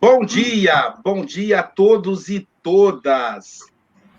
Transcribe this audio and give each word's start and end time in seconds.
Bom 0.00 0.24
dia, 0.24 0.96
bom 1.04 1.24
dia 1.24 1.60
a 1.60 1.62
todos 1.62 2.28
e 2.28 2.48
todas. 2.62 3.60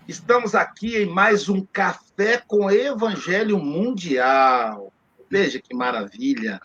Estamos 0.06 0.54
aqui 0.54 0.96
em 0.96 1.06
mais 1.06 1.48
um 1.48 1.64
Café 1.64 2.42
com 2.46 2.70
Evangelho 2.70 3.58
Mundial. 3.58 4.92
Veja 5.30 5.60
que 5.60 5.74
maravilha. 5.74 6.60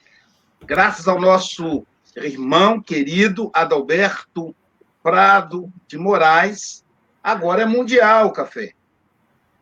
Graças 0.66 1.08
ao 1.08 1.20
nosso 1.20 1.86
irmão 2.16 2.82
querido 2.82 3.50
Adalberto 3.54 4.56
Prado 5.02 5.72
de 5.88 5.98
Moraes, 5.98 6.84
agora 7.24 7.62
é 7.62 7.66
mundial 7.66 8.28
o 8.28 8.34
café. 8.34 8.74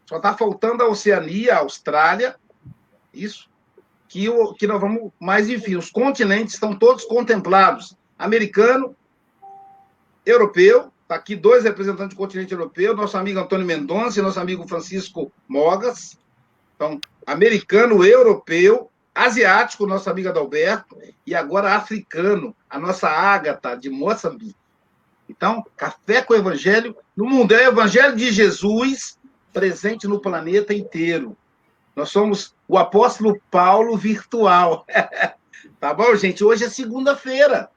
Só 0.05 0.17
está 0.17 0.35
faltando 0.35 0.83
a 0.83 0.87
Oceania, 0.87 1.55
a 1.55 1.59
Austrália, 1.59 2.35
isso, 3.13 3.49
que, 4.07 4.27
o, 4.29 4.53
que 4.53 4.67
nós 4.67 4.79
vamos, 4.79 5.11
mais 5.19 5.49
enfim, 5.49 5.75
os 5.75 5.89
continentes 5.89 6.55
estão 6.55 6.75
todos 6.75 7.05
contemplados. 7.05 7.95
Americano, 8.18 8.95
europeu, 10.25 10.91
está 11.03 11.16
aqui 11.16 11.35
dois 11.35 11.63
representantes 11.63 12.16
do 12.16 12.20
continente 12.20 12.53
europeu, 12.53 12.95
nosso 12.95 13.17
amigo 13.17 13.39
Antônio 13.39 13.66
Mendonça 13.66 14.20
e 14.20 14.23
nosso 14.23 14.39
amigo 14.39 14.67
Francisco 14.67 15.31
Mogas. 15.48 16.17
Então, 16.75 16.99
americano, 17.25 18.03
europeu, 18.03 18.89
asiático, 19.13 19.86
nosso 19.86 20.09
amigo 20.09 20.30
Adalberto, 20.30 20.98
e 21.25 21.36
agora 21.36 21.75
africano, 21.75 22.55
a 22.70 22.80
nossa 22.80 23.08
Ágata, 23.08 23.75
de 23.75 23.89
Moçambique. 23.89 24.55
Então, 25.30 25.66
café 25.75 26.22
com 26.22 26.34
o 26.34 26.38
evangelho 26.38 26.95
no 27.16 27.25
mundo. 27.25 27.53
É 27.53 27.67
o 27.67 27.72
evangelho 27.72 28.16
de 28.16 28.31
Jesus 28.31 29.17
presente 29.52 30.08
no 30.08 30.20
planeta 30.20 30.73
inteiro. 30.73 31.36
Nós 31.95 32.09
somos 32.09 32.53
o 32.67 32.77
apóstolo 32.77 33.39
Paulo 33.50 33.97
virtual. 33.97 34.86
tá 35.80 35.94
bom, 35.94 36.16
gente? 36.16 36.44
Hoje 36.44 36.66
é 36.66 36.70
segunda-feira. 36.70 37.70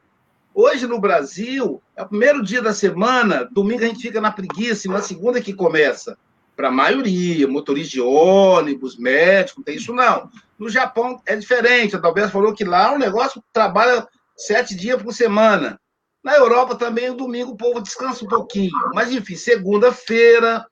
Hoje 0.60 0.88
no 0.88 0.98
Brasil, 0.98 1.80
é 1.94 2.02
o 2.02 2.08
primeiro 2.08 2.42
dia 2.42 2.60
da 2.60 2.72
semana, 2.72 3.48
domingo 3.48 3.84
a 3.84 3.86
gente 3.86 4.02
fica 4.02 4.20
na 4.20 4.32
preguiça, 4.32 4.88
e 4.88 4.90
na 4.90 5.00
segunda 5.00 5.40
que 5.40 5.52
começa. 5.52 6.18
Para 6.56 6.66
a 6.66 6.72
maioria, 6.72 7.46
motorista 7.46 7.92
de 7.92 8.00
ônibus, 8.00 8.98
médico, 8.98 9.62
tem 9.62 9.76
isso 9.76 9.92
não. 9.94 10.28
No 10.58 10.68
Japão 10.68 11.22
é 11.24 11.36
diferente. 11.36 11.94
A 11.94 12.00
Dalberto 12.00 12.32
falou 12.32 12.52
que 12.52 12.64
lá 12.64 12.92
o 12.92 12.98
negócio 12.98 13.40
trabalha 13.52 14.04
sete 14.36 14.74
dias 14.74 15.00
por 15.00 15.14
semana. 15.14 15.80
Na 16.24 16.34
Europa 16.34 16.74
também, 16.74 17.08
o 17.08 17.14
domingo, 17.14 17.52
o 17.52 17.56
povo 17.56 17.80
descansa 17.80 18.24
um 18.24 18.28
pouquinho. 18.28 18.72
Mas, 18.92 19.12
enfim, 19.12 19.36
segunda-feira, 19.36 20.66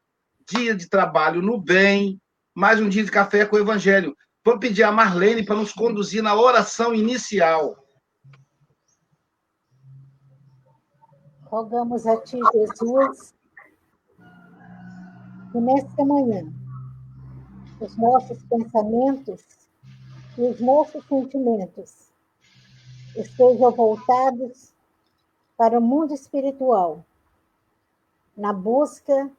dia 0.50 0.74
de 0.74 0.88
trabalho 0.88 1.40
no 1.40 1.60
bem, 1.60 2.18
mais 2.52 2.80
um 2.80 2.88
dia 2.88 3.04
de 3.04 3.10
café 3.12 3.46
com 3.46 3.54
o 3.54 3.60
Evangelho. 3.60 4.16
Vou 4.44 4.58
pedir 4.58 4.82
a 4.82 4.90
Marlene 4.90 5.44
para 5.44 5.54
nos 5.54 5.70
conduzir 5.70 6.24
na 6.24 6.34
oração 6.34 6.92
inicial. 6.92 7.85
Rogamos 11.56 12.06
a 12.06 12.18
Ti, 12.18 12.38
Jesus, 12.52 13.34
que 15.50 15.58
nesta 15.58 16.04
manhã 16.04 16.52
os 17.80 17.96
nossos 17.96 18.42
pensamentos 18.42 19.42
e 20.36 20.42
os 20.42 20.60
nossos 20.60 21.02
sentimentos 21.06 22.12
estejam 23.16 23.70
voltados 23.70 24.74
para 25.56 25.78
o 25.78 25.80
mundo 25.80 26.12
espiritual, 26.12 27.02
na 28.36 28.52
busca 28.52 29.30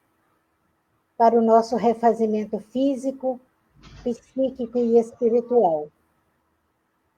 para 1.20 1.38
o 1.38 1.44
nosso 1.44 1.76
refazimento 1.76 2.58
físico, 2.58 3.40
psíquico 4.04 4.80
e 4.80 4.98
espiritual. 4.98 5.92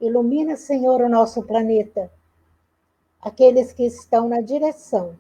Ilumina, 0.02 0.58
Senhor, 0.58 1.00
o 1.00 1.08
nosso 1.08 1.42
planeta, 1.44 2.12
aqueles 3.22 3.74
que 3.74 3.84
estão 3.84 4.30
na 4.30 4.42
direção 4.42 5.18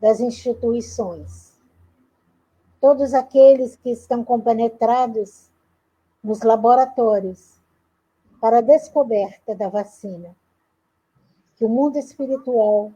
das 0.00 0.20
instituições, 0.20 1.52
todos 2.80 3.14
aqueles 3.14 3.76
que 3.76 3.90
estão 3.90 4.22
compenetrados 4.24 5.50
nos 6.22 6.42
laboratórios 6.42 7.56
para 8.40 8.58
a 8.58 8.62
descoberta 8.62 9.54
da 9.54 9.68
vacina. 9.68 10.36
Que 11.56 11.64
o 11.64 11.68
mundo 11.68 11.98
espiritual, 11.98 12.92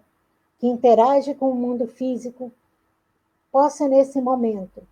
que 0.59 0.67
interage 0.67 1.34
com 1.34 1.50
o 1.50 1.55
mundo 1.55 1.87
físico, 1.87 2.53
possa, 3.50 3.89
nesse 3.89 4.21
momento, 4.21 4.87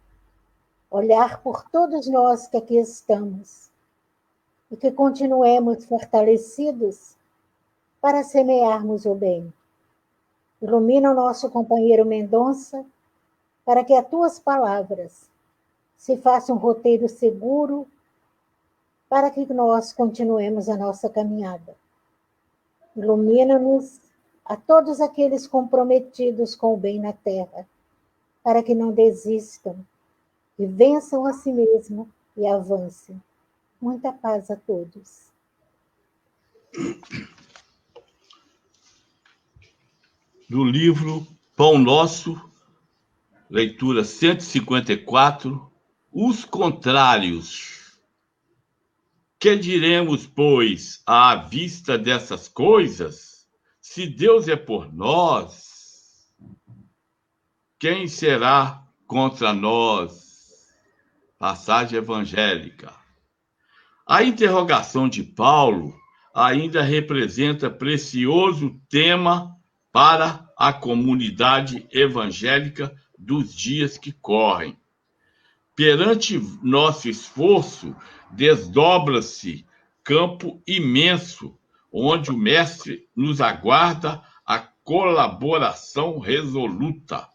olhar 0.90 1.42
por 1.42 1.68
todos 1.70 2.08
nós 2.08 2.46
que 2.46 2.56
aqui 2.56 2.78
estamos 2.78 3.70
e 4.70 4.76
que 4.76 4.90
continuemos 4.90 5.84
fortalecidos 5.84 7.17
para 8.00 8.22
semearmos 8.22 9.04
o 9.06 9.14
bem. 9.14 9.52
Ilumina 10.60 11.10
o 11.10 11.14
nosso 11.14 11.50
companheiro 11.50 12.04
Mendonça 12.04 12.84
para 13.64 13.84
que 13.84 13.94
as 13.94 14.08
tuas 14.08 14.38
palavras 14.38 15.28
se 15.96 16.16
façam 16.16 16.56
um 16.56 16.58
roteiro 16.58 17.08
seguro 17.08 17.86
para 19.08 19.30
que 19.30 19.44
nós 19.52 19.92
continuemos 19.92 20.68
a 20.68 20.76
nossa 20.76 21.08
caminhada. 21.08 21.76
Ilumina-nos 22.96 24.00
a 24.44 24.56
todos 24.56 25.00
aqueles 25.00 25.46
comprometidos 25.46 26.54
com 26.54 26.74
o 26.74 26.76
bem 26.76 26.98
na 26.98 27.12
terra 27.12 27.66
para 28.42 28.62
que 28.62 28.74
não 28.74 28.92
desistam 28.92 29.76
e 30.58 30.66
vençam 30.66 31.26
a 31.26 31.32
si 31.32 31.52
mesmo 31.52 32.08
e 32.36 32.46
avancem. 32.46 33.20
Muita 33.80 34.12
paz 34.12 34.50
a 34.50 34.56
todos. 34.56 35.28
Do 40.48 40.64
livro 40.64 41.26
Pão 41.54 41.76
Nosso, 41.76 42.40
leitura 43.50 44.02
154, 44.02 45.70
Os 46.10 46.42
Contrários. 46.42 47.98
Que 49.38 49.56
diremos, 49.56 50.26
pois, 50.26 51.02
à 51.04 51.36
vista 51.36 51.98
dessas 51.98 52.48
coisas? 52.48 53.46
Se 53.78 54.06
Deus 54.06 54.48
é 54.48 54.56
por 54.56 54.90
nós, 54.90 56.32
quem 57.78 58.08
será 58.08 58.82
contra 59.06 59.52
nós? 59.52 60.64
Passagem 61.38 61.98
evangélica. 61.98 62.94
A 64.06 64.24
interrogação 64.24 65.10
de 65.10 65.22
Paulo 65.22 65.94
ainda 66.34 66.80
representa 66.80 67.68
precioso 67.70 68.80
tema 68.88 69.57
para 69.92 70.48
a 70.56 70.72
comunidade 70.72 71.86
evangélica 71.90 72.94
dos 73.18 73.54
dias 73.54 73.98
que 73.98 74.12
correm. 74.12 74.78
Perante 75.74 76.38
nosso 76.62 77.08
esforço, 77.08 77.94
desdobra-se 78.30 79.64
campo 80.02 80.62
imenso, 80.66 81.56
onde 81.92 82.30
o 82.30 82.36
Mestre 82.36 83.06
nos 83.14 83.40
aguarda 83.40 84.22
a 84.44 84.58
colaboração 84.58 86.18
resoluta. 86.18 87.28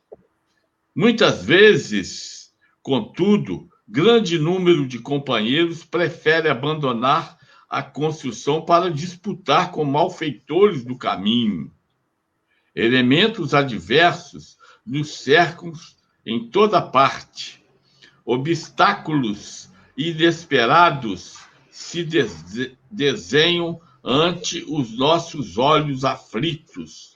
Muitas 0.96 1.44
vezes, 1.44 2.53
contudo, 2.81 3.70
grande 3.88 4.38
número 4.38 4.88
de 4.88 5.00
companheiros 5.00 5.84
prefere 5.84 6.50
abandonar 6.50 7.38
a 7.70 7.81
construção 7.81 8.64
para 8.64 8.91
disputar 8.91 9.72
com 9.72 9.84
malfeitores 9.84 10.84
do 10.84 10.97
caminho. 10.97 11.72
Elementos 12.75 13.53
adversos 13.53 14.57
nos 14.85 15.17
cercam 15.17 15.73
em 16.25 16.50
toda 16.50 16.81
parte. 16.81 17.63
Obstáculos 18.25 19.69
inesperados 19.97 21.38
se 21.69 22.07
desenham 22.89 23.79
ante 24.03 24.66
os 24.67 24.97
nossos 24.97 25.57
olhos 25.57 26.03
aflitos. 26.03 27.16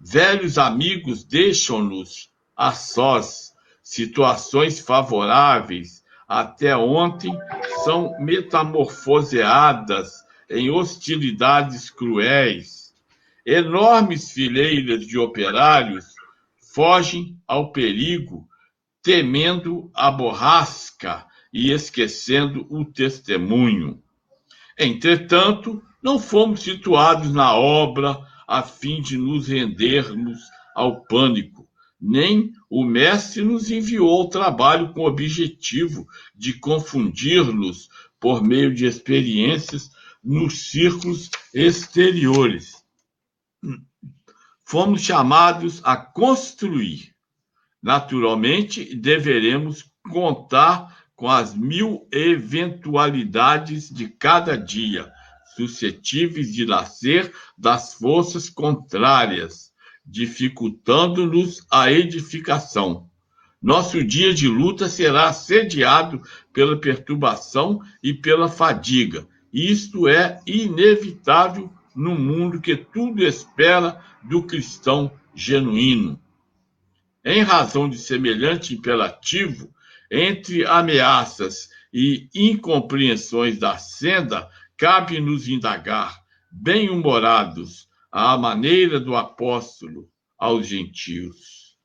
Velhos 0.00 0.58
amigos 0.58 1.24
deixam-nos 1.24 2.30
a 2.56 2.72
sós. 2.72 3.54
Situações 3.82 4.80
favoráveis 4.80 6.04
até 6.26 6.76
ontem 6.76 7.32
são 7.84 8.18
metamorfoseadas 8.18 10.24
em 10.50 10.70
hostilidades 10.70 11.90
cruéis. 11.90 12.85
Enormes 13.46 14.32
fileiras 14.32 15.06
de 15.06 15.16
operários 15.16 16.06
fogem 16.74 17.40
ao 17.46 17.70
perigo, 17.70 18.48
temendo 19.02 19.88
a 19.94 20.10
borrasca 20.10 21.24
e 21.52 21.70
esquecendo 21.70 22.66
o 22.68 22.84
testemunho. 22.84 24.02
Entretanto, 24.76 25.80
não 26.02 26.18
fomos 26.18 26.60
situados 26.60 27.32
na 27.32 27.54
obra 27.54 28.18
a 28.46 28.62
fim 28.62 29.00
de 29.00 29.16
nos 29.16 29.46
rendermos 29.46 30.40
ao 30.74 31.02
pânico 31.04 31.66
nem 32.00 32.52
o 32.68 32.84
mestre 32.84 33.42
nos 33.42 33.70
enviou 33.70 34.10
ao 34.10 34.28
trabalho 34.28 34.92
com 34.92 35.00
o 35.00 35.06
objetivo 35.06 36.06
de 36.34 36.52
confundir-nos 36.54 37.88
por 38.20 38.42
meio 38.42 38.74
de 38.74 38.86
experiências 38.86 39.90
nos 40.22 40.70
círculos 40.70 41.30
exteriores. 41.54 42.84
Fomos 44.64 45.00
chamados 45.00 45.80
a 45.84 45.96
construir. 45.96 47.14
Naturalmente, 47.82 48.94
deveremos 48.96 49.84
contar 50.10 51.06
com 51.14 51.28
as 51.28 51.54
mil 51.54 52.06
eventualidades 52.12 53.88
de 53.88 54.08
cada 54.08 54.56
dia, 54.56 55.10
suscetíveis 55.56 56.52
de 56.52 56.66
nascer 56.66 57.32
das 57.56 57.94
forças 57.94 58.50
contrárias, 58.50 59.72
dificultando-nos 60.04 61.66
a 61.70 61.90
edificação. 61.90 63.08
Nosso 63.62 64.04
dia 64.04 64.34
de 64.34 64.46
luta 64.46 64.88
será 64.88 65.28
assediado 65.28 66.20
pela 66.52 66.78
perturbação 66.78 67.80
e 68.02 68.12
pela 68.12 68.48
fadiga. 68.48 69.26
Isto 69.52 70.06
é 70.06 70.40
inevitável 70.46 71.72
no 71.96 72.14
mundo 72.14 72.60
que 72.60 72.76
tudo 72.76 73.24
espera 73.24 74.04
do 74.22 74.42
cristão 74.42 75.10
genuíno. 75.34 76.20
Em 77.24 77.42
razão 77.42 77.88
de 77.88 77.98
semelhante 77.98 78.74
imperativo, 78.74 79.74
entre 80.10 80.64
ameaças 80.66 81.70
e 81.92 82.28
incompreensões 82.34 83.58
da 83.58 83.78
senda, 83.78 84.48
cabe-nos 84.76 85.48
indagar, 85.48 86.22
bem-humorados, 86.52 87.88
à 88.12 88.36
maneira 88.36 89.00
do 89.00 89.16
apóstolo 89.16 90.08
aos 90.38 90.66
gentios. 90.66 91.76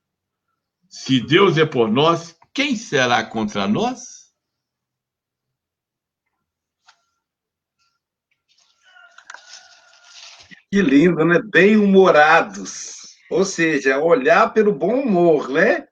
Se 0.90 1.20
Deus 1.20 1.58
é 1.58 1.66
por 1.66 1.90
nós, 1.90 2.38
quem 2.54 2.76
será 2.76 3.24
contra 3.24 3.68
nós? 3.68 4.21
Que 10.72 10.82
lindo, 10.82 11.26
né? 11.26 11.42
Bem-humorados. 11.44 13.18
Ou 13.30 13.44
seja, 13.44 14.00
olhar 14.00 14.54
pelo 14.54 14.74
bom 14.74 15.02
humor, 15.02 15.50
né? 15.50 15.86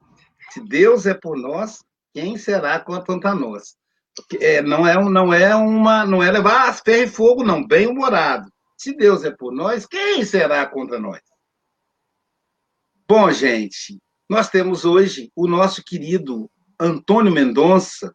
Se 0.51 0.61
Deus 0.61 1.05
é 1.05 1.13
por 1.13 1.37
nós, 1.37 1.83
quem 2.13 2.37
será 2.37 2.79
contra 2.79 3.35
nós? 3.35 3.75
É, 4.39 4.61
não 4.61 4.87
é 4.87 4.95
não 4.95 5.33
é 5.33 5.53
uma 5.55 6.05
não 6.05 6.23
é 6.23 6.31
levar 6.31 6.69
as 6.69 6.79
ferro 6.79 7.03
e 7.03 7.07
fogo 7.07 7.43
não, 7.43 7.65
bem 7.65 7.87
humorado. 7.87 8.49
Se 8.77 8.95
Deus 8.95 9.25
é 9.25 9.31
por 9.31 9.53
nós, 9.53 9.85
quem 9.85 10.23
será 10.23 10.65
contra 10.65 10.97
nós? 10.97 11.21
Bom, 13.07 13.29
gente, 13.31 14.01
nós 14.29 14.49
temos 14.49 14.85
hoje 14.85 15.29
o 15.35 15.45
nosso 15.45 15.83
querido 15.83 16.49
Antônio 16.79 17.33
Mendonça, 17.33 18.13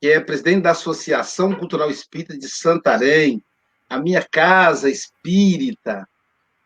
que 0.00 0.08
é 0.08 0.20
presidente 0.20 0.62
da 0.62 0.72
Associação 0.72 1.54
Cultural 1.54 1.90
Espírita 1.90 2.36
de 2.36 2.48
Santarém, 2.48 3.42
a 3.88 3.98
minha 3.98 4.22
casa 4.22 4.90
espírita 4.90 6.08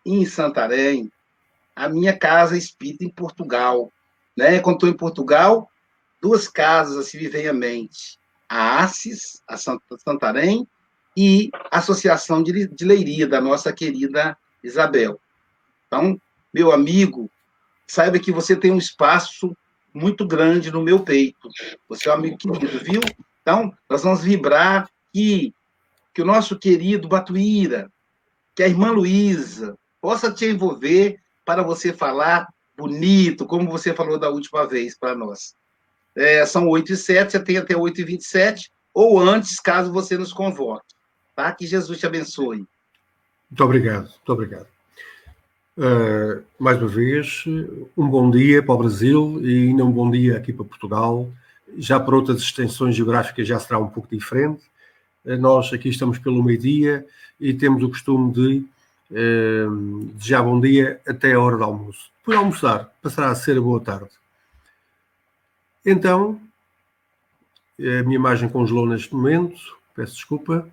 em 0.05 0.25
Santarém, 0.25 1.11
a 1.75 1.89
minha 1.89 2.17
casa 2.17 2.57
espírita 2.57 3.05
em 3.05 3.11
Portugal. 3.11 3.93
Né? 4.37 4.61
Quando 4.61 4.77
estou 4.77 4.89
em 4.89 4.97
Portugal, 4.97 5.71
duas 6.21 6.49
casas 6.49 6.97
assim 6.97 7.29
vêm 7.29 7.49
à 7.49 7.53
mente. 7.53 8.19
A 8.49 8.83
Assis, 8.83 9.43
a 9.47 9.57
Santarém, 9.57 10.67
e 11.17 11.51
a 11.71 11.79
Associação 11.79 12.43
de, 12.43 12.69
Leiria, 12.85 13.27
da 13.27 13.41
nossa 13.41 13.73
querida 13.73 14.37
Isabel. 14.63 15.21
Então, 15.87 16.21
meu 16.53 16.73
amigo, 16.73 17.31
saiba 17.87 18.19
que 18.19 18.33
você 18.33 18.57
tem 18.57 18.71
um 18.71 18.79
espaço 18.79 19.57
muito 19.93 20.27
grande 20.27 20.71
no 20.71 20.83
meu 20.83 21.01
peito. 21.01 21.49
Você 21.89 22.09
é 22.09 22.13
um 22.13 22.15
amigo 22.15 22.37
querido, 22.37 22.79
viu? 22.79 23.01
Então, 23.43 23.73
nós 23.89 24.03
vamos 24.03 24.23
vibrar 24.23 24.89
que 25.13 25.53
que 26.13 26.23
o 26.23 26.25
nosso 26.25 26.59
querido 26.59 27.09
Batuíra, 27.09 27.91
que 28.55 28.63
a 28.63 28.69
irmã 28.69 28.91
Luísa, 28.91 29.77
possa 30.01 30.33
te 30.33 30.47
envolver 30.47 31.19
para 31.45 31.63
você 31.63 31.93
falar 31.93 32.49
bonito, 32.77 33.47
como 33.47 33.71
você 33.71 33.95
falou 33.95 34.19
da 34.19 34.31
última 34.31 34.67
vez 34.67 34.97
para 34.97 35.15
nós. 35.15 35.55
É, 36.17 36.45
são 36.47 36.69
8 36.69 36.93
e 36.93 36.97
7, 36.97 37.33
você 37.33 37.41
tem 37.41 37.57
até 37.59 37.77
8 37.77 38.01
e 38.01 38.05
27, 38.05 38.71
ou 38.93 39.21
antes, 39.21 39.61
caso 39.61 39.93
você 39.93 40.17
nos 40.17 40.33
convoque. 40.33 40.95
Tá? 41.37 41.53
Que 41.53 41.67
Jesus 41.67 41.99
te 41.99 42.07
abençoe. 42.07 42.65
Muito 43.51 43.65
obrigado, 43.65 44.05
muito 44.09 44.33
obrigado. 44.33 44.67
Uh, 45.77 46.43
mais 46.59 46.79
uma 46.79 46.89
vez, 46.89 47.45
um 47.97 48.09
bom 48.09 48.31
dia 48.31 48.63
para 48.63 48.75
o 48.75 48.79
Brasil 48.79 49.41
e 49.43 49.69
ainda 49.69 49.85
um 49.85 49.91
bom 49.91 50.11
dia 50.11 50.37
aqui 50.37 50.53
para 50.53 50.65
Portugal. 50.65 51.31
Já 51.79 51.99
para 52.01 52.17
outras 52.17 52.43
extensões 52.43 52.97
geográficas 52.97 53.47
já 53.47 53.59
será 53.59 53.79
um 53.79 53.89
pouco 53.89 54.09
diferente. 54.15 54.63
Eh, 55.25 55.37
nós 55.37 55.73
aqui 55.73 55.89
estamos 55.89 56.19
pelo 56.19 56.43
meio-dia 56.43 57.07
e 57.39 57.53
temos 57.55 57.83
o 57.83 57.89
costume 57.89 58.33
de 58.33 58.65
eh, 59.13 59.67
desejar 60.15 60.43
bom 60.43 60.61
dia 60.61 61.01
até 61.07 61.33
a 61.33 61.41
hora 61.41 61.57
do 61.57 61.65
almoço. 61.65 62.11
De 62.27 62.35
almoçar, 62.35 62.91
passará 63.03 63.31
a 63.31 63.35
ser 63.35 63.61
boa 63.61 63.81
tarde. 63.81 64.11
Então, 65.85 66.41
a 67.79 68.03
minha 68.03 68.17
imagem 68.17 68.49
congelou 68.49 68.87
neste 68.87 69.15
momento, 69.15 69.59
peço 69.95 70.15
desculpa. 70.15 70.69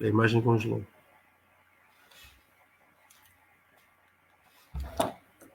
A 0.00 0.06
imagem 0.06 0.40
congelou. 0.40 0.84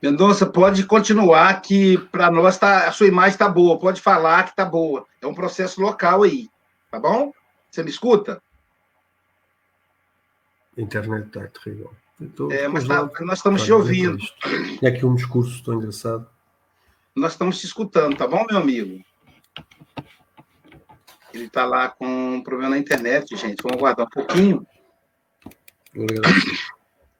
Mendonça, 0.05 0.45
pode 0.45 0.85
continuar 0.85 1.61
que 1.61 1.97
para 1.97 2.29
nós 2.29 2.59
tá, 2.59 2.87
a 2.87 2.91
sua 2.91 3.07
imagem 3.07 3.31
está 3.31 3.49
boa, 3.49 3.79
pode 3.79 3.99
falar 3.99 4.43
que 4.43 4.51
está 4.51 4.63
boa. 4.63 5.03
É 5.19 5.25
um 5.25 5.33
processo 5.33 5.81
local 5.81 6.21
aí, 6.21 6.47
tá 6.91 6.99
bom? 6.99 7.33
Você 7.71 7.81
me 7.81 7.89
escuta? 7.89 8.39
A 10.77 10.81
internet 10.81 11.25
está 11.25 11.47
terrível. 11.47 11.91
Tô, 12.35 12.51
é, 12.51 12.67
mas 12.67 12.87
tá, 12.87 13.09
nós 13.21 13.39
estamos 13.39 13.63
te 13.63 13.73
ouvindo. 13.73 14.23
É 14.79 14.89
aqui 14.89 15.03
um 15.03 15.15
discurso 15.15 15.63
tão 15.63 15.73
engraçado. 15.73 16.29
Nós 17.15 17.31
estamos 17.31 17.59
te 17.59 17.65
escutando, 17.65 18.15
tá 18.15 18.27
bom, 18.27 18.45
meu 18.47 18.59
amigo? 18.59 19.03
Ele 21.33 21.45
está 21.45 21.65
lá 21.65 21.89
com 21.89 22.05
um 22.35 22.43
problema 22.43 22.75
na 22.75 22.77
internet, 22.77 23.35
gente. 23.35 23.63
Vamos 23.63 23.79
aguardar 23.79 24.05
um 24.05 24.09
pouquinho. 24.09 24.67
Obrigado. 25.95 26.31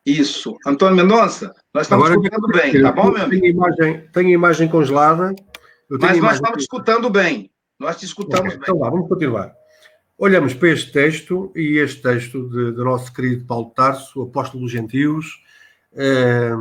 Isso. 0.06 0.56
Antônio 0.66 0.96
Mendonça, 0.96 1.52
nós 1.76 1.88
estamos 1.88 2.06
Agora, 2.06 2.22
escutando 2.22 2.48
bem, 2.48 2.82
tá 2.82 2.92
bom, 2.94 3.12
meu 3.12 3.24
amigo? 3.24 3.42
Tenho 3.42 3.54
imagem, 3.54 4.08
tenho 4.14 4.30
imagem 4.30 4.70
congelada. 4.70 5.36
Mas 5.90 6.18
nós 6.20 6.36
estamos 6.36 6.64
escutando 6.64 7.10
bem. 7.10 7.52
Nós 7.78 7.98
te 7.98 8.06
escutamos 8.06 8.54
okay, 8.54 8.60
bem. 8.60 8.62
Então 8.62 8.80
lá, 8.80 8.90
vamos 8.90 9.10
continuar. 9.10 9.54
Olhamos 10.18 10.54
para 10.54 10.70
este 10.70 10.94
texto, 10.94 11.52
e 11.54 11.78
este 11.78 12.02
texto 12.02 12.44
do 12.44 12.86
nosso 12.86 13.14
querido 13.14 13.44
Paulo 13.44 13.72
Tarso, 13.76 14.22
apóstolo 14.22 14.64
dos 14.64 14.72
gentios, 14.72 15.44
eh, 15.94 16.54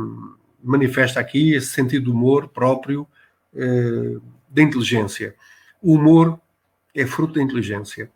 manifesta 0.61 1.21
aqui 1.21 1.53
esse 1.53 1.67
sentido 1.67 2.03
de 2.03 2.11
humor 2.11 2.49
próprio 2.49 3.07
eh, 3.55 4.17
da 4.49 4.61
inteligência. 4.61 5.33
O 5.81 5.93
humor 5.93 6.37
é 6.93 7.05
fruto 7.05 7.35
da 7.35 7.41
inteligência. 7.41 8.11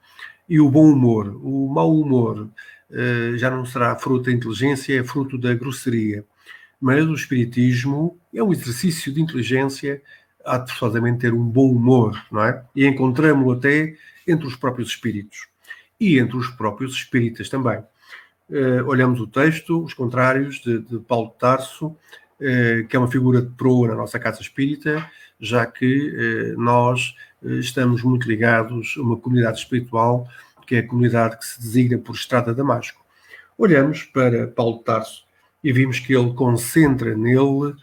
E 0.50 0.60
o 0.60 0.70
bom 0.70 0.92
humor, 0.92 1.28
o 1.42 1.70
mau 1.74 1.98
humor, 1.98 2.50
eh, 2.92 3.38
já 3.38 3.50
não 3.50 3.66
será 3.66 3.96
fruto 3.96 4.26
da 4.26 4.34
inteligência, 4.34 5.00
é 5.00 5.04
fruto 5.06 5.38
da 5.38 5.54
grosseria. 5.54 6.26
Mas 6.80 7.06
o 7.06 7.14
Espiritismo 7.14 8.18
é 8.34 8.42
um 8.42 8.52
exercício 8.52 9.14
de 9.14 9.22
inteligência, 9.22 10.02
há 10.46 10.58
de 10.58 10.72
forçosamente 10.72 11.20
ter 11.20 11.34
um 11.34 11.44
bom 11.44 11.72
humor, 11.72 12.20
não 12.32 12.44
é? 12.44 12.64
E 12.76 12.86
encontramos-lo 12.86 13.52
até 13.52 13.96
entre 14.28 14.48
os 14.48 14.56
próprios 14.56 14.90
espíritos 14.90 15.48
e 16.00 16.18
entre 16.18 16.38
os 16.38 16.48
próprios 16.48 16.94
espíritas 16.94 17.50
também. 17.50 17.80
Uh, 18.50 18.84
olhamos 18.88 19.20
o 19.20 19.28
texto, 19.28 19.84
os 19.84 19.94
contrários 19.94 20.60
de, 20.62 20.80
de 20.80 21.00
Paulo 21.00 21.30
de 21.30 21.38
Tarso, 21.38 21.88
uh, 21.88 22.88
que 22.88 22.96
é 22.96 23.00
uma 23.00 23.12
figura 23.12 23.42
de 23.42 23.50
proa 23.52 23.90
na 23.90 23.96
nossa 23.96 24.18
casa 24.18 24.42
espírita, 24.42 25.06
já 25.40 25.66
que 25.66 26.56
uh, 26.56 26.60
nós 26.60 27.14
estamos 27.42 28.04
muito 28.04 28.28
ligados 28.28 28.96
a 28.98 29.02
uma 29.02 29.18
comunidade 29.18 29.60
espiritual 29.60 30.28
que 30.70 30.76
é 30.76 30.80
a 30.80 30.88
comunidade 30.88 31.36
que 31.40 31.46
se 31.48 31.60
designa 31.60 31.98
por 31.98 32.14
Estrada 32.14 32.54
Damasco. 32.54 33.04
Olhamos 33.58 34.04
para 34.04 34.46
Paulo 34.46 34.78
de 34.78 34.84
Tarso 34.84 35.26
e 35.64 35.74
vimos 35.74 36.00
que 36.00 36.14
ele 36.14 36.34
concentra 36.34 37.16
nele 37.16 37.76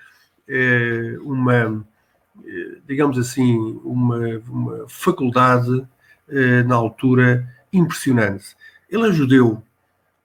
eh, 0.48 1.16
uma, 1.20 1.86
eh, 2.44 2.78
digamos 2.86 3.18
assim, 3.18 3.56
uma, 3.84 4.38
uma 4.48 4.88
faculdade 4.88 5.86
eh, 6.28 6.62
na 6.62 6.74
altura 6.74 7.46
impressionante. 7.72 8.56
Ele 8.88 9.08
é 9.08 9.12
judeu, 9.12 9.62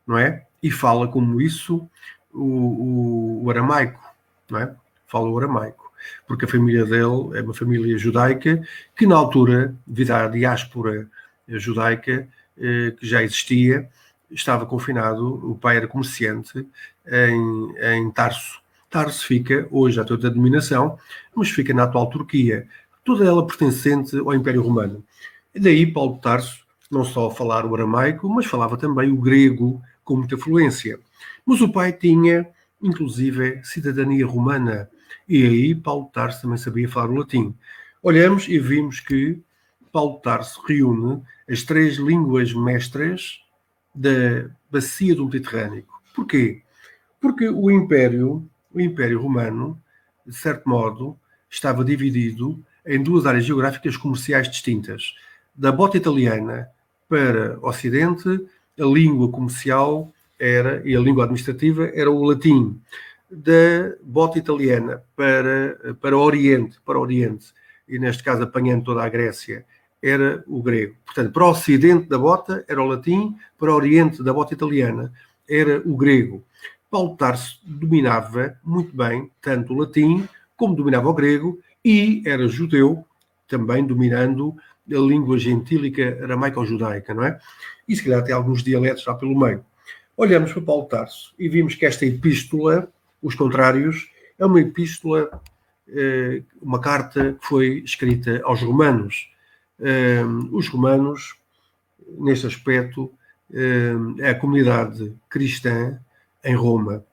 não 0.05 0.17
é? 0.17 0.45
E 0.61 0.71
fala 0.71 1.07
como 1.07 1.41
isso 1.41 1.89
o, 2.33 2.43
o, 2.43 3.43
o 3.45 3.49
aramaico, 3.49 3.99
não 4.49 4.59
é? 4.59 4.75
Fala 5.07 5.29
o 5.29 5.37
aramaico 5.37 5.81
porque 6.27 6.45
a 6.45 6.47
família 6.47 6.85
dele 6.85 7.37
é 7.37 7.41
uma 7.41 7.53
família 7.53 7.97
judaica 7.97 8.61
que, 8.95 9.05
na 9.05 9.15
altura, 9.15 9.75
devido 9.85 10.11
à 10.11 10.27
diáspora 10.27 11.07
judaica, 11.47 12.27
eh, 12.57 12.91
que 12.97 13.05
já 13.05 13.23
existia, 13.23 13.89
estava 14.31 14.65
confinado, 14.65 15.49
o 15.49 15.55
pai 15.55 15.77
era 15.77 15.87
comerciante 15.87 16.67
em, 17.07 17.75
em 17.97 18.11
Tarso. 18.11 18.61
Tarso 18.89 19.25
fica, 19.25 19.67
hoje 19.71 19.95
já 19.95 20.03
tem 20.03 20.13
outra 20.13 20.29
denominação, 20.29 20.97
mas 21.35 21.49
fica 21.49 21.73
na 21.73 21.83
atual 21.83 22.09
Turquia, 22.09 22.67
toda 23.03 23.25
ela 23.25 23.45
pertencente 23.45 24.17
ao 24.17 24.33
Império 24.33 24.61
Romano. 24.61 25.03
E 25.55 25.59
daí 25.59 25.85
Paulo 25.85 26.15
de 26.15 26.21
Tarso 26.21 26.65
não 26.89 27.05
só 27.05 27.31
falar 27.31 27.65
o 27.65 27.73
aramaico, 27.73 28.27
mas 28.27 28.45
falava 28.45 28.77
também 28.77 29.11
o 29.11 29.15
grego, 29.15 29.81
com 30.03 30.17
muita 30.17 30.37
fluência. 30.37 30.99
Mas 31.45 31.61
o 31.61 31.71
pai 31.71 31.93
tinha, 31.93 32.47
inclusive, 32.81 33.61
cidadania 33.63 34.25
romana. 34.27 34.89
E 35.27 35.45
aí 35.45 35.75
Paulo 35.75 36.09
Tarso 36.13 36.41
também 36.41 36.57
sabia 36.57 36.89
falar 36.89 37.09
o 37.09 37.15
latim. 37.15 37.55
Olhamos 38.03 38.47
e 38.49 38.59
vimos 38.59 38.99
que 38.99 39.41
Paulo 39.91 40.19
Tarso 40.19 40.61
reúne 40.67 41.21
as 41.49 41.63
três 41.63 41.95
línguas 41.95 42.53
mestras 42.53 43.39
da 43.93 44.49
bacia 44.69 45.15
do 45.15 45.25
Mediterrâneo. 45.25 45.85
Porquê? 46.15 46.61
Porque 47.19 47.47
o 47.49 47.69
Império, 47.69 48.49
o 48.73 48.79
Império 48.79 49.21
Romano, 49.21 49.79
de 50.25 50.35
certo 50.35 50.67
modo, 50.67 51.17
estava 51.49 51.83
dividido 51.83 52.63
em 52.85 53.01
duas 53.01 53.25
áreas 53.25 53.45
geográficas 53.45 53.97
comerciais 53.97 54.49
distintas. 54.49 55.13
Da 55.53 55.71
bota 55.71 55.97
italiana 55.97 56.69
para 57.07 57.59
o 57.59 57.67
Ocidente, 57.67 58.29
a 58.79 58.85
língua 58.85 59.29
comercial 59.29 60.11
era 60.39 60.81
e 60.87 60.95
a 60.95 60.99
língua 60.99 61.25
administrativa 61.25 61.91
era 61.93 62.09
o 62.09 62.23
latim. 62.23 62.81
Da 63.29 63.95
bota 64.01 64.39
italiana 64.39 65.03
para, 65.15 65.95
para 66.01 66.17
o 66.17 66.21
Oriente, 66.21 66.79
para 66.85 66.97
o 66.97 67.01
Oriente, 67.01 67.53
e 67.87 67.99
neste 67.99 68.23
caso 68.23 68.43
apanhando 68.43 68.85
toda 68.85 69.03
a 69.03 69.09
Grécia, 69.09 69.65
era 70.01 70.43
o 70.47 70.61
grego. 70.61 70.95
Portanto, 71.05 71.31
para 71.31 71.45
o 71.45 71.49
ocidente 71.49 72.07
da 72.07 72.17
bota 72.17 72.65
era 72.67 72.81
o 72.81 72.87
latim, 72.87 73.35
para 73.57 73.71
o 73.71 73.75
oriente 73.75 74.23
da 74.23 74.33
bota 74.33 74.53
italiana 74.53 75.13
era 75.47 75.81
o 75.85 75.95
grego. 75.95 76.43
Paulo 76.89 77.15
Tarso 77.15 77.59
dominava 77.65 78.55
muito 78.63 78.95
bem 78.95 79.29
tanto 79.41 79.73
o 79.73 79.77
latim 79.77 80.27
como 80.55 80.75
dominava 80.75 81.09
o 81.09 81.13
grego 81.13 81.59
e 81.83 82.21
era 82.25 82.47
judeu, 82.47 83.05
também 83.47 83.85
dominando 83.85 84.55
a 84.89 84.99
língua 84.99 85.37
gentílica 85.37 86.19
aramaico-judaica, 86.23 87.13
não 87.13 87.23
é? 87.23 87.39
E 87.87 87.95
se 87.95 88.03
calhar 88.03 88.23
tem 88.23 88.33
alguns 88.33 88.63
dialetos 88.63 89.05
lá 89.05 89.15
pelo 89.15 89.37
meio. 89.37 89.65
Olhamos 90.15 90.53
para 90.53 90.61
Paulo 90.61 90.85
Tarso 90.85 91.33
e 91.39 91.49
vimos 91.49 91.75
que 91.75 91.85
esta 91.85 92.05
epístola, 92.05 92.91
os 93.21 93.35
contrários, 93.35 94.09
é 94.37 94.45
uma 94.45 94.61
epístola, 94.61 95.41
eh, 95.87 96.43
uma 96.61 96.79
carta 96.79 97.33
que 97.33 97.47
foi 97.47 97.81
escrita 97.85 98.41
aos 98.43 98.61
romanos 98.61 99.30
os 100.51 100.67
romanos, 100.67 101.35
neste 102.17 102.45
aspecto, 102.45 103.11
é 104.19 104.29
a 104.29 104.35
comunidade 104.35 105.13
cristã 105.29 105.99
em 106.43 106.55
Roma. 106.55 107.03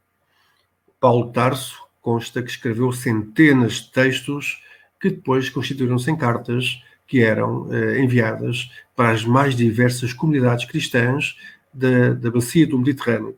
Paulo 1.01 1.31
Tarso 1.33 1.83
consta 2.01 2.43
que 2.43 2.51
escreveu 2.51 2.93
centenas 2.93 3.75
de 3.75 3.91
textos 3.91 4.63
que 5.01 5.11
depois 5.11 5.49
constituíram-se 5.49 6.11
em 6.11 6.17
cartas 6.17 6.83
que 7.07 7.21
eram 7.21 7.73
eh, 7.73 8.01
enviadas 8.01 8.71
para 8.95 9.11
as 9.11 9.25
mais 9.25 9.57
diversas 9.57 10.13
comunidades 10.13 10.67
cristãs 10.67 11.37
da, 11.73 12.13
da 12.15 12.31
bacia 12.31 12.67
do 12.67 12.79
Mediterrâneo. 12.79 13.37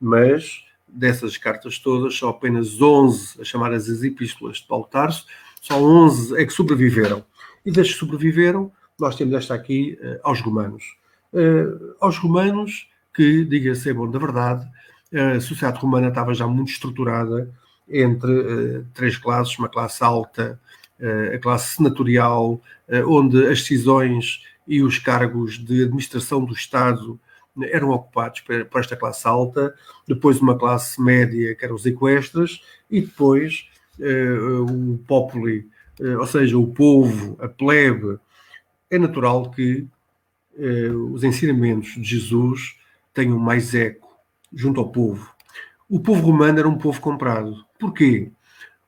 Mas 0.00 0.64
dessas 0.88 1.36
cartas 1.36 1.78
todas, 1.78 2.16
só 2.16 2.30
apenas 2.30 2.80
11, 2.80 3.40
as 3.40 3.48
chamadas 3.48 3.88
as 3.88 4.02
epístolas 4.02 4.58
de 4.58 4.66
Paulo 4.66 4.86
Tarso, 4.86 5.26
só 5.60 5.80
11 5.80 6.40
é 6.40 6.44
que 6.44 6.52
sobreviveram 6.52 7.24
e 7.64 7.70
das 7.70 7.92
que 7.92 7.98
sobreviveram, 7.98 8.70
nós 8.98 9.16
temos 9.16 9.34
esta 9.34 9.54
aqui 9.54 9.98
uh, 10.00 10.20
aos 10.22 10.40
romanos. 10.40 10.84
Uh, 11.32 11.94
aos 12.00 12.16
romanos, 12.18 12.88
que, 13.12 13.44
diga-se 13.44 13.92
bom 13.92 14.10
da 14.10 14.18
verdade, 14.18 14.66
a 15.12 15.40
sociedade 15.40 15.78
romana 15.78 16.08
estava 16.08 16.34
já 16.34 16.46
muito 16.46 16.70
estruturada 16.70 17.52
entre 17.88 18.30
uh, 18.30 18.86
três 18.92 19.16
classes, 19.16 19.56
uma 19.58 19.68
classe 19.68 20.02
alta, 20.02 20.60
a 21.34 21.38
classe 21.38 21.76
senatorial, 21.76 22.62
onde 23.06 23.46
as 23.48 23.60
decisões 23.60 24.42
e 24.66 24.80
os 24.80 24.98
cargos 24.98 25.58
de 25.58 25.82
administração 25.82 26.44
do 26.44 26.54
Estado 26.54 27.20
eram 27.64 27.90
ocupados 27.90 28.40
por 28.40 28.80
esta 28.80 28.96
classe 28.96 29.26
alta, 29.26 29.74
depois 30.06 30.40
uma 30.40 30.56
classe 30.56 31.02
média, 31.02 31.54
que 31.56 31.64
eram 31.64 31.74
os 31.74 31.84
equestres, 31.84 32.62
e 32.88 33.00
depois 33.00 33.68
o 33.98 34.98
populi, 35.06 35.68
eh, 35.68 35.73
ou 36.00 36.26
seja, 36.26 36.58
o 36.58 36.66
povo, 36.66 37.36
a 37.40 37.48
plebe, 37.48 38.18
é 38.90 38.98
natural 38.98 39.50
que 39.50 39.86
eh, 40.56 40.88
os 40.88 41.24
ensinamentos 41.24 41.94
de 41.94 42.04
Jesus 42.04 42.76
tenham 43.12 43.38
mais 43.38 43.74
eco 43.74 44.08
junto 44.52 44.80
ao 44.80 44.90
povo. 44.90 45.32
O 45.88 46.00
povo 46.00 46.20
romano 46.26 46.58
era 46.58 46.68
um 46.68 46.78
povo 46.78 47.00
comprado. 47.00 47.64
Porquê? 47.78 48.30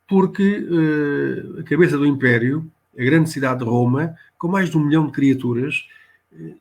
Porque 0.08 0.64
eh, 0.64 1.60
a 1.60 1.62
cabeça 1.64 1.98
do 1.98 2.06
império, 2.06 2.70
a 2.98 3.02
grande 3.02 3.30
cidade 3.30 3.60
de 3.60 3.64
Roma, 3.64 4.14
com 4.38 4.48
mais 4.48 4.70
de 4.70 4.78
um 4.78 4.84
milhão 4.84 5.06
de 5.06 5.12
criaturas, 5.12 5.86
eh, 6.32 6.54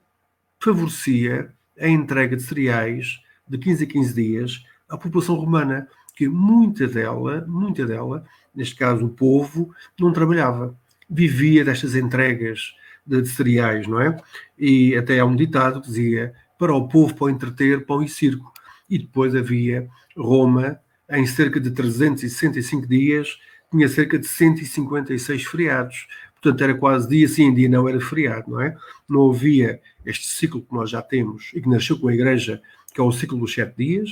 favorecia 0.59 1.53
a 1.79 1.87
entrega 1.87 2.35
de 2.35 2.43
cereais 2.43 3.21
de 3.47 3.57
15 3.57 3.83
a 3.83 3.87
15 3.87 4.13
dias 4.13 4.65
à 4.89 4.97
população 4.97 5.35
romana, 5.35 5.87
que 6.15 6.27
muita 6.27 6.87
dela, 6.87 7.45
muita 7.47 7.85
dela, 7.85 8.23
neste 8.55 8.75
caso 8.75 9.05
o 9.05 9.09
povo, 9.09 9.75
não 9.99 10.13
trabalhava. 10.13 10.75
Vivia 11.09 11.63
destas 11.63 11.95
entregas 11.95 12.73
de, 13.05 13.21
de 13.21 13.27
cereais, 13.27 13.85
não 13.85 13.99
é? 14.01 14.17
E 14.57 14.95
até 14.95 15.19
há 15.19 15.25
um 15.25 15.35
ditado 15.35 15.81
que 15.81 15.87
dizia 15.87 16.33
para 16.57 16.73
o 16.73 16.87
povo, 16.87 17.13
para 17.13 17.25
o 17.25 17.29
entreter, 17.29 17.85
pão 17.85 18.01
e 18.01 18.07
circo. 18.07 18.51
E 18.89 18.97
depois 18.97 19.35
havia 19.35 19.89
Roma, 20.17 20.79
em 21.09 21.25
cerca 21.25 21.59
de 21.59 21.71
365 21.71 22.87
dias, 22.87 23.37
tinha 23.69 23.87
cerca 23.89 24.17
de 24.17 24.27
156 24.27 25.43
feriados. 25.43 26.07
Portanto, 26.41 26.63
era 26.63 26.75
quase 26.75 27.09
dia 27.09 27.27
sim, 27.27 27.53
dia 27.53 27.67
não 27.67 27.89
era 27.89 27.99
feriado, 27.99 28.51
não 28.51 28.61
é? 28.61 28.75
Não 29.09 29.29
havia 29.31 29.81
este 30.05 30.27
ciclo 30.27 30.61
que 30.61 30.73
nós 30.73 30.89
já 30.89 31.01
temos 31.01 31.51
e 31.53 31.61
que 31.61 31.69
nasceu 31.69 31.99
com 31.99 32.07
a 32.07 32.13
Igreja, 32.13 32.61
que 32.93 33.01
é 33.01 33.03
o 33.03 33.11
ciclo 33.11 33.39
dos 33.39 33.53
sete 33.53 33.75
dias, 33.77 34.09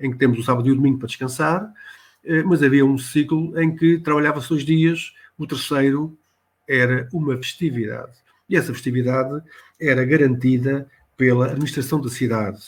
em 0.00 0.10
que 0.10 0.16
temos 0.16 0.38
o 0.38 0.42
sábado 0.42 0.66
e 0.68 0.72
o 0.72 0.74
domingo 0.74 0.98
para 0.98 1.06
descansar, 1.06 1.72
eh, 2.24 2.42
mas 2.42 2.62
havia 2.62 2.84
um 2.84 2.98
ciclo 2.98 3.58
em 3.60 3.74
que 3.74 3.98
trabalhava-se 3.98 4.48
dois 4.48 4.64
dias, 4.64 5.12
o 5.38 5.46
terceiro 5.46 6.18
era 6.68 7.08
uma 7.12 7.36
festividade. 7.36 8.12
E 8.48 8.56
essa 8.56 8.72
festividade 8.72 9.42
era 9.80 10.04
garantida 10.04 10.88
pela 11.16 11.46
administração 11.46 12.00
da 12.00 12.08
cidade. 12.08 12.60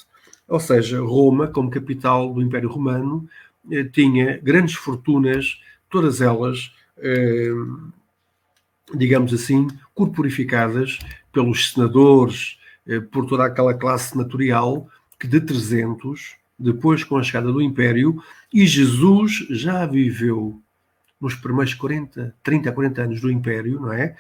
Ou 0.47 0.61
seja, 0.61 1.01
Roma, 1.01 1.49
como 1.49 1.71
capital 1.71 2.33
do 2.33 2.43
Império 2.43 2.69
Romano, 2.69 3.29
eh, 3.71 3.85
tinha 3.85 4.39
grandes 4.39 4.75
fortunas, 4.75 5.61
todas 5.89 6.21
elas, 6.21 6.73
eh, 6.99 7.51
digamos 8.95 9.33
assim, 9.33 9.69
corporificadas 9.95 10.99
pelos 11.33 11.73
senadores, 11.73 12.59
por 13.13 13.27
toda 13.27 13.45
aquela 13.45 13.73
classe 13.73 14.11
senatorial 14.11 14.89
que 15.19 15.29
de 15.29 15.41
300 15.41 16.37
depois 16.63 17.05
com 17.05 17.17
a 17.17 17.23
chegada 17.23 17.53
do 17.53 17.61
Império, 17.61 18.23
e 18.53 18.67
Jesus 18.67 19.47
já 19.51 19.85
viveu 19.87 20.61
nos 21.21 21.35
primeiros 21.35 21.75
40, 21.75 22.35
30 22.43 22.69
a 22.69 22.73
40 22.73 23.03
anos 23.03 23.21
do 23.21 23.31
Império, 23.31 23.81
não 23.81 23.93
é? 23.93 24.17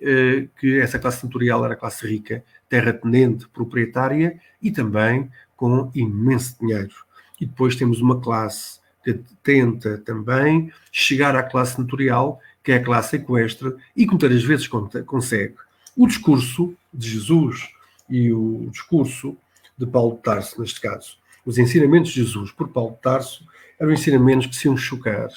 Eh, 0.00 0.48
que 0.58 0.80
essa 0.80 0.98
classe 0.98 1.20
senatorial 1.20 1.64
era 1.64 1.76
classe 1.76 2.06
rica, 2.06 2.44
terratenente, 2.68 3.48
proprietária 3.48 4.40
e 4.60 4.70
também 4.70 5.30
com 5.56 5.90
imenso 5.94 6.56
dinheiro. 6.60 6.94
E 7.40 7.46
depois 7.46 7.76
temos 7.76 8.00
uma 8.00 8.20
classe 8.20 8.80
que 9.04 9.20
tenta 9.42 9.98
também 9.98 10.72
chegar 10.90 11.36
à 11.36 11.42
classe 11.42 11.76
senatorial, 11.76 12.40
que 12.62 12.72
é 12.72 12.76
a 12.76 12.84
classe 12.84 13.16
equestre, 13.16 13.74
e 13.96 14.04
que 14.04 14.10
muitas 14.10 14.42
vezes 14.42 14.68
consegue. 14.68 15.54
O 15.96 16.06
discurso 16.06 16.74
de 16.92 17.10
Jesus 17.10 17.68
e 18.08 18.32
o 18.32 18.68
discurso 18.70 19.36
de 19.76 19.86
Paulo 19.86 20.16
de 20.16 20.22
Tarso, 20.22 20.60
neste 20.60 20.80
caso, 20.80 21.16
os 21.44 21.58
ensinamentos 21.58 22.12
de 22.12 22.22
Jesus 22.22 22.52
por 22.52 22.68
Paulo 22.68 22.92
de 22.92 23.00
Tarso 23.00 23.46
eram 23.78 23.92
ensinamentos 23.92 24.46
que 24.46 24.54
se 24.54 24.66
iam 24.66 24.76
chocar, 24.76 25.28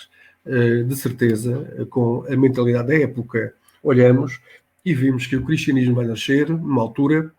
eh, 0.46 0.84
de 0.84 0.96
certeza, 0.96 1.88
com 1.90 2.24
a 2.30 2.36
mentalidade 2.36 2.88
da 2.88 2.96
época. 2.96 3.54
Olhamos 3.82 4.40
e 4.84 4.94
vimos 4.94 5.26
que 5.26 5.36
o 5.36 5.44
cristianismo 5.44 5.96
vai 5.96 6.06
nascer 6.06 6.50
numa 6.50 6.82
altura 6.82 7.32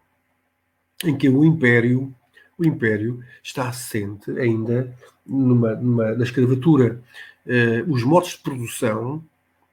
em 1.05 1.17
que 1.17 1.29
o 1.29 1.45
império, 1.45 2.13
o 2.59 2.65
império 2.65 3.23
está 3.43 3.69
assente 3.69 4.31
ainda 4.39 4.93
numa, 5.25 5.75
numa, 5.77 6.13
na 6.13 6.25
escravatura. 6.25 7.01
Eh, 7.47 7.85
os 7.87 8.03
modos 8.03 8.31
de 8.31 8.39
produção, 8.39 9.23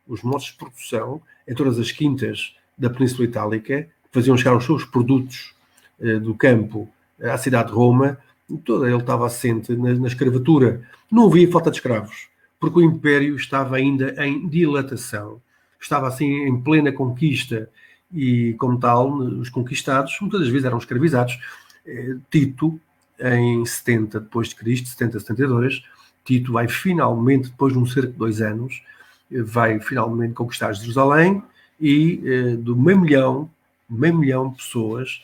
os 0.08 0.22
modos 0.22 0.46
de 0.46 0.54
produção 0.54 1.22
em 1.48 1.56
todas 1.56 1.80
as 1.80 1.92
quintas 1.92 2.56
da 2.78 2.90
Península 2.90 3.26
Itálica 3.28 3.88
faziam 4.12 4.38
chegar 4.38 4.56
os 4.56 4.66
seus 4.66 4.86
produtos 4.86 5.56
eh, 6.00 6.20
do 6.20 6.36
campo 6.36 6.88
à 7.20 7.38
cidade 7.38 7.70
de 7.70 7.74
Roma 7.74 8.20
toda 8.66 8.88
ele 8.88 8.98
estava 8.98 9.26
assente 9.26 9.76
na, 9.76 9.94
na 9.94 10.08
escravatura. 10.08 10.82
Não 11.12 11.28
havia 11.28 11.50
falta 11.52 11.72
de 11.72 11.78
escravos, 11.78 12.28
porque 12.60 12.80
o 12.80 12.84
império 12.84 13.36
estava 13.36 13.76
ainda 13.76 14.14
em 14.26 14.48
dilatação, 14.48 15.42
estava 15.80 16.08
assim 16.08 16.46
em 16.46 16.60
plena 16.62 16.92
conquista 16.92 17.70
e, 18.14 18.54
como 18.54 18.80
tal, 18.80 19.12
os 19.18 19.50
conquistados 19.50 20.18
muitas 20.22 20.42
das 20.42 20.50
vezes 20.50 20.66
eram 20.66 20.78
escravizados. 20.78 21.40
Eh, 21.86 22.16
Tito, 22.30 22.80
em 23.20 23.66
70 23.66 24.20
depois 24.20 24.50
de 24.50 24.56
Cristo, 24.56 24.88
70, 24.90 25.20
72, 25.20 25.84
Tito 26.24 26.54
vai 26.54 26.68
finalmente, 26.68 27.50
depois 27.50 27.74
de 27.74 27.80
um 27.80 27.86
cerca 27.86 28.12
de 28.12 28.18
dois 28.18 28.42
anos, 28.42 28.84
eh, 29.32 29.42
vai 29.42 29.80
finalmente 29.80 30.34
conquistar 30.34 30.74
Jerusalém 30.74 31.44
e 31.80 32.22
eh, 32.24 32.56
do 32.56 32.76
meio 32.76 33.00
milhão, 33.00 33.50
meio 33.90 34.16
milhão 34.18 34.50
de 34.50 34.58
pessoas 34.58 35.22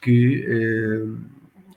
que, 0.00 0.44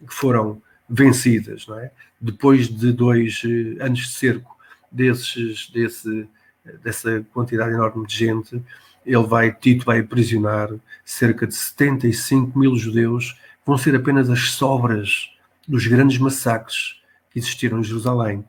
que 0.07 0.13
foram 0.13 0.61
vencidas, 0.91 1.65
não 1.67 1.79
é? 1.79 1.91
Depois 2.19 2.67
de 2.67 2.91
dois 2.91 3.41
anos 3.79 3.99
de 3.99 4.09
cerco 4.09 4.57
desses, 4.91 5.69
desse, 5.69 6.27
dessa 6.83 7.25
quantidade 7.33 7.73
enorme 7.73 8.05
de 8.05 8.15
gente, 8.15 8.61
ele 9.05 9.23
vai, 9.23 9.53
Tito 9.53 9.85
vai 9.85 9.99
aprisionar 9.99 10.69
cerca 11.05 11.47
de 11.47 11.55
75 11.55 12.59
mil 12.59 12.75
judeus, 12.75 13.39
vão 13.65 13.77
ser 13.77 13.95
apenas 13.95 14.29
as 14.29 14.51
sobras 14.51 15.31
dos 15.67 15.87
grandes 15.87 16.17
massacres 16.17 17.01
que 17.31 17.39
existiram 17.39 17.79
em 17.79 17.83
Jerusalém. 17.83 18.43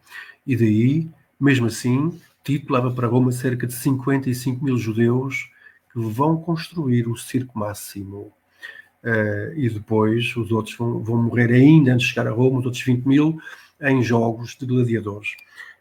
E 0.44 0.56
daí, 0.56 1.08
mesmo 1.40 1.66
assim, 1.66 2.20
Tito 2.42 2.72
leva 2.72 2.90
para 2.90 3.06
Roma 3.06 3.30
cerca 3.30 3.66
de 3.66 3.75
55 3.75 4.64
mil 4.64 4.76
judeus 4.76 5.49
que 5.92 6.00
vão 6.00 6.37
construir 6.37 7.06
o 7.06 7.16
circo 7.16 7.56
máximo. 7.58 8.32
Uh, 9.02 9.52
e 9.56 9.68
depois 9.68 10.37
os 10.37 10.52
outros 10.52 10.76
vão, 10.76 11.02
vão, 11.02 11.21
morrer 11.21 11.52
ainda 11.52 11.92
antes 11.92 12.06
de 12.06 12.14
chegar 12.14 12.28
a 12.28 12.30
Roma, 12.30 12.61
os 12.61 12.64
outros 12.64 12.82
20 12.82 13.04
mil, 13.04 13.37
em 13.80 14.02
jogos 14.02 14.56
de 14.56 14.64
gladiadores. 14.64 15.37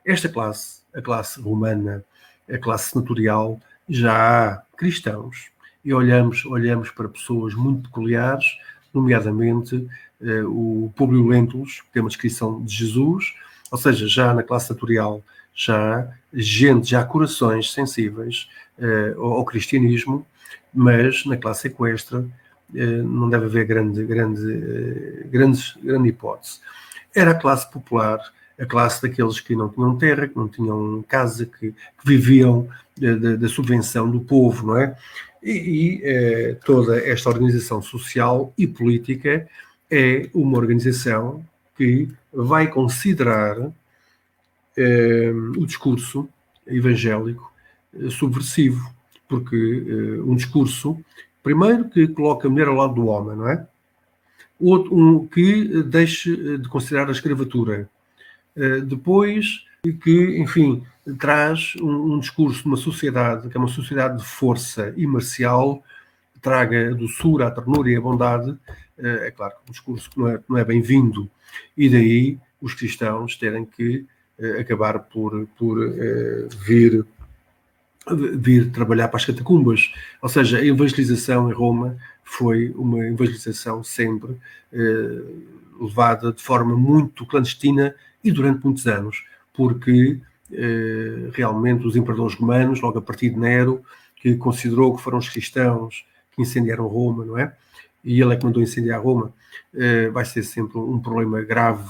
Esta 0.06 0.28
classe, 0.28 0.82
a 0.94 1.02
classe 1.02 1.40
romana, 1.40 2.04
a 2.52 2.58
classe 2.58 2.92
senatorial, 2.92 3.60
já 3.88 4.54
há 4.54 4.64
cristãos 4.76 5.52
e 5.84 5.94
olhamos, 5.94 6.46
olhamos 6.46 6.90
para 6.92 7.08
pessoas 7.08 7.54
muito 7.54 7.84
peculiares, 7.84 8.46
nomeadamente 8.94 9.76
uh, 10.22 10.48
o 10.48 10.92
Publio 10.96 11.28
Lentulus, 11.28 11.82
que 11.82 11.92
tem 11.94 12.02
uma 12.02 12.10
descrição 12.10 12.64
de 12.64 12.74
Jesus, 12.74 13.34
ou 13.70 13.78
seja, 13.78 14.08
já 14.08 14.34
na 14.34 14.44
classe 14.44 14.68
senatorial 14.68 15.24
já 15.54 16.00
há 16.00 16.08
gente, 16.34 16.90
já 16.90 17.02
há 17.02 17.06
corações 17.06 17.72
sensíveis 17.72 18.50
uh, 18.80 19.22
ao, 19.22 19.34
ao, 19.34 19.46
cristianismo, 19.46 20.26
mas 20.74 21.26
na 21.26 21.38
classe 21.38 21.68
equestre 21.68 22.18
uh, 22.18 22.32
não 22.74 23.30
deve 23.30 23.46
haver 23.46 23.66
grande, 23.66 24.04
grande, 24.04 24.42
uh, 24.42 25.30
grande, 25.30 25.62
grande 25.82 26.10
hipótese. 26.10 26.60
Era 27.14 27.32
a 27.32 27.36
classe 27.36 27.70
popular, 27.72 28.20
a 28.60 28.66
classe 28.66 29.02
daqueles 29.02 29.40
que 29.40 29.56
não 29.56 29.70
tinham 29.70 29.98
terra, 29.98 30.28
que 30.28 30.38
não 30.38 30.48
tinham 30.48 31.04
casa, 31.08 31.46
que, 31.46 31.72
que 31.72 32.06
viviam 32.06 32.68
da 33.40 33.48
subvenção 33.48 34.10
do 34.10 34.22
povo, 34.22 34.68
não 34.68 34.78
é? 34.78 34.96
E, 35.42 36.02
e 36.04 36.56
toda 36.64 37.00
esta 37.00 37.30
organização 37.30 37.82
social 37.82 38.54
e 38.56 38.68
política 38.68 39.48
é 39.90 40.30
uma 40.34 40.58
organização 40.58 41.44
que 41.76 42.08
vai 42.32 42.68
considerar 42.68 43.72
eh, 44.78 45.32
o 45.58 45.66
discurso 45.66 46.30
evangélico 46.66 47.52
eh, 47.94 48.10
subversivo, 48.10 48.90
porque 49.28 49.56
eh, 49.56 50.22
um 50.22 50.36
discurso, 50.36 50.98
primeiro, 51.44 51.90
que 51.90 52.08
coloca 52.08 52.48
a 52.48 52.52
mulher 52.52 52.68
ao 52.68 52.76
lado 52.76 52.94
do 52.94 53.08
homem, 53.08 53.36
não 53.36 53.50
é? 53.50 53.68
Outro, 54.60 54.96
um, 54.96 55.28
que 55.28 55.84
deixe 55.84 56.58
de 56.58 56.68
considerar 56.70 57.08
a 57.08 57.12
escravatura. 57.12 57.90
depois, 58.86 59.66
que, 60.04 60.38
enfim, 60.40 60.84
traz 61.18 61.74
um, 61.82 62.14
um, 62.14 62.20
discurso 62.20 62.62
de 62.62 62.68
uma 62.68 62.78
sociedade 62.78 63.50
que 63.50 63.58
é 63.58 63.60
uma 63.60 63.68
sociedade 63.68 64.20
de 64.20 64.26
força 64.26 64.94
e 64.96 65.08
marcial, 65.08 65.84
traga 66.40 66.92
a 66.92 66.94
doçura, 66.94 67.48
a 67.48 67.52
ternura 67.52 67.90
e 67.90 67.96
a 67.96 68.02
bondade. 68.02 68.56
é 68.98 69.32
claro 69.32 69.54
que 69.56 69.70
um 69.70 69.72
discurso 69.72 70.10
que 70.12 70.20
não 70.20 70.28
é, 70.28 70.40
não 70.48 70.58
é 70.58 70.66
bem-vindo. 70.66 71.30
E 71.76 71.90
daí 71.90 72.38
os 72.62 72.76
cristãos 72.76 73.36
terem 73.36 73.66
que 73.66 74.06
eh, 74.38 74.62
acabar 74.62 75.00
por, 75.00 75.48
por 75.58 75.80
vir, 76.66 77.06
vir 78.10 78.72
trabalhar 78.72 79.08
para 79.08 79.18
as 79.18 79.26
catacumbas. 79.26 79.92
Ou 80.22 80.30
seja, 80.30 80.58
a 80.58 80.66
evangelização 80.66 81.50
em 81.50 81.54
Roma 81.54 81.98
foi 82.24 82.70
uma 82.76 83.06
evangelização 83.06 83.84
sempre 83.84 84.32
uh, 84.32 85.84
levada 85.84 86.32
de 86.32 86.42
forma 86.42 86.76
muito 86.76 87.26
clandestina 87.26 87.96
e 88.24 88.32
durante 88.32 88.64
muitos 88.64 88.88
anos, 88.88 89.24
porque 89.54 90.20
uh, 90.52 91.32
realmente 91.34 91.86
os 91.86 91.96
imperadores 91.96 92.36
romanos, 92.36 92.82
logo 92.82 92.98
a 92.98 93.02
partir 93.02 93.30
de 93.30 93.40
Nero, 93.40 93.84
que 94.16 94.36
considerou 94.36 94.96
que 94.96 95.02
foram 95.02 95.18
os 95.18 95.30
cristãos 95.30 96.06
que 96.36 96.42
incendiaram 96.42 96.88
Roma, 96.88 97.26
não 97.26 97.38
é? 97.38 97.54
E 98.04 98.20
ele 98.22 98.34
é 98.34 98.36
que 98.36 98.46
mandou 98.46 98.64
incendiar 98.64 99.02
Roma, 99.02 99.32
vai 100.12 100.26
ser 100.26 100.42
sempre 100.42 100.78
um 100.80 101.00
problema 101.00 101.42
grave 101.42 101.88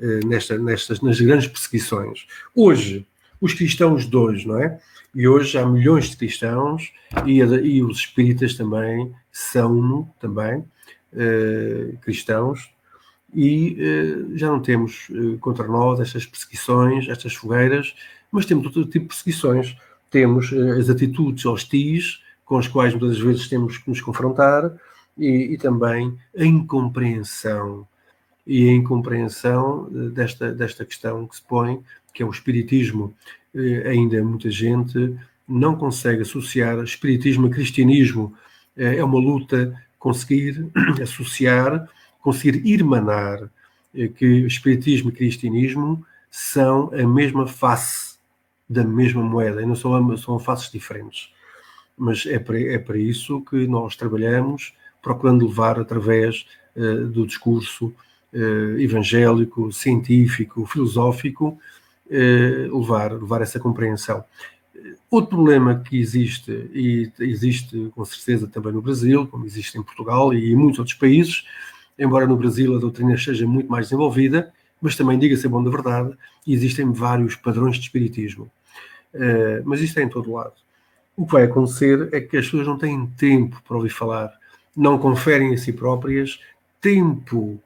eh, 0.00 0.20
nesta, 0.26 0.58
nestas, 0.58 1.00
nas 1.00 1.20
grandes 1.20 1.46
perseguições. 1.46 2.26
Hoje, 2.54 3.06
os 3.40 3.54
cristãos 3.54 4.10
de 4.10 4.16
hoje, 4.16 4.46
não 4.46 4.58
é? 4.58 4.80
E 5.14 5.28
hoje 5.28 5.56
há 5.56 5.64
milhões 5.64 6.10
de 6.10 6.16
cristãos 6.16 6.92
e, 7.24 7.38
e 7.38 7.82
os 7.82 7.98
espíritas 7.98 8.54
também 8.54 9.14
são 9.30 10.08
também 10.18 10.64
eh, 11.16 11.94
cristãos 12.00 12.72
e 13.32 13.76
eh, 13.78 14.36
já 14.36 14.48
não 14.48 14.60
temos 14.60 15.08
eh, 15.10 15.36
contra 15.40 15.66
nós 15.68 16.00
estas 16.00 16.26
perseguições, 16.26 17.08
estas 17.08 17.34
fogueiras, 17.34 17.94
mas 18.32 18.46
temos 18.46 18.66
outro 18.66 18.84
tipo 18.84 19.04
de 19.04 19.08
perseguições. 19.08 19.76
Temos 20.10 20.52
as 20.52 20.90
atitudes 20.90 21.44
hostis 21.46 22.20
com 22.44 22.58
as 22.58 22.66
quais 22.66 22.94
muitas 22.94 23.18
vezes 23.18 23.48
temos 23.48 23.78
que 23.78 23.88
nos 23.88 24.00
confrontar 24.00 24.72
e, 25.16 25.54
e 25.54 25.58
também 25.58 26.16
a 26.36 26.44
incompreensão 26.44 27.86
e 28.46 28.68
a 28.68 28.72
incompreensão 28.72 29.88
desta, 30.12 30.52
desta 30.52 30.84
questão 30.84 31.26
que 31.26 31.36
se 31.36 31.42
põe, 31.42 31.80
que 32.12 32.22
é 32.22 32.26
o 32.26 32.30
espiritismo. 32.30 33.14
Eh, 33.54 33.88
ainda 33.88 34.22
muita 34.24 34.50
gente 34.50 35.16
não 35.46 35.76
consegue 35.76 36.22
associar 36.22 36.82
espiritismo 36.82 37.46
a 37.46 37.50
cristianismo. 37.50 38.34
Eh, 38.76 38.96
é 38.96 39.04
uma 39.04 39.18
luta 39.18 39.74
conseguir 39.98 40.66
associar, 41.02 41.88
conseguir 42.20 42.66
irmanar 42.66 43.50
que 44.16 44.26
espiritismo 44.44 45.10
e 45.10 45.12
cristianismo 45.12 46.04
são 46.28 46.92
a 46.92 47.06
mesma 47.06 47.46
face 47.46 48.16
da 48.68 48.82
mesma 48.82 49.22
moeda, 49.22 49.62
e 49.62 49.66
não 49.66 49.76
são, 49.76 50.16
são 50.16 50.36
faces 50.38 50.68
diferentes. 50.68 51.32
Mas 51.96 52.26
é 52.26 52.40
para, 52.40 52.60
é 52.60 52.76
para 52.76 52.98
isso 52.98 53.40
que 53.42 53.68
nós 53.68 53.94
trabalhamos, 53.94 54.74
procurando 55.00 55.46
levar 55.46 55.78
através 55.78 56.44
do 57.12 57.24
discurso 57.24 57.94
eh, 58.36 58.82
evangélico, 58.82 59.70
científico, 59.70 60.66
filosófico, 60.66 61.56
eh, 61.56 61.83
levar, 62.10 63.12
levar 63.12 63.42
essa 63.42 63.58
compreensão. 63.58 64.24
Outro 65.10 65.36
problema 65.36 65.80
que 65.80 65.98
existe, 65.98 66.50
e 66.74 67.10
existe 67.20 67.90
com 67.94 68.04
certeza 68.04 68.46
também 68.46 68.72
no 68.72 68.82
Brasil, 68.82 69.26
como 69.26 69.46
existe 69.46 69.78
em 69.78 69.82
Portugal 69.82 70.34
e 70.34 70.52
em 70.52 70.56
muitos 70.56 70.78
outros 70.78 70.96
países, 70.96 71.44
embora 71.98 72.26
no 72.26 72.36
Brasil 72.36 72.76
a 72.76 72.80
doutrina 72.80 73.16
seja 73.16 73.46
muito 73.46 73.70
mais 73.70 73.86
desenvolvida, 73.86 74.52
mas 74.80 74.96
também, 74.96 75.18
diga-se 75.18 75.48
bom 75.48 75.62
da 75.62 75.70
verdade, 75.70 76.14
existem 76.46 76.92
vários 76.92 77.36
padrões 77.36 77.76
de 77.76 77.82
espiritismo. 77.82 78.50
Uh, 79.14 79.62
mas 79.64 79.80
isto 79.80 79.98
é 79.98 80.02
em 80.02 80.08
todo 80.08 80.32
lado. 80.32 80.52
O 81.16 81.24
que 81.24 81.32
vai 81.32 81.44
acontecer 81.44 82.08
é 82.12 82.20
que 82.20 82.36
as 82.36 82.44
pessoas 82.46 82.66
não 82.66 82.76
têm 82.76 83.06
tempo 83.16 83.62
para 83.66 83.76
ouvir 83.76 83.90
falar, 83.90 84.32
não 84.76 84.98
conferem 84.98 85.54
a 85.54 85.56
si 85.56 85.72
próprias 85.72 86.40
tempo 86.80 87.58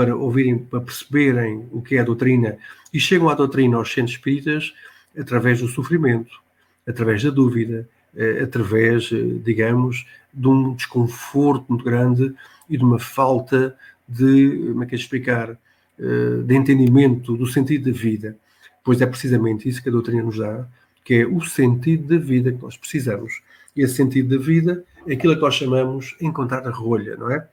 para 0.00 0.16
ouvirem, 0.16 0.56
para 0.56 0.80
perceberem 0.80 1.68
o 1.70 1.82
que 1.82 1.96
é 1.96 2.00
a 2.00 2.04
doutrina 2.04 2.56
e 2.90 2.98
chegam 2.98 3.28
à 3.28 3.34
doutrina 3.34 3.76
aos 3.76 3.92
centros 3.92 4.12
espíritas 4.12 4.72
através 5.14 5.60
do 5.60 5.68
sofrimento, 5.68 6.40
através 6.86 7.22
da 7.22 7.28
dúvida, 7.28 7.86
eh, 8.16 8.40
através, 8.42 9.10
eh, 9.12 9.22
digamos, 9.44 10.06
de 10.32 10.48
um 10.48 10.72
desconforto 10.72 11.66
muito 11.68 11.84
grande 11.84 12.34
e 12.66 12.78
de 12.78 12.82
uma 12.82 12.98
falta 12.98 13.76
de, 14.08 14.70
como 14.70 14.84
é 14.84 14.86
que 14.86 14.94
é 14.94 14.98
explicar, 14.98 15.50
eh, 15.98 16.42
de 16.46 16.56
entendimento 16.56 17.36
do 17.36 17.46
sentido 17.46 17.92
da 17.92 17.98
vida. 17.98 18.38
Pois 18.82 19.02
é 19.02 19.06
precisamente 19.06 19.68
isso 19.68 19.82
que 19.82 19.90
a 19.90 19.92
doutrina 19.92 20.22
nos 20.22 20.38
dá, 20.38 20.66
que 21.04 21.12
é 21.12 21.26
o 21.26 21.42
sentido 21.42 22.16
da 22.16 22.24
vida 22.24 22.50
que 22.50 22.62
nós 22.62 22.74
precisamos. 22.74 23.42
E 23.76 23.82
esse 23.82 23.96
sentido 23.96 24.38
da 24.38 24.42
vida 24.42 24.82
é 25.06 25.12
aquilo 25.12 25.34
que 25.34 25.42
nós 25.42 25.56
chamamos 25.56 26.16
encontrar 26.22 26.66
a 26.66 26.70
rolha, 26.70 27.18
não 27.18 27.30
é? 27.30 27.46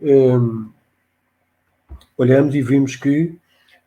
Hum, 0.00 0.70
olhamos 2.16 2.54
e 2.54 2.62
vimos 2.62 2.96
que 2.96 3.34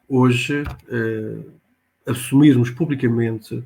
hoje 0.08 0.62
uh, 0.62 1.52
assumirmos 2.06 2.70
publicamente 2.70 3.63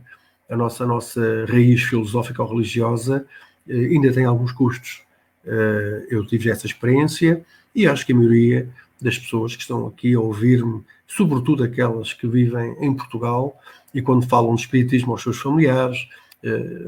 a 0.49 0.55
nossa, 0.55 0.83
a 0.83 0.87
nossa 0.87 1.45
raiz 1.47 1.81
filosófica 1.83 2.41
ou 2.43 2.49
religiosa 2.49 3.25
uh, 3.67 3.71
ainda 3.71 4.13
tem 4.13 4.25
alguns 4.25 4.51
custos. 4.51 5.01
Uh, 5.43 6.05
eu 6.09 6.25
tive 6.25 6.49
essa 6.49 6.67
experiência 6.67 7.43
e 7.73 7.87
acho 7.87 8.05
que 8.05 8.13
a 8.13 8.15
maioria 8.15 8.69
das 9.01 9.17
pessoas 9.17 9.55
que 9.55 9.63
estão 9.63 9.87
aqui 9.87 10.13
a 10.13 10.19
ouvir-me, 10.19 10.83
sobretudo 11.07 11.63
aquelas 11.63 12.13
que 12.13 12.27
vivem 12.27 12.75
em 12.79 12.93
Portugal 12.93 13.59
e 13.93 14.01
quando 14.01 14.27
falam 14.27 14.53
de 14.53 14.61
espiritismo 14.61 15.11
aos 15.11 15.23
seus 15.23 15.37
familiares, 15.39 16.07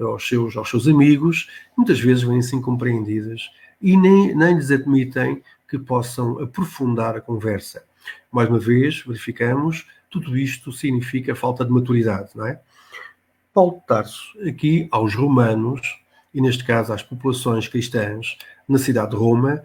aos, 0.02 0.28
seus, 0.28 0.56
aos 0.56 0.70
seus 0.70 0.88
amigos, 0.88 1.50
muitas 1.76 2.00
vezes 2.00 2.24
vêm-se 2.24 2.56
incompreendidas 2.56 3.50
e 3.82 3.98
nem, 3.98 4.36
nem 4.36 4.56
lhes 4.56 4.70
admitem 4.70 5.42
que 5.74 5.80
possam 5.80 6.40
aprofundar 6.40 7.18
a 7.18 7.22
conversa. 7.22 7.84
Mais 8.32 8.48
uma 8.48 8.60
vez, 8.60 9.02
verificamos, 9.02 9.88
tudo 10.08 10.38
isto 10.38 10.72
significa 10.72 11.34
falta 11.34 11.66
de 11.66 11.72
maturidade, 11.72 12.30
não 12.36 12.46
é? 12.46 12.62
Paulo 13.52 13.80
de 13.80 13.88
Tarso, 13.88 14.38
aqui 14.48 14.88
aos 14.92 15.16
romanos, 15.16 15.82
e 16.32 16.40
neste 16.40 16.64
caso 16.64 16.94
às 16.94 17.02
populações 17.02 17.68
cristãs 17.68 18.38
na 18.70 18.78
cidade 18.78 19.12
de 19.12 19.16
Roma, 19.16 19.64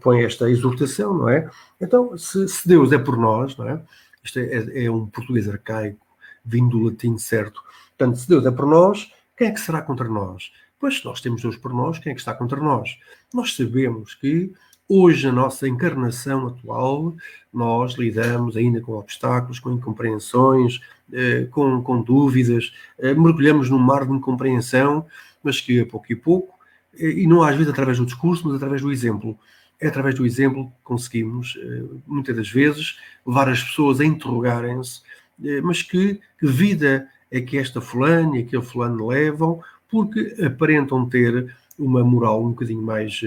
põe 0.00 0.24
esta 0.24 0.50
exortação, 0.50 1.16
não 1.16 1.28
é? 1.28 1.48
Então, 1.80 2.18
se, 2.18 2.48
se, 2.48 2.66
Deus 2.66 2.90
é 2.90 2.98
por 2.98 3.16
nós, 3.16 3.56
não 3.56 3.68
é? 3.68 3.80
Isto 4.24 4.40
é, 4.40 4.84
é 4.84 4.90
um 4.90 5.06
português 5.06 5.48
arcaico, 5.48 6.04
vindo 6.44 6.76
do 6.76 6.86
latim 6.86 7.16
certo. 7.18 7.62
Portanto, 7.96 8.18
se 8.18 8.28
Deus 8.28 8.44
é 8.44 8.50
por 8.50 8.66
nós, 8.66 9.12
quem 9.36 9.46
é 9.46 9.52
que 9.52 9.60
será 9.60 9.80
contra 9.80 10.08
nós? 10.08 10.50
Pois, 10.80 11.04
nós 11.04 11.20
temos 11.20 11.40
Deus 11.40 11.56
por 11.56 11.72
nós, 11.72 12.00
quem 12.00 12.10
é 12.10 12.14
que 12.16 12.20
está 12.20 12.34
contra 12.34 12.60
nós? 12.60 12.98
Nós 13.32 13.54
sabemos 13.54 14.12
que 14.14 14.52
hoje, 14.88 15.28
a 15.28 15.32
nossa 15.32 15.68
encarnação 15.68 16.46
atual, 16.46 17.14
nós 17.52 17.94
lidamos 17.94 18.56
ainda 18.56 18.80
com 18.80 18.92
obstáculos, 18.92 19.58
com 19.58 19.72
incompreensões, 19.72 20.80
eh, 21.12 21.46
com, 21.50 21.82
com 21.82 22.02
dúvidas, 22.02 22.72
eh, 22.98 23.14
mergulhamos 23.14 23.70
num 23.70 23.78
mar 23.78 24.04
de 24.06 24.12
incompreensão, 24.12 25.06
mas 25.42 25.60
que 25.60 25.80
a 25.80 25.86
pouco 25.86 26.12
e 26.12 26.16
pouco, 26.16 26.58
eh, 26.98 27.20
e 27.20 27.26
não 27.26 27.42
às 27.42 27.54
vezes 27.56 27.70
através 27.70 27.98
do 27.98 28.06
discurso, 28.06 28.46
mas 28.46 28.56
através 28.56 28.82
do 28.82 28.92
exemplo. 28.92 29.38
É 29.80 29.88
através 29.88 30.14
do 30.14 30.24
exemplo 30.24 30.66
que 30.66 30.82
conseguimos, 30.82 31.58
muitas 32.06 32.34
das 32.34 32.48
vezes, 32.48 32.98
levar 33.26 33.46
as 33.50 33.62
pessoas 33.62 34.00
a 34.00 34.06
interrogarem-se, 34.06 35.02
mas 35.62 35.82
que, 35.82 36.18
que 36.40 36.46
vida 36.46 37.06
é 37.30 37.42
que 37.42 37.58
esta 37.58 37.78
fulana 37.78 38.38
e 38.38 38.42
aquele 38.42 38.62
fulano 38.62 39.06
levam, 39.06 39.60
porque 39.86 40.34
aparentam 40.42 41.06
ter 41.06 41.54
uma 41.78 42.02
moral 42.02 42.44
um 42.44 42.50
bocadinho 42.50 42.82
mais, 42.82 43.20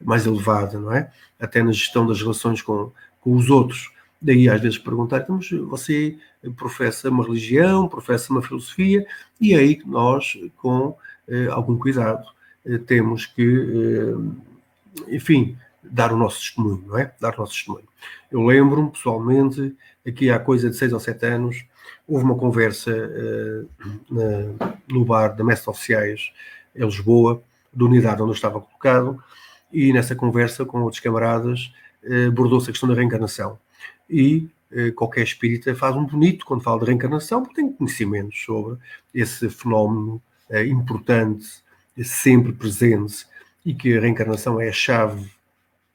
mais 0.00 0.26
elevada, 0.26 0.78
não 0.78 0.92
é? 0.92 1.10
Até 1.38 1.62
na 1.62 1.72
gestão 1.72 2.06
das 2.06 2.20
relações 2.20 2.62
com, 2.62 2.90
com 3.20 3.34
os 3.36 3.50
outros. 3.50 3.90
Daí 4.20 4.48
às 4.48 4.60
vezes 4.60 4.78
perguntar, 4.78 5.20
então, 5.20 5.38
você 5.68 6.16
professa 6.56 7.10
uma 7.10 7.24
religião, 7.24 7.88
professa 7.88 8.32
uma 8.32 8.42
filosofia, 8.42 9.06
e 9.40 9.54
é 9.54 9.58
aí 9.58 9.80
nós, 9.84 10.38
com 10.56 10.96
eh, 11.28 11.48
algum 11.50 11.76
cuidado, 11.76 12.26
eh, 12.64 12.78
temos 12.78 13.26
que, 13.26 13.42
eh, 13.42 15.14
enfim, 15.14 15.56
dar 15.82 16.12
o 16.12 16.16
nosso 16.16 16.40
testemunho, 16.40 16.84
não 16.86 16.98
é? 16.98 17.12
Dar 17.20 17.34
o 17.34 17.38
nosso 17.38 17.52
testemunho. 17.52 17.86
Eu 18.30 18.44
lembro-me, 18.44 18.90
pessoalmente, 18.90 19.74
aqui 20.06 20.30
há 20.30 20.38
coisa 20.38 20.70
de 20.70 20.76
seis 20.76 20.92
ou 20.92 21.00
sete 21.00 21.26
anos, 21.26 21.64
houve 22.06 22.24
uma 22.24 22.36
conversa 22.36 22.92
na, 24.10 24.72
no 24.88 25.04
bar 25.04 25.36
da 25.36 25.44
Mestre 25.44 25.70
Oficiais, 25.70 26.32
em 26.74 26.84
Lisboa, 26.84 27.42
da 27.76 27.84
unidade 27.84 28.22
onde 28.22 28.30
eu 28.30 28.34
estava 28.34 28.60
colocado, 28.60 29.22
e 29.72 29.92
nessa 29.92 30.16
conversa 30.16 30.64
com 30.64 30.80
outros 30.82 31.00
camaradas 31.00 31.72
abordou-se 32.28 32.70
a 32.70 32.72
questão 32.72 32.88
da 32.88 32.94
reencarnação. 32.94 33.58
E 34.08 34.48
eh, 34.70 34.90
qualquer 34.90 35.22
espírita 35.22 35.74
faz 35.74 35.94
um 35.96 36.04
bonito 36.04 36.44
quando 36.44 36.62
fala 36.62 36.80
de 36.80 36.86
reencarnação, 36.86 37.42
porque 37.42 37.56
tem 37.60 37.72
conhecimentos 37.72 38.42
sobre 38.44 38.78
esse 39.14 39.48
fenómeno 39.48 40.20
eh, 40.50 40.66
importante, 40.66 41.46
sempre 42.04 42.52
presente, 42.52 43.26
e 43.64 43.74
que 43.74 43.96
a 43.96 44.00
reencarnação 44.00 44.60
é 44.60 44.68
a 44.68 44.72
chave 44.72 45.28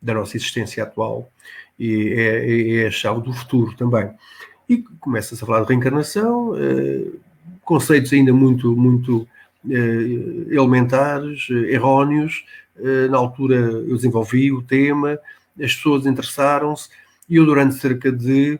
da 0.02 0.14
nossa 0.14 0.36
existência 0.36 0.84
atual 0.84 1.32
e 1.78 2.14
é, 2.14 2.84
é 2.84 2.88
a 2.88 2.92
chave 2.92 3.22
do 3.22 3.34
futuro 3.34 3.76
também. 3.76 4.10
E 4.68 4.78
começa-se 5.00 5.44
a 5.44 5.46
falar 5.46 5.62
de 5.62 5.70
reencarnação, 5.70 6.56
eh, 6.58 7.08
conceitos 7.64 8.12
ainda 8.14 8.34
muito, 8.34 8.76
muito 8.76 9.28
elementares, 9.64 11.48
erróneos. 11.50 12.44
na 13.10 13.18
altura 13.18 13.56
eu 13.56 13.96
desenvolvi 13.96 14.52
o 14.52 14.62
tema, 14.62 15.20
as 15.60 15.76
pessoas 15.76 16.06
interessaram-se, 16.06 16.90
e 17.30 17.36
eu, 17.36 17.46
durante 17.46 17.76
cerca 17.76 18.12
de 18.12 18.60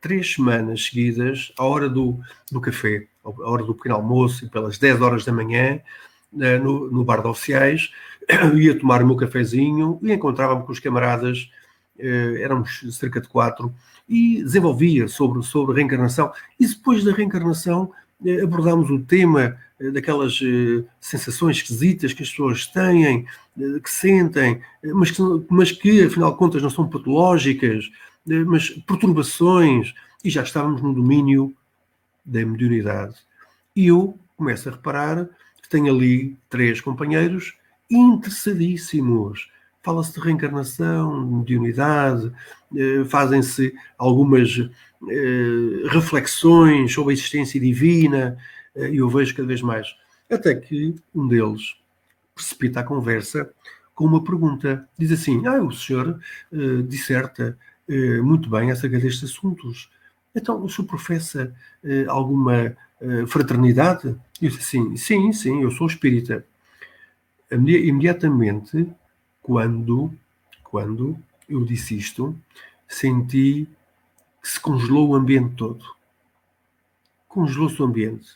três 0.00 0.34
semanas 0.34 0.86
seguidas, 0.86 1.52
à 1.58 1.64
hora 1.64 1.88
do, 1.88 2.18
do 2.50 2.60
café, 2.60 3.06
à 3.24 3.50
hora 3.50 3.62
do 3.62 3.74
pequeno 3.74 3.96
almoço, 3.96 4.48
pelas 4.50 4.78
10 4.78 5.00
horas 5.00 5.24
da 5.24 5.32
manhã, 5.32 5.80
eh, 6.38 6.58
no, 6.58 6.90
no 6.90 7.04
bar 7.04 7.20
de 7.20 7.28
oficiais, 7.28 7.90
ia 8.56 8.78
tomar 8.78 9.02
o 9.02 9.06
meu 9.06 9.16
cafezinho 9.16 9.98
e 10.02 10.12
encontrava-me 10.12 10.64
com 10.64 10.72
os 10.72 10.78
camaradas, 10.78 11.50
eh, 11.98 12.40
éramos 12.42 12.84
cerca 12.92 13.20
de 13.20 13.28
quatro, 13.28 13.74
e 14.08 14.42
desenvolvia 14.42 15.06
sobre, 15.06 15.42
sobre 15.42 15.76
reencarnação. 15.76 16.32
E 16.58 16.66
depois 16.66 17.04
da 17.04 17.12
reencarnação, 17.12 17.92
eh, 17.92 17.96
abordámos 18.42 18.90
o 18.90 19.00
tema 19.00 19.56
daquelas 19.92 20.38
sensações 21.00 21.56
esquisitas 21.56 22.12
que 22.12 22.22
as 22.22 22.30
pessoas 22.30 22.66
têm, 22.66 23.26
que 23.82 23.90
sentem, 23.90 24.60
mas 24.84 25.10
que, 25.10 25.22
mas 25.48 25.72
que 25.72 26.04
afinal 26.04 26.32
de 26.32 26.38
contas 26.38 26.62
não 26.62 26.68
são 26.68 26.88
patológicas, 26.88 27.90
mas 28.46 28.68
perturbações, 28.68 29.94
e 30.24 30.30
já 30.30 30.42
estávamos 30.42 30.82
no 30.82 30.92
domínio 30.92 31.54
da 32.24 32.44
mediunidade. 32.44 33.16
E 33.74 33.86
eu 33.86 34.18
começo 34.36 34.68
a 34.68 34.72
reparar 34.72 35.28
que 35.62 35.68
tenho 35.68 35.92
ali 35.94 36.36
três 36.48 36.80
companheiros 36.80 37.54
interessadíssimos. 37.90 39.50
Fala-se 39.82 40.12
de 40.12 40.20
reencarnação, 40.20 41.26
de 41.26 41.34
mediunidade, 41.34 42.32
eh, 42.76 43.04
fazem-se 43.06 43.74
algumas 43.96 44.58
eh, 44.58 44.70
reflexões 45.90 46.92
sobre 46.92 47.12
a 47.12 47.14
existência 47.14 47.60
divina, 47.60 48.36
eh, 48.74 48.90
e 48.90 48.96
eu 48.98 49.08
vejo 49.08 49.34
cada 49.34 49.48
vez 49.48 49.62
mais. 49.62 49.94
Até 50.30 50.54
que 50.54 50.94
um 51.14 51.26
deles 51.26 51.76
precipita 52.34 52.80
a 52.80 52.84
conversa 52.84 53.50
com 53.94 54.04
uma 54.04 54.22
pergunta. 54.22 54.88
Diz 54.98 55.12
assim: 55.12 55.46
Ah, 55.46 55.62
o 55.62 55.72
senhor 55.72 56.18
disserta 56.86 57.58
eh, 57.90 58.20
muito 58.20 58.48
bem 58.48 58.70
acerca 58.70 59.00
destes 59.00 59.30
assuntos. 59.30 59.90
Então, 60.32 60.64
o 60.64 60.68
senhor 60.68 60.86
professa 60.86 61.52
eh, 61.82 62.04
alguma 62.06 62.76
eh, 63.00 63.26
fraternidade? 63.26 64.16
Eu 64.40 64.48
disse 64.48 64.60
assim, 64.60 64.96
sim, 64.96 65.32
sim, 65.32 65.62
eu 65.62 65.72
sou 65.72 65.88
espírita. 65.88 66.46
Imediatamente, 67.50 68.86
quando, 69.42 70.14
quando 70.62 71.18
eu 71.48 71.64
disse 71.64 71.98
isto, 71.98 72.38
senti 72.86 73.66
que 74.42 74.48
se 74.48 74.60
congelou 74.60 75.08
o 75.08 75.14
ambiente 75.14 75.54
todo. 75.54 75.84
Congelou-se 77.28 77.80
o 77.80 77.84
ambiente. 77.84 78.28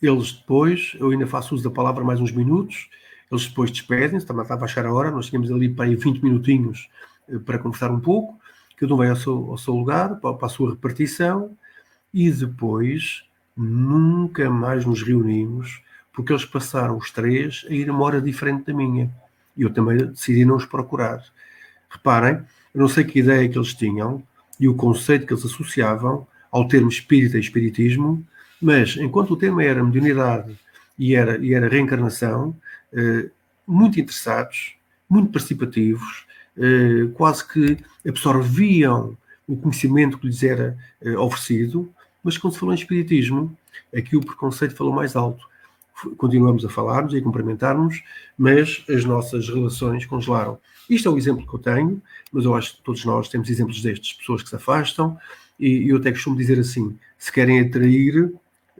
Eles 0.00 0.32
depois, 0.32 0.96
eu 0.98 1.10
ainda 1.10 1.26
faço 1.26 1.54
uso 1.54 1.64
da 1.64 1.70
palavra 1.70 2.02
mais 2.02 2.20
uns 2.20 2.32
minutos, 2.32 2.88
eles 3.30 3.46
depois 3.46 3.70
despedem-se, 3.70 4.24
estava 4.24 4.42
a 4.42 4.56
baixar 4.56 4.86
a 4.86 4.92
hora, 4.92 5.10
nós 5.10 5.26
tínhamos 5.26 5.52
ali 5.52 5.68
para 5.68 5.84
aí 5.84 5.94
20 5.94 6.22
minutinhos 6.22 6.88
para 7.44 7.58
conversar 7.58 7.90
um 7.90 8.00
pouco, 8.00 8.40
cada 8.76 8.94
um 8.94 8.96
vai 8.96 9.10
ao 9.10 9.16
seu, 9.16 9.50
ao 9.50 9.58
seu 9.58 9.74
lugar, 9.74 10.16
para, 10.16 10.34
para 10.34 10.46
a 10.46 10.50
sua 10.50 10.70
repartição, 10.70 11.56
e 12.12 12.30
depois 12.30 13.24
nunca 13.56 14.48
mais 14.50 14.84
nos 14.84 15.02
reunimos, 15.02 15.82
porque 16.12 16.32
eles 16.32 16.44
passaram 16.44 16.96
os 16.96 17.10
três 17.10 17.64
a 17.68 17.72
ir 17.72 17.88
a 17.88 17.92
uma 17.92 18.04
hora 18.04 18.20
diferente 18.20 18.64
da 18.64 18.74
minha. 18.74 19.10
E 19.56 19.62
eu 19.62 19.72
também 19.72 19.98
decidi 19.98 20.44
não 20.44 20.56
os 20.56 20.64
procurar. 20.64 21.22
Reparem, 21.88 22.42
eu 22.74 22.80
não 22.80 22.88
sei 22.88 23.04
que 23.04 23.18
ideia 23.18 23.48
que 23.48 23.58
eles 23.58 23.74
tinham 23.74 24.22
e 24.60 24.68
o 24.68 24.74
conceito 24.74 25.26
que 25.26 25.32
eles 25.32 25.44
associavam 25.44 26.26
ao 26.52 26.68
termo 26.68 26.90
espírita 26.90 27.38
e 27.38 27.40
espiritismo, 27.40 28.24
mas 28.60 28.96
enquanto 28.96 29.30
o 29.30 29.36
tema 29.36 29.64
era 29.64 29.82
mediunidade 29.82 30.54
e 30.98 31.14
era, 31.14 31.38
e 31.38 31.54
era 31.54 31.68
reencarnação, 31.68 32.54
eh, 32.92 33.30
muito 33.66 33.98
interessados, 33.98 34.74
muito 35.08 35.30
participativos, 35.32 36.26
eh, 36.58 37.08
quase 37.14 37.46
que 37.48 37.78
absorviam 38.06 39.16
o 39.48 39.56
conhecimento 39.56 40.18
que 40.18 40.26
lhes 40.26 40.42
era 40.42 40.76
eh, 41.00 41.16
oferecido, 41.16 41.90
mas 42.22 42.36
quando 42.36 42.52
se 42.52 42.60
falou 42.60 42.74
em 42.74 42.78
Espiritismo, 42.78 43.56
aqui 43.96 44.14
o 44.16 44.20
preconceito 44.20 44.76
falou 44.76 44.92
mais 44.92 45.16
alto. 45.16 45.48
Continuamos 46.16 46.64
a 46.64 46.68
falarmos 46.68 47.12
e 47.12 47.18
a 47.18 47.22
cumprimentarmos, 47.22 48.02
mas 48.38 48.84
as 48.88 49.04
nossas 49.04 49.48
relações 49.48 50.06
congelaram. 50.06 50.58
Isto 50.88 51.08
é 51.08 51.12
o 51.12 51.18
exemplo 51.18 51.46
que 51.46 51.54
eu 51.54 51.58
tenho, 51.58 52.02
mas 52.32 52.44
eu 52.44 52.54
acho 52.54 52.76
que 52.76 52.82
todos 52.82 53.04
nós 53.04 53.28
temos 53.28 53.48
exemplos 53.48 53.80
destes, 53.82 54.14
pessoas 54.14 54.42
que 54.42 54.48
se 54.48 54.56
afastam, 54.56 55.18
e 55.58 55.88
eu 55.88 55.98
até 55.98 56.10
costumo 56.10 56.36
dizer 56.36 56.58
assim: 56.58 56.98
se 57.18 57.30
querem 57.30 57.60
atrair 57.60 58.32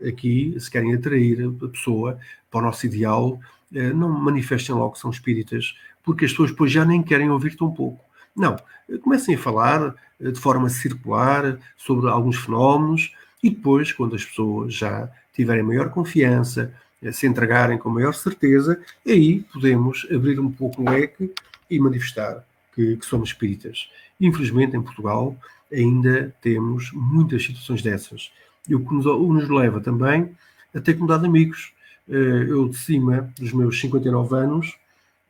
aqui, 0.06 0.54
se 0.58 0.70
querem 0.70 0.94
atrair 0.94 1.52
a 1.62 1.68
pessoa 1.68 2.18
para 2.50 2.60
o 2.60 2.62
nosso 2.64 2.86
ideal, 2.86 3.38
eh, 3.74 3.92
não 3.92 4.08
manifestem 4.08 4.74
logo 4.74 4.92
que 4.92 4.98
são 4.98 5.10
espíritas, 5.10 5.74
porque 6.02 6.24
as 6.24 6.30
pessoas 6.30 6.50
depois 6.50 6.72
já 6.72 6.84
nem 6.84 7.02
querem 7.02 7.30
ouvir 7.30 7.56
tão 7.56 7.70
pouco. 7.70 8.02
Não, 8.34 8.56
comecem 9.02 9.34
a 9.34 9.38
falar 9.38 9.94
eh, 10.20 10.30
de 10.30 10.40
forma 10.40 10.68
circular 10.68 11.58
sobre 11.76 12.08
alguns 12.08 12.36
fenómenos 12.36 13.14
e 13.42 13.50
depois, 13.50 13.92
quando 13.92 14.16
as 14.16 14.24
pessoas 14.24 14.74
já 14.74 15.10
tiverem 15.32 15.62
maior 15.62 15.90
confiança, 15.90 16.72
se 17.12 17.26
entregarem 17.26 17.78
com 17.78 17.88
maior 17.88 18.12
certeza, 18.12 18.80
aí 19.06 19.40
podemos 19.52 20.06
abrir 20.12 20.38
um 20.38 20.50
pouco 20.50 20.82
o 20.82 20.90
leque 20.90 21.32
e 21.70 21.78
manifestar 21.78 22.44
que, 22.74 22.96
que 22.96 23.06
somos 23.06 23.30
espíritas. 23.30 23.90
Infelizmente, 24.20 24.76
em 24.76 24.82
Portugal, 24.82 25.36
ainda 25.72 26.34
temos 26.42 26.90
muitas 26.92 27.42
situações 27.42 27.82
dessas. 27.82 28.30
E 28.68 28.74
o 28.74 28.84
que 28.84 28.94
nos, 28.94 29.06
nos 29.06 29.48
leva 29.48 29.80
também 29.80 30.30
a 30.74 30.80
ter 30.80 30.96
mudar 30.98 31.18
de 31.18 31.26
amigos. 31.26 31.72
Eh, 32.08 32.46
eu, 32.48 32.68
de 32.68 32.76
cima 32.76 33.32
dos 33.38 33.52
meus 33.52 33.80
59 33.80 34.36
anos, 34.36 34.76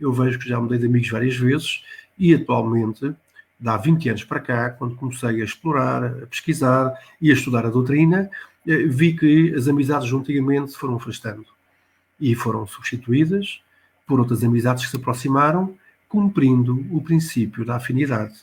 eu 0.00 0.12
vejo 0.12 0.38
que 0.38 0.48
já 0.48 0.58
mudei 0.58 0.78
de 0.78 0.86
amigos 0.86 1.10
várias 1.10 1.36
vezes 1.36 1.84
e 2.18 2.34
atualmente, 2.34 3.14
há 3.64 3.76
20 3.76 4.08
anos 4.08 4.24
para 4.24 4.40
cá, 4.40 4.70
quando 4.70 4.96
comecei 4.96 5.40
a 5.40 5.44
explorar, 5.44 6.04
a 6.04 6.26
pesquisar 6.26 6.94
e 7.20 7.30
a 7.30 7.34
estudar 7.34 7.66
a 7.66 7.70
doutrina, 7.70 8.30
eh, 8.66 8.84
vi 8.86 9.12
que 9.14 9.54
as 9.54 9.68
amizades 9.68 10.12
antigamente 10.12 10.72
se 10.72 10.78
foram 10.78 10.96
afastando 10.96 11.46
e 12.20 12.34
foram 12.34 12.66
substituídas 12.66 13.60
por 14.06 14.18
outras 14.20 14.42
amizades 14.42 14.84
que 14.84 14.90
se 14.90 14.96
aproximaram 14.96 15.76
cumprindo 16.08 16.84
o 16.90 17.00
princípio 17.00 17.64
da 17.64 17.76
afinidade. 17.76 18.34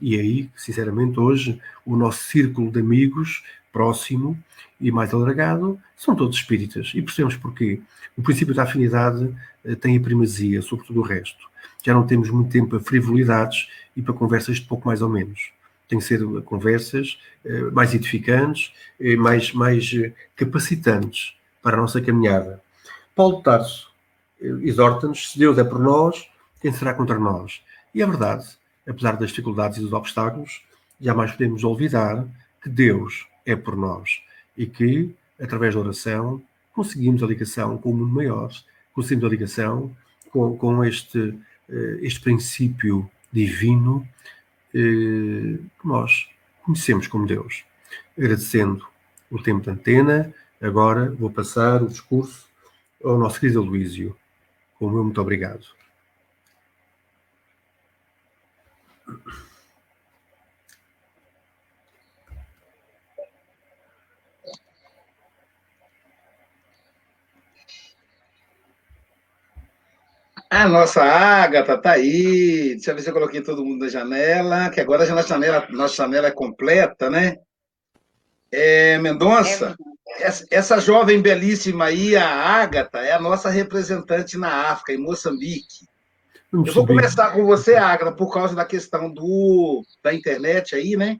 E 0.00 0.18
aí, 0.18 0.50
sinceramente, 0.54 1.18
hoje, 1.18 1.60
o 1.84 1.96
nosso 1.96 2.22
círculo 2.24 2.70
de 2.70 2.78
amigos 2.78 3.42
próximo 3.72 4.38
e 4.80 4.90
mais 4.92 5.12
alargado 5.12 5.78
são 5.96 6.14
todos 6.14 6.36
espíritas. 6.36 6.92
E 6.94 7.02
percebemos 7.02 7.36
porquê. 7.36 7.80
O 8.16 8.22
princípio 8.22 8.54
da 8.54 8.62
afinidade 8.62 9.34
eh, 9.64 9.74
tem 9.74 9.96
a 9.96 10.00
primazia 10.00 10.62
sobre 10.62 10.86
tudo 10.86 11.00
o 11.00 11.02
resto. 11.02 11.48
Já 11.84 11.92
não 11.92 12.06
temos 12.06 12.30
muito 12.30 12.50
tempo 12.50 12.68
para 12.68 12.80
frivolidades 12.80 13.68
e 13.96 14.02
para 14.02 14.14
conversas 14.14 14.56
de 14.56 14.62
pouco 14.62 14.86
mais 14.86 15.02
ou 15.02 15.08
menos. 15.08 15.50
Tem 15.88 15.98
que 15.98 16.04
ser 16.04 16.24
conversas 16.42 17.18
eh, 17.44 17.70
mais 17.72 17.94
edificantes, 17.94 18.72
eh, 19.00 19.16
mais, 19.16 19.52
mais 19.52 19.92
capacitantes 20.34 21.34
para 21.62 21.76
a 21.76 21.80
nossa 21.80 22.00
caminhada. 22.00 22.62
Paulo 23.16 23.40
Tarso 23.42 23.90
exorta-nos: 24.38 25.32
se 25.32 25.38
Deus 25.38 25.56
é 25.56 25.64
por 25.64 25.80
nós, 25.80 26.28
quem 26.60 26.70
será 26.70 26.92
contra 26.92 27.18
nós? 27.18 27.62
E 27.94 28.02
é 28.02 28.06
verdade, 28.06 28.46
apesar 28.86 29.12
das 29.16 29.30
dificuldades 29.30 29.78
e 29.78 29.80
dos 29.80 29.94
obstáculos, 29.94 30.62
jamais 31.00 31.32
podemos 31.32 31.64
olvidar 31.64 32.28
que 32.62 32.68
Deus 32.68 33.26
é 33.46 33.56
por 33.56 33.74
nós 33.74 34.20
e 34.54 34.66
que, 34.66 35.14
através 35.40 35.74
da 35.74 35.80
oração, 35.80 36.42
conseguimos 36.74 37.22
a 37.22 37.26
ligação 37.26 37.78
com 37.78 37.90
o 37.90 37.94
mundo 37.96 38.12
maior, 38.12 38.50
conseguimos 38.92 39.24
a 39.24 39.30
ligação 39.30 39.96
com, 40.30 40.54
com 40.58 40.84
este, 40.84 41.38
eh, 41.70 41.98
este 42.02 42.20
princípio 42.20 43.10
divino 43.32 44.06
eh, 44.74 45.58
que 45.80 45.86
nós 45.86 46.28
conhecemos 46.62 47.06
como 47.06 47.26
Deus. 47.26 47.64
Agradecendo 48.16 48.86
o 49.30 49.42
tempo 49.42 49.62
de 49.62 49.70
antena, 49.70 50.34
agora 50.60 51.10
vou 51.12 51.30
passar 51.30 51.82
o 51.82 51.88
discurso 51.88 52.45
ao 53.02 53.18
nosso 53.18 53.40
querido 53.40 53.62
Luísio. 53.62 54.16
O 54.80 54.88
meu 54.90 55.04
muito 55.04 55.20
obrigado. 55.20 55.66
A 70.50 70.68
nossa 70.68 71.02
Ágata 71.02 71.76
tá 71.76 71.92
aí. 71.92 72.74
Deixa 72.74 72.90
eu 72.90 72.94
ver 72.96 73.02
se 73.02 73.10
eu 73.10 73.14
coloquei 73.14 73.42
todo 73.42 73.64
mundo 73.64 73.84
na 73.84 73.88
janela, 73.90 74.70
que 74.70 74.80
agora 74.80 75.04
a 75.04 75.14
nossa 75.14 75.28
janela, 75.28 75.66
nossa 75.70 75.96
janela 75.96 76.28
é 76.28 76.30
completa, 76.30 77.10
né? 77.10 77.38
É, 78.50 78.98
Mendonça, 78.98 79.76
é 80.18 80.30
essa, 80.50 80.80
jovem 80.80 81.20
belíssima 81.20 81.86
aí, 81.86 82.16
a 82.16 82.28
Ágata, 82.28 82.98
é 82.98 83.12
a 83.12 83.20
nossa 83.20 83.50
representante 83.50 84.38
na 84.38 84.70
África, 84.70 84.92
em 84.92 84.98
Moçambique. 84.98 85.86
Eu 86.52 86.64
vou 86.72 86.86
começar 86.86 87.32
com 87.32 87.44
você, 87.44 87.74
Ágata, 87.74 88.12
por 88.12 88.32
causa 88.32 88.54
da 88.54 88.64
questão 88.64 89.12
do, 89.12 89.84
da 90.02 90.14
internet 90.14 90.74
aí, 90.74 90.96
né? 90.96 91.18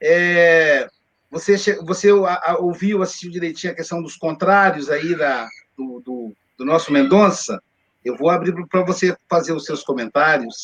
É, 0.00 0.88
você, 1.30 1.56
você 1.82 2.10
ouviu, 2.58 3.02
assistiu 3.02 3.30
direitinho 3.30 3.72
a 3.72 3.76
questão 3.76 4.02
dos 4.02 4.16
contrários 4.16 4.88
aí 4.88 5.14
da, 5.14 5.46
do, 5.76 6.00
do, 6.00 6.34
do 6.56 6.64
nosso 6.64 6.92
Mendonça? 6.92 7.62
Eu 8.04 8.16
vou 8.16 8.30
abrir 8.30 8.54
para 8.68 8.82
você 8.82 9.14
fazer 9.28 9.52
os 9.52 9.64
seus 9.64 9.82
comentários. 9.82 10.56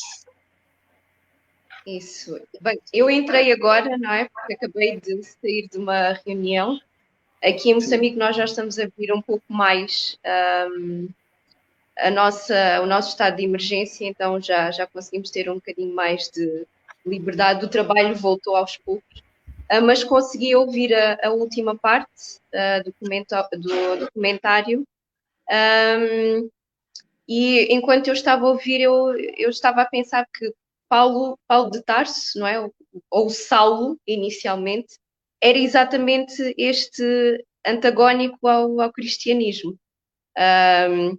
Isso. 1.87 2.37
Bem, 2.59 2.77
eu 2.91 3.09
entrei 3.09 3.49
agora, 3.53 3.97
não 3.97 4.11
é? 4.11 4.27
Porque 4.27 4.55
acabei 4.55 4.99
de 4.99 5.23
sair 5.23 5.69
de 5.71 5.77
uma 5.77 6.19
reunião. 6.25 6.77
Aqui 7.41 7.69
em 7.69 7.75
Moçambique 7.75 8.17
nós 8.17 8.35
já 8.35 8.43
estamos 8.43 8.77
a 8.77 8.87
vir 8.97 9.13
um 9.13 9.21
pouco 9.21 9.45
mais 9.47 10.19
um, 10.69 11.07
a 11.97 12.11
nossa, 12.11 12.81
o 12.81 12.85
nosso 12.85 13.11
estado 13.11 13.37
de 13.37 13.45
emergência, 13.45 14.05
então 14.05 14.41
já, 14.41 14.69
já 14.69 14.85
conseguimos 14.85 15.31
ter 15.31 15.49
um 15.49 15.55
bocadinho 15.55 15.95
mais 15.95 16.29
de 16.29 16.67
liberdade. 17.05 17.63
O 17.63 17.69
trabalho 17.69 18.13
voltou 18.15 18.57
aos 18.57 18.75
poucos. 18.75 19.23
Uh, 19.71 19.81
mas 19.81 20.03
consegui 20.03 20.53
ouvir 20.57 20.93
a, 20.93 21.17
a 21.23 21.31
última 21.31 21.73
parte 21.73 22.41
uh, 22.53 22.83
do, 22.83 23.61
do, 23.61 23.99
documentário. 23.99 24.85
Um, 25.49 26.49
e 27.25 27.73
enquanto 27.73 28.07
eu 28.07 28.13
estava 28.13 28.45
a 28.45 28.49
ouvir, 28.49 28.81
eu, 28.81 29.17
eu 29.37 29.49
estava 29.49 29.81
a 29.83 29.85
pensar 29.85 30.27
que 30.37 30.53
Paulo, 30.89 31.37
Paulo 31.47 31.71
de 31.71 31.83
Tarso, 31.83 32.39
não 32.39 32.47
é? 32.47 32.69
Ou 33.11 33.29
Saulo, 33.29 33.99
inicialmente, 34.07 34.97
era 35.41 35.57
exatamente 35.57 36.53
este 36.57 37.03
antagónico 37.65 38.47
ao, 38.47 38.79
ao 38.81 38.91
cristianismo. 38.91 39.77
Um, 40.37 41.17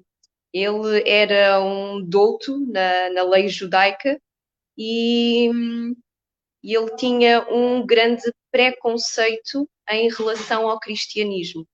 ele 0.52 1.09
era 1.09 1.61
um 1.62 2.02
douto 2.02 2.59
na, 2.72 3.11
na 3.11 3.22
lei 3.22 3.48
judaica 3.48 4.20
e, 4.76 5.50
e 6.62 6.74
ele 6.74 6.96
tinha 6.96 7.46
um 7.50 7.85
grande 7.85 8.33
preconceito 8.50 9.68
em 9.90 10.09
relação 10.11 10.68
ao 10.68 10.81
cristianismo. 10.81 11.66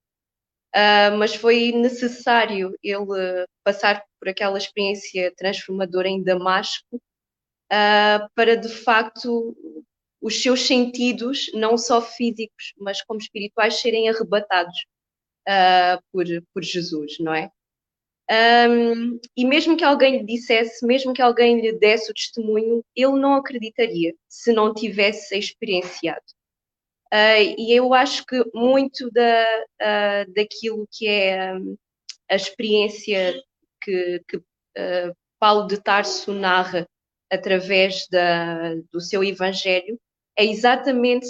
Uh, 0.75 1.15
mas 1.17 1.33
foi 1.33 1.71
necessário 1.71 2.77
ele 2.83 3.45
passar 3.63 4.03
por 4.19 4.27
aquela 4.27 4.57
experiência 4.57 5.33
transformadora 5.37 6.09
em 6.09 6.21
Damasco 6.21 7.01
uh, 7.71 8.29
para 8.35 8.55
de 8.55 8.69
facto 8.69 9.55
os 10.21 10.41
seus 10.41 10.61
sentidos, 10.61 11.51
não 11.53 11.77
só 11.77 12.01
físicos, 12.01 12.73
mas 12.77 13.01
como 13.03 13.19
espirituais, 13.19 13.79
serem 13.79 14.09
arrebatados 14.09 14.85
uh, 15.47 16.01
por, 16.11 16.25
por 16.53 16.63
Jesus, 16.63 17.17
não 17.19 17.33
é? 17.33 17.51
Um, 18.27 19.19
e 19.37 19.45
mesmo 19.45 19.77
que 19.77 19.83
alguém 19.83 20.17
lhe 20.17 20.25
dissesse, 20.25 20.83
mesmo 20.85 21.13
que 21.13 21.21
alguém 21.21 21.61
lhe 21.61 21.73
desse 21.73 22.09
o 22.09 22.13
testemunho, 22.13 22.83
ele 22.95 23.19
não 23.19 23.35
acreditaria 23.35 24.15
se 24.27 24.51
não 24.51 24.73
tivesse 24.73 25.37
experienciado. 25.37 26.25
Uh, 27.13 27.53
e 27.57 27.71
eu 27.71 27.93
acho 27.93 28.25
que 28.25 28.43
muito 28.53 29.11
da, 29.11 29.45
uh, 29.81 30.33
daquilo 30.33 30.87
que 30.91 31.07
é 31.07 31.53
um, 31.53 31.77
a 32.29 32.35
experiência 32.35 33.39
que, 33.81 34.21
que 34.27 34.37
uh, 34.37 35.15
Paulo 35.39 35.67
de 35.67 35.79
Tarso 35.79 36.33
narra 36.33 36.87
através 37.31 38.07
da, 38.09 38.75
do 38.91 39.01
seu 39.01 39.23
Evangelho 39.23 39.99
é 40.37 40.45
exatamente 40.45 41.27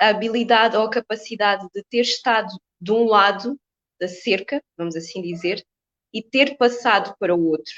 a 0.00 0.08
habilidade 0.08 0.76
ou 0.76 0.84
a 0.84 0.90
capacidade 0.90 1.66
de 1.74 1.82
ter 1.84 2.00
estado 2.00 2.48
de 2.80 2.92
um 2.92 3.04
lado 3.04 3.58
da 4.00 4.08
cerca, 4.08 4.62
vamos 4.76 4.96
assim 4.96 5.22
dizer, 5.22 5.64
e 6.12 6.22
ter 6.22 6.56
passado 6.56 7.14
para 7.18 7.34
o 7.34 7.46
outro. 7.46 7.72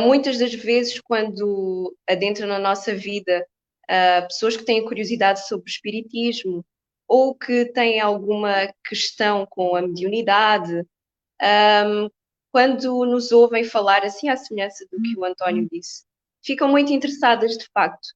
Muitas 0.00 0.38
das 0.38 0.54
vezes, 0.54 1.00
quando 1.00 1.96
adentra 2.08 2.46
na 2.46 2.58
nossa 2.58 2.94
vida 2.94 3.44
uh, 3.84 4.26
pessoas 4.28 4.56
que 4.56 4.64
têm 4.64 4.84
curiosidade 4.84 5.46
sobre 5.48 5.68
o 5.68 5.72
espiritismo 5.72 6.64
ou 7.08 7.34
que 7.34 7.64
têm 7.66 7.98
alguma 7.98 8.72
questão 8.86 9.44
com 9.46 9.74
a 9.74 9.82
mediunidade, 9.82 10.84
um, 11.42 12.08
quando 12.52 13.04
nos 13.04 13.32
ouvem 13.32 13.64
falar 13.64 14.04
assim 14.04 14.28
à 14.28 14.36
semelhança 14.36 14.86
do 14.90 15.00
que 15.00 15.18
o 15.18 15.24
António 15.24 15.68
disse, 15.70 16.04
ficam 16.42 16.68
muito 16.68 16.92
interessadas 16.92 17.56
de 17.56 17.66
facto 17.72 18.08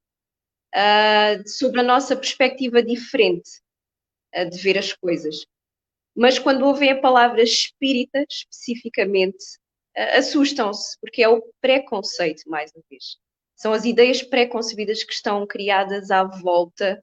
uh, 0.75 1.49
sobre 1.49 1.81
a 1.81 1.85
nossa 1.85 2.17
perspectiva 2.17 2.83
diferente 2.83 3.51
uh, 4.35 4.49
de 4.49 4.59
ver 4.59 4.79
as 4.79 4.93
coisas. 4.93 5.47
Mas 6.17 6.39
quando 6.39 6.65
ouvem 6.65 6.91
a 6.91 7.01
palavra 7.01 7.43
espírita, 7.43 8.25
especificamente, 8.29 9.45
uh, 9.97 10.19
assustam-se, 10.19 10.99
porque 11.01 11.23
é 11.23 11.29
o 11.29 11.43
preconceito, 11.61 12.49
mais 12.49 12.73
uma 12.75 12.83
vez 12.91 13.17
são 13.57 13.73
as 13.73 13.85
ideias 13.85 14.21
pré-concebidas 14.21 15.05
que 15.05 15.13
estão 15.13 15.47
criadas 15.47 16.11
à 16.11 16.25
volta 16.25 17.03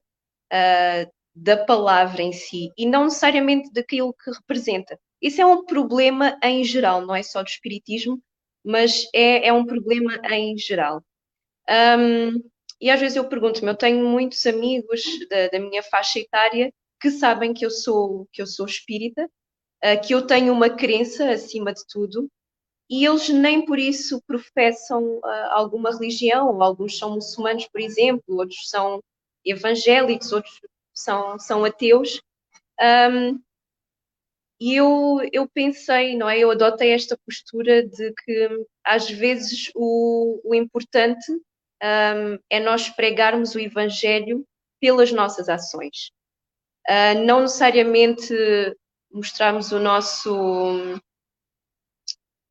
da 1.34 1.64
palavra 1.64 2.22
em 2.22 2.30
si 2.30 2.70
e 2.76 2.84
não 2.84 3.04
necessariamente 3.04 3.72
daquilo 3.72 4.12
que 4.12 4.30
representa. 4.30 4.98
Isso 5.22 5.40
é 5.40 5.46
um 5.46 5.64
problema 5.64 6.36
em 6.42 6.64
geral, 6.64 7.06
não 7.06 7.14
é 7.14 7.22
só 7.22 7.42
do 7.42 7.48
espiritismo, 7.48 8.20
mas 8.64 9.08
é, 9.14 9.48
é 9.48 9.52
um 9.52 9.64
problema 9.64 10.20
em 10.30 10.58
geral. 10.58 11.02
Um, 11.68 12.42
e 12.80 12.90
às 12.90 13.00
vezes 13.00 13.16
eu 13.16 13.28
pergunto-me, 13.28 13.70
eu 13.70 13.76
tenho 13.76 14.04
muitos 14.04 14.44
amigos 14.46 15.02
da, 15.30 15.48
da, 15.48 15.60
minha 15.60 15.82
faixa 15.84 16.18
etária 16.18 16.72
que 17.00 17.10
sabem 17.10 17.54
que 17.54 17.64
eu 17.64 17.70
sou 17.70 18.28
que 18.32 18.42
eu 18.42 18.46
sou 18.46 18.66
espírita, 18.66 19.24
uh, 19.84 20.00
que 20.04 20.12
eu 20.12 20.26
tenho 20.26 20.52
uma 20.52 20.68
crença 20.68 21.30
acima 21.30 21.72
de 21.72 21.82
tudo 21.86 22.28
e 22.90 23.06
eles 23.06 23.28
nem 23.28 23.64
por 23.64 23.78
isso 23.78 24.20
professam 24.26 25.02
uh, 25.18 25.24
alguma 25.52 25.92
religião, 25.92 26.60
alguns 26.62 26.98
são 26.98 27.14
muçulmanos, 27.14 27.66
por 27.68 27.80
exemplo, 27.80 28.36
outros 28.36 28.68
são 28.68 29.00
evangélicos, 29.44 30.32
outros 30.32 30.60
são, 30.92 31.38
são 31.38 31.64
ateus. 31.64 32.20
Um, 32.80 33.40
e 34.62 34.76
eu, 34.76 35.18
eu 35.32 35.48
pensei, 35.48 36.16
não 36.16 36.30
é? 36.30 36.38
Eu 36.38 36.52
adotei 36.52 36.92
esta 36.92 37.18
postura 37.26 37.82
de 37.84 38.12
que 38.12 38.48
às 38.84 39.10
vezes 39.10 39.72
o, 39.74 40.40
o 40.44 40.54
importante 40.54 41.32
um, 41.32 42.38
é 42.48 42.60
nós 42.60 42.88
pregarmos 42.88 43.56
o 43.56 43.58
Evangelho 43.58 44.46
pelas 44.80 45.10
nossas 45.10 45.48
ações. 45.48 46.12
Uh, 46.88 47.18
não 47.26 47.40
necessariamente 47.40 48.32
mostrarmos 49.12 49.72
o 49.72 49.80
nosso 49.80 50.30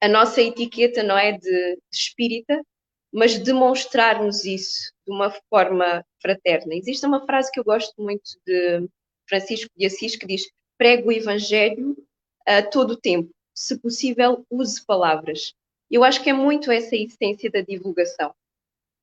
a 0.01 0.09
nossa 0.09 0.41
etiqueta 0.41 1.03
não 1.03 1.17
é 1.17 1.31
de, 1.31 1.39
de 1.39 1.79
espírita, 1.93 2.61
mas 3.09 3.39
demonstrarmos 3.39 4.43
isso 4.43 4.91
de 5.07 5.13
uma 5.13 5.31
forma 5.49 6.05
fraterna. 6.21 6.75
Existe 6.75 7.05
uma 7.05 7.25
frase 7.25 7.49
que 7.53 7.59
eu 7.59 7.63
gosto 7.63 7.93
muito 8.01 8.31
de 8.45 8.85
Francisco 9.29 9.71
de 9.77 9.85
Assis 9.85 10.17
que 10.17 10.27
diz: 10.27 10.43
prego 10.81 11.09
o 11.09 11.11
evangelho 11.11 11.95
a 12.43 12.63
todo 12.63 12.93
o 12.93 12.97
tempo, 12.97 13.29
se 13.53 13.77
possível, 13.77 14.43
use 14.49 14.83
palavras. 14.83 15.53
Eu 15.91 16.03
acho 16.03 16.23
que 16.23 16.31
é 16.31 16.33
muito 16.33 16.71
essa 16.71 16.95
a 16.95 16.97
essência 16.97 17.51
da 17.51 17.61
divulgação. 17.61 18.33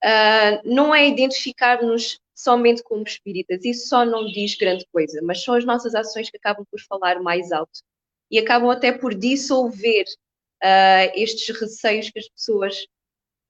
Uh, 0.04 0.58
não 0.64 0.92
é 0.92 1.06
identificar-nos 1.06 2.18
somente 2.34 2.82
como 2.82 3.04
espíritas, 3.04 3.64
isso 3.64 3.86
só 3.86 4.04
não 4.04 4.26
diz 4.26 4.56
grande 4.56 4.84
coisa, 4.92 5.20
mas 5.22 5.44
são 5.44 5.54
as 5.54 5.64
nossas 5.64 5.94
ações 5.94 6.28
que 6.28 6.36
acabam 6.36 6.66
por 6.68 6.80
falar 6.80 7.22
mais 7.22 7.52
alto 7.52 7.80
e 8.28 8.40
acabam 8.40 8.70
até 8.70 8.90
por 8.90 9.14
dissolver 9.14 10.04
uh, 10.60 11.12
estes 11.14 11.48
receios 11.60 12.10
que 12.10 12.18
as 12.18 12.28
pessoas 12.28 12.88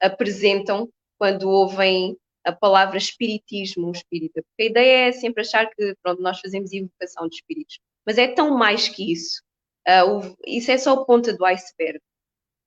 apresentam 0.02 0.86
quando 1.18 1.48
ouvem 1.48 2.14
a 2.44 2.52
palavra 2.52 2.98
espiritismo 2.98 3.90
espírita. 3.90 4.42
Porque 4.42 4.64
a 4.64 4.66
ideia 4.66 5.08
é 5.08 5.12
sempre 5.12 5.40
achar 5.40 5.66
que 5.70 5.96
pronto, 6.02 6.20
nós 6.20 6.38
fazemos 6.40 6.74
invocação 6.74 7.26
de 7.26 7.36
espíritos, 7.36 7.80
mas 8.08 8.16
é 8.16 8.26
tão 8.26 8.56
mais 8.56 8.88
que 8.88 9.12
isso. 9.12 9.42
Uh, 9.86 10.16
o, 10.16 10.36
isso 10.46 10.70
é 10.70 10.78
só 10.78 10.94
a 10.94 11.04
ponta 11.04 11.30
do 11.36 11.44
iceberg. 11.44 11.98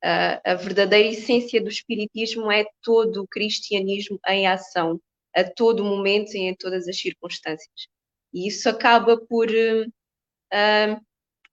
Uh, 0.04 0.38
a 0.46 0.54
verdadeira 0.54 1.10
essência 1.10 1.60
do 1.60 1.68
espiritismo 1.68 2.52
é 2.52 2.64
todo 2.84 3.24
o 3.24 3.28
cristianismo 3.28 4.20
em 4.28 4.46
ação, 4.46 5.02
a 5.36 5.44
todo 5.44 5.84
momento 5.84 6.36
e 6.36 6.42
em 6.42 6.54
todas 6.56 6.88
as 6.88 6.96
circunstâncias. 6.96 7.88
E 8.32 8.48
isso 8.48 8.70
acaba 8.70 9.18
por 9.18 9.50
uh, 9.50 11.02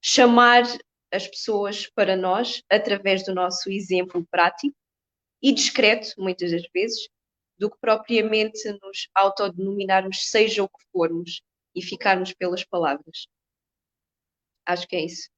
chamar 0.03 0.65
as 1.11 1.27
pessoas 1.27 1.87
para 1.87 2.15
nós 2.15 2.63
através 2.71 3.25
do 3.25 3.35
nosso 3.35 3.71
exemplo 3.71 4.23
prático 4.31 4.77
e 5.43 5.51
discreto, 5.51 6.09
muitas 6.19 6.51
das 6.51 6.65
vezes, 6.75 7.09
do 7.59 7.71
que 7.71 7.79
propriamente 7.81 8.71
nos 8.83 9.09
autodenominarmos, 9.15 10.29
seja 10.29 10.63
o 10.63 10.69
que 10.69 10.85
formos, 10.93 11.41
e 11.75 11.83
ficarmos 11.83 12.35
pelas 12.35 12.63
palavras. 12.65 13.27
Acho 14.69 14.87
que 14.87 14.97
é 14.97 15.05
isso. 15.07 15.31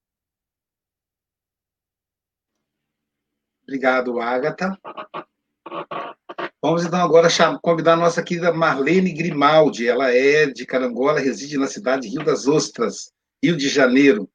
Obrigado, 3.63 4.19
Agatha. 4.19 4.77
Vamos 6.61 6.85
então 6.85 7.01
agora 7.01 7.29
convidar 7.63 7.93
a 7.93 7.97
nossa 7.97 8.25
querida 8.25 8.53
Marlene 8.53 9.13
Grimaldi. 9.13 9.87
Ela 9.87 10.13
é 10.13 10.47
de 10.47 10.67
Carangola, 10.67 11.21
reside 11.21 11.57
na 11.57 11.69
cidade 11.69 12.03
de 12.03 12.09
Rio 12.09 12.25
das 12.25 12.49
Ostras, 12.49 13.13
Rio 13.41 13.57
de 13.57 13.69
Janeiro. 13.69 14.29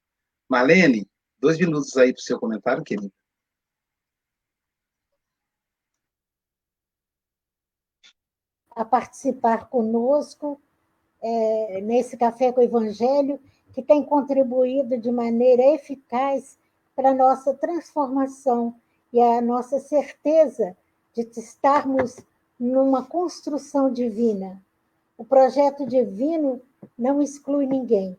Marlene, 0.48 1.06
dois 1.40 1.60
minutos 1.60 1.98
aí 1.98 2.14
para 2.14 2.22
o 2.22 2.24
seu 2.24 2.40
comentário, 2.40 2.82
querida. 2.82 3.12
A 8.72 8.86
participar 8.86 9.68
conosco 9.68 10.62
é, 11.22 11.82
nesse 11.82 12.16
Café 12.16 12.54
com 12.54 12.62
o 12.62 12.64
Evangelho, 12.64 13.42
que 13.76 13.82
tem 13.82 14.02
contribuído 14.02 14.98
de 14.98 15.12
maneira 15.12 15.62
eficaz 15.62 16.58
para 16.96 17.10
a 17.10 17.14
nossa 17.14 17.54
transformação 17.54 18.74
e 19.12 19.22
a 19.22 19.42
nossa 19.42 19.82
certeza 19.82 20.78
de 21.14 21.24
estarmos 21.38 22.22
numa 22.58 23.04
construção 23.04 23.92
divina. 23.92 24.64
O 25.18 25.26
projeto 25.26 25.86
divino 25.86 26.62
não 26.98 27.22
exclui 27.22 27.66
ninguém. 27.66 28.18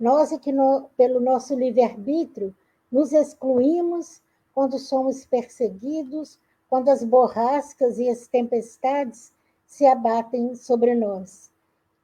Nós 0.00 0.32
é 0.32 0.38
que, 0.38 0.50
no, 0.50 0.88
pelo 0.96 1.20
nosso 1.20 1.54
livre-arbítrio, 1.54 2.56
nos 2.90 3.12
excluímos 3.12 4.22
quando 4.54 4.78
somos 4.78 5.26
perseguidos, 5.26 6.38
quando 6.66 6.88
as 6.88 7.04
borrascas 7.04 7.98
e 7.98 8.08
as 8.08 8.26
tempestades 8.26 9.34
se 9.66 9.84
abatem 9.84 10.54
sobre 10.54 10.94
nós. 10.94 11.50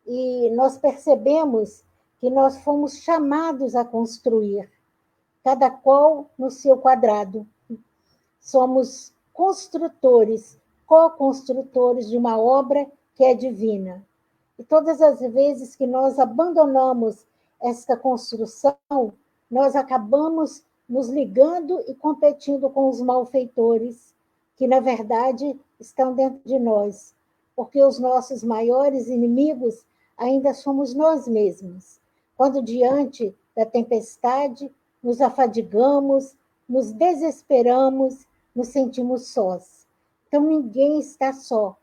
E 0.07 0.50
nós 0.50 0.76
percebemos 0.76 1.83
que 2.20 2.28
nós 2.28 2.59
fomos 2.59 2.98
chamados 2.98 3.74
a 3.76 3.85
construir, 3.85 4.70
cada 5.44 5.70
qual 5.70 6.28
no 6.37 6.50
seu 6.50 6.76
quadrado, 6.76 7.46
somos 8.40 9.12
construtores, 9.33 10.59
co-construtores 10.87 12.09
de 12.09 12.16
uma 12.16 12.38
obra 12.38 12.90
que 13.14 13.24
é 13.24 13.35
divina. 13.35 14.04
E 14.59 14.64
todas 14.64 15.00
as 15.00 15.20
vezes 15.20 15.76
que 15.76 15.87
nós 15.87 16.18
abandonamos 16.18 17.24
esta 17.61 17.96
construção, 17.96 18.76
nós 19.50 19.76
acabamos 19.76 20.64
nos 20.88 21.09
ligando 21.09 21.81
e 21.87 21.94
competindo 21.94 22.68
com 22.70 22.88
os 22.88 23.00
malfeitores, 23.00 24.14
que 24.57 24.66
na 24.66 24.81
verdade 24.81 25.59
estão 25.78 26.14
dentro 26.14 26.40
de 26.44 26.59
nós, 26.59 27.14
porque 27.54 27.83
os 27.83 27.98
nossos 27.98 28.42
maiores 28.42 29.07
inimigos 29.09 29.87
ainda 30.16 30.52
somos 30.52 30.94
nós 30.94 31.28
mesmos. 31.28 32.00
Quando 32.38 32.62
diante 32.62 33.37
da 33.55 33.66
tempestade 33.66 34.72
nos 35.03 35.20
afadigamos, 35.20 36.35
nos 36.66 36.92
desesperamos 36.92 38.27
nos 38.59 38.68
sentimos 38.68 39.29
sós. 39.29 39.87
Então, 40.27 40.42
ninguém 40.42 40.98
está 40.98 41.33
só. 41.33 41.79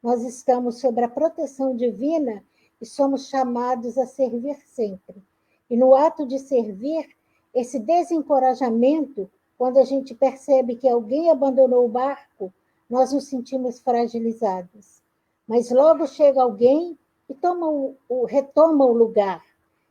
Nós 0.00 0.22
estamos 0.22 0.80
sob 0.80 1.02
a 1.02 1.08
proteção 1.08 1.74
divina 1.74 2.44
e 2.80 2.86
somos 2.86 3.28
chamados 3.28 3.98
a 3.98 4.06
servir 4.06 4.56
sempre. 4.66 5.20
E 5.68 5.76
no 5.76 5.96
ato 5.96 6.24
de 6.24 6.38
servir, 6.38 7.08
esse 7.52 7.80
desencorajamento, 7.80 9.28
quando 9.58 9.78
a 9.78 9.84
gente 9.84 10.14
percebe 10.14 10.76
que 10.76 10.88
alguém 10.88 11.28
abandonou 11.30 11.86
o 11.86 11.88
barco, 11.88 12.52
nós 12.88 13.12
nos 13.12 13.24
sentimos 13.24 13.80
fragilizados. 13.80 15.02
Mas 15.46 15.70
logo 15.70 16.06
chega 16.06 16.40
alguém 16.42 16.96
e 17.28 17.34
toma 17.34 17.68
o, 17.68 17.96
o, 18.08 18.24
retoma 18.24 18.84
o 18.84 18.92
lugar. 18.92 19.42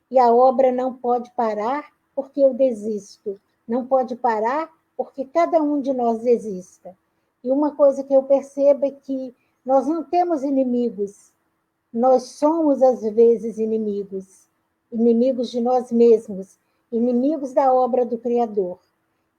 E 0.09 0.19
a 0.19 0.33
obra 0.33 0.71
não 0.71 0.93
pode 0.93 1.31
parar 1.31 1.91
porque 2.15 2.41
eu 2.41 2.53
desisto. 2.53 3.39
Não 3.67 3.85
pode 3.85 4.15
parar 4.15 4.69
porque 4.95 5.25
cada 5.25 5.61
um 5.61 5.81
de 5.81 5.93
nós 5.93 6.25
exista. 6.25 6.95
E 7.43 7.51
uma 7.51 7.75
coisa 7.75 8.03
que 8.03 8.13
eu 8.13 8.23
percebo 8.23 8.85
é 8.85 8.91
que 8.91 9.35
nós 9.65 9.87
não 9.87 10.03
temos 10.03 10.43
inimigos, 10.43 11.31
nós 11.91 12.23
somos, 12.23 12.81
às 12.83 13.01
vezes, 13.01 13.57
inimigos 13.57 14.45
inimigos 14.95 15.51
de 15.51 15.59
nós 15.59 15.91
mesmos, 15.91 16.57
inimigos 16.91 17.53
da 17.53 17.73
obra 17.73 18.05
do 18.05 18.17
Criador. 18.17 18.79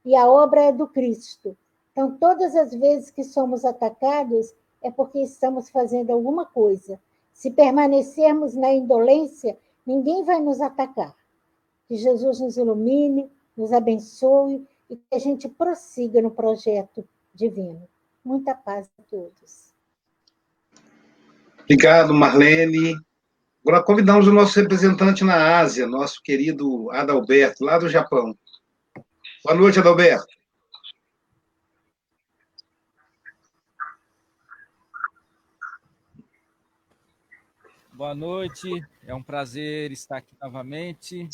E 0.05 0.15
a 0.15 0.29
obra 0.29 0.65
é 0.65 0.73
do 0.73 0.87
Cristo. 0.87 1.57
Então, 1.93 2.17
todas 2.19 2.55
as 2.55 2.75
vezes 2.75 3.11
que 3.11 3.25
somos 3.25 3.65
atacados, 3.65 4.55
é 4.83 4.91
porque 4.91 5.19
estamos 5.19 5.71
fazendo 5.71 6.11
alguma 6.11 6.45
coisa. 6.45 7.01
Se 7.33 7.51
permanecermos 7.51 8.55
na 8.55 8.73
indolência, 8.73 9.59
ninguém 9.87 10.25
vai 10.25 10.41
nos 10.41 10.61
atacar. 10.61 11.15
Que 11.89 11.97
Jesus 11.97 12.41
nos 12.41 12.57
ilumine, 12.57 13.31
nos 13.57 13.73
abençoe 13.73 14.67
e 14.91 14.97
que 14.97 15.15
a 15.15 15.19
gente 15.19 15.49
prossiga 15.49 16.21
no 16.21 16.31
projeto 16.31 17.07
divino. 17.33 17.89
Muita 18.25 18.55
paz 18.55 18.91
a 18.99 19.03
todos. 19.03 19.75
Obrigado, 21.63 22.13
Marlene. 22.13 22.97
Agora 23.65 23.83
convidamos 23.83 24.29
o 24.29 24.33
nosso 24.33 24.59
representante 24.61 25.25
na 25.25 25.59
Ásia, 25.59 25.87
nosso 25.87 26.23
querido 26.23 26.91
Adalberto, 26.93 27.65
lá 27.65 27.79
do 27.79 27.89
Japão. 27.89 28.37
Boa 29.45 29.57
noite, 29.57 29.79
Adalberto. 29.79 30.27
Boa 37.97 38.15
noite, 38.15 38.69
é 39.07 39.15
um 39.15 39.23
prazer 39.23 39.91
estar 39.91 40.19
aqui 40.19 40.37
novamente. 40.39 41.31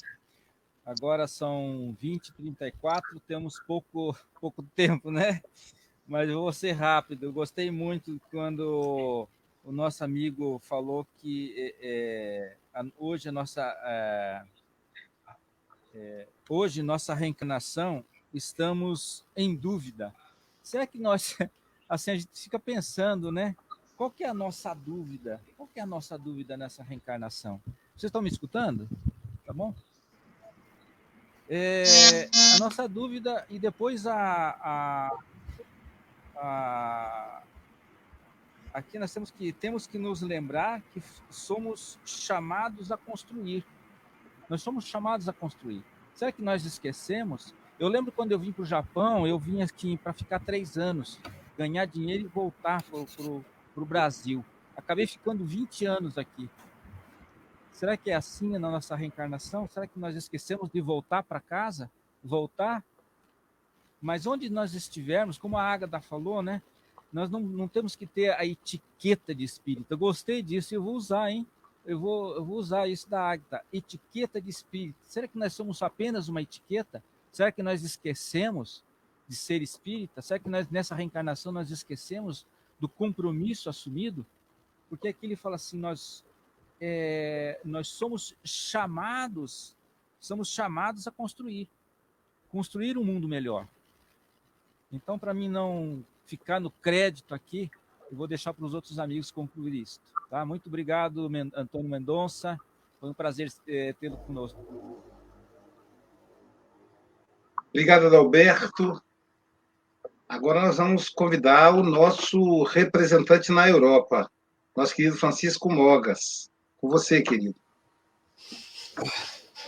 Agora 0.87 1.27
são 1.27 1.93
20 1.99 2.33
34 2.35 3.19
temos 3.27 3.59
pouco, 3.67 4.17
pouco 4.41 4.63
tempo, 4.77 5.11
né? 5.11 5.43
Mas 6.07 6.29
eu 6.29 6.41
vou 6.41 6.53
ser 6.53 6.71
rápido. 6.71 7.25
Eu 7.25 7.33
gostei 7.33 7.69
muito 7.69 8.21
quando 8.31 9.27
o 9.65 9.73
nosso 9.73 10.05
amigo 10.05 10.61
falou 10.61 11.05
que 11.19 11.53
é, 11.57 12.55
é 12.79 12.87
hoje 12.97 13.29
a 13.29 13.33
nossa 13.33 13.63
é, 13.85 14.43
é, 15.93 16.29
hoje 16.49 16.81
nossa 16.81 17.13
reencarnação 17.13 18.05
estamos 18.33 19.25
em 19.37 19.53
dúvida. 19.57 20.15
Será 20.63 20.87
que 20.87 21.01
nós 21.01 21.37
assim 21.89 22.13
a 22.13 22.17
gente 22.17 22.41
fica 22.41 22.61
pensando, 22.61 23.33
né? 23.33 23.57
Qual 23.97 24.11
que 24.11 24.25
é 24.25 24.29
a 24.29 24.35
nossa 24.35 24.75
dúvida? 24.75 25.41
Qual 25.57 25.69
que 25.69 25.79
é 25.79 25.83
a 25.83 25.87
nossa 25.87 26.19
dúvida 26.19 26.57
nessa 26.57 26.83
reencarnação? 26.83 27.61
Vocês 27.95 28.09
estão 28.09 28.23
me 28.23 28.29
escutando? 28.29 28.89
Tá 29.45 29.53
bom? 29.53 29.75
É, 31.49 32.29
a 32.55 32.59
nossa 32.59 32.89
dúvida, 32.89 33.45
e 33.51 33.59
depois 33.59 34.07
a, 34.07 34.17
a, 34.61 35.19
a, 36.37 37.43
aqui 38.73 38.99
nós 38.99 39.13
temos 39.13 39.31
que, 39.31 39.53
temos 39.53 39.87
que 39.87 39.99
nos 39.99 40.23
lembrar 40.23 40.81
que 40.93 41.03
somos 41.31 41.99
chamados 42.07 42.91
a 42.91 42.97
construir. 42.97 43.65
Nós 44.49 44.63
somos 44.63 44.87
chamados 44.87 45.29
a 45.29 45.33
construir. 45.33 45.85
Será 46.15 46.33
que 46.33 46.43
nós 46.43 46.65
esquecemos? 46.65 47.55
Eu 47.79 47.89
lembro 47.89 48.13
quando 48.13 48.33
eu 48.33 48.39
vim 48.39 48.53
para 48.53 48.63
o 48.63 48.67
Japão, 48.67 49.27
eu 49.27 49.39
vim 49.39 49.63
aqui 49.63 49.97
para 49.99 50.13
ficar 50.13 50.41
três 50.41 50.79
anos, 50.79 51.19
ganhar 51.59 51.85
dinheiro 51.85 52.25
e 52.25 52.29
voltar 52.29 52.83
para 52.83 52.99
o 52.99 53.45
Brasil. 53.81 54.45
Acabei 54.77 55.07
ficando 55.07 55.45
20 55.45 55.87
anos 55.87 56.19
aqui. 56.19 56.49
Será 57.73 57.97
que 57.97 58.11
é 58.11 58.15
assim 58.15 58.59
na 58.59 58.71
nossa 58.71 58.95
reencarnação? 58.95 59.69
Será 59.69 59.87
que 59.87 59.99
nós 59.99 60.15
esquecemos 60.15 60.71
de 60.71 60.81
voltar 60.81 61.23
para 61.23 61.41
casa? 61.41 61.91
Voltar? 62.23 62.85
Mas 64.01 64.27
onde 64.27 64.51
nós 64.51 64.75
estivermos, 64.75 65.39
como 65.39 65.57
a 65.57 65.63
Agatha 65.63 66.01
falou, 66.01 66.43
né? 66.43 66.63
Nós 67.13 67.31
não, 67.31 67.41
não 67.41 67.69
temos 67.69 67.95
que 67.97 68.07
ter 68.07 68.31
a 68.31 68.45
etiqueta 68.45 69.35
de 69.35 69.45
espírito. 69.45 69.87
Eu 69.91 69.99
gostei 69.99 70.43
disso 70.43 70.75
eu 70.75 70.83
vou 70.83 70.95
usar, 70.95 71.31
hein? 71.31 71.47
Eu 71.85 71.99
vou, 71.99 72.35
eu 72.37 72.45
vou 72.45 72.57
usar 72.57 72.89
isso 72.89 73.09
da 73.09 73.21
Agatha. 73.21 73.65
Etiqueta 73.73 74.41
de 74.41 74.51
espírito. 74.51 74.99
Será 75.05 75.27
que 75.27 75.39
nós 75.39 75.53
somos 75.53 75.83
apenas 75.83 76.29
uma 76.29 76.43
etiqueta? 76.43 77.03
Será 77.31 77.51
que 77.51 77.63
nós 77.63 77.83
esquecemos 77.83 78.85
de 79.27 79.35
ser 79.35 79.63
espírita? 79.63 80.23
Será 80.23 80.39
que 80.39 80.49
nós, 80.49 80.69
nessa 80.69 80.95
reencarnação 80.95 81.51
nós 81.51 81.71
esquecemos 81.71 82.47
do 82.83 82.89
compromisso 82.89 83.71
assumido? 83.71 84.27
Porque 84.91 85.07
aqui 85.07 85.25
ele 85.25 85.37
fala 85.37 85.55
assim: 85.55 85.79
nós, 85.79 86.25
é, 86.81 87.61
nós 87.65 87.87
somos 87.87 88.35
chamados, 88.45 89.77
somos 90.19 90.49
chamados 90.49 91.07
a 91.07 91.13
construir, 91.13 91.69
construir 92.51 92.99
um 92.99 93.05
mundo 93.05 93.29
melhor. 93.29 93.69
Então, 94.91 95.17
para 95.17 95.33
mim 95.33 95.49
não 95.49 96.05
ficar 96.27 96.59
no 96.59 96.73
crédito 96.73 97.37
aqui, 97.37 97.71
eu 98.11 98.17
vou 98.17 98.27
deixar 98.27 98.53
para 98.53 98.65
os 98.65 98.75
outros 98.75 98.99
amigos 98.99 99.31
concluir 99.31 99.75
isso. 99.75 100.01
Tá? 100.29 100.45
Muito 100.45 100.67
obrigado, 100.67 101.31
Antônio 101.55 101.89
Mendonça. 101.89 102.59
Foi 102.99 103.11
um 103.11 103.15
prazer 103.15 103.49
é, 103.69 103.93
tê-lo 103.93 104.17
conosco. 104.17 104.61
Obrigado, 107.71 108.07
Adalberto. 108.09 109.01
Agora 110.33 110.63
nós 110.63 110.79
vamos 110.79 111.11
convidar 111.11 111.75
o 111.75 111.83
nosso 111.83 112.63
representante 112.63 113.53
na 113.53 113.69
Europa, 113.69 114.31
nosso 114.75 114.95
querido 114.95 115.15
Francisco 115.15 115.71
Mogas. 115.71 116.49
Com 116.79 116.89
você, 116.89 117.21
querido. 117.21 117.55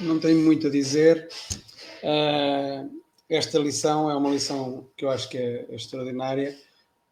Não 0.01 0.19
tenho 0.19 0.39
muito 0.41 0.69
a 0.69 0.71
dizer. 0.71 1.29
Uh, 2.03 2.91
esta 3.29 3.59
lição 3.59 4.11
é 4.11 4.17
uma 4.17 4.31
lição 4.31 4.89
que 4.97 5.05
eu 5.05 5.11
acho 5.11 5.29
que 5.29 5.37
é 5.37 5.67
extraordinária, 5.69 6.59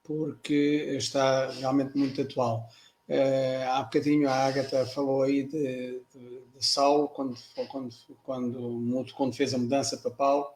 porque 0.03 0.95
está 0.97 1.51
realmente 1.51 1.95
muito 1.95 2.23
atual. 2.23 2.67
Uh, 3.07 3.69
há 3.69 3.83
bocadinho 3.83 4.31
a 4.31 4.47
Agatha 4.47 4.87
falou 4.87 5.25
aí 5.25 5.43
de, 5.43 6.01
de, 6.15 6.43
de 6.57 6.67
Saulo, 6.67 7.07
quando, 7.07 7.37
quando, 7.69 7.91
quando, 8.23 9.07
quando 9.15 9.37
fez 9.37 9.53
a 9.53 9.59
mudança 9.59 9.99
para 9.99 10.11
Paulo, 10.11 10.47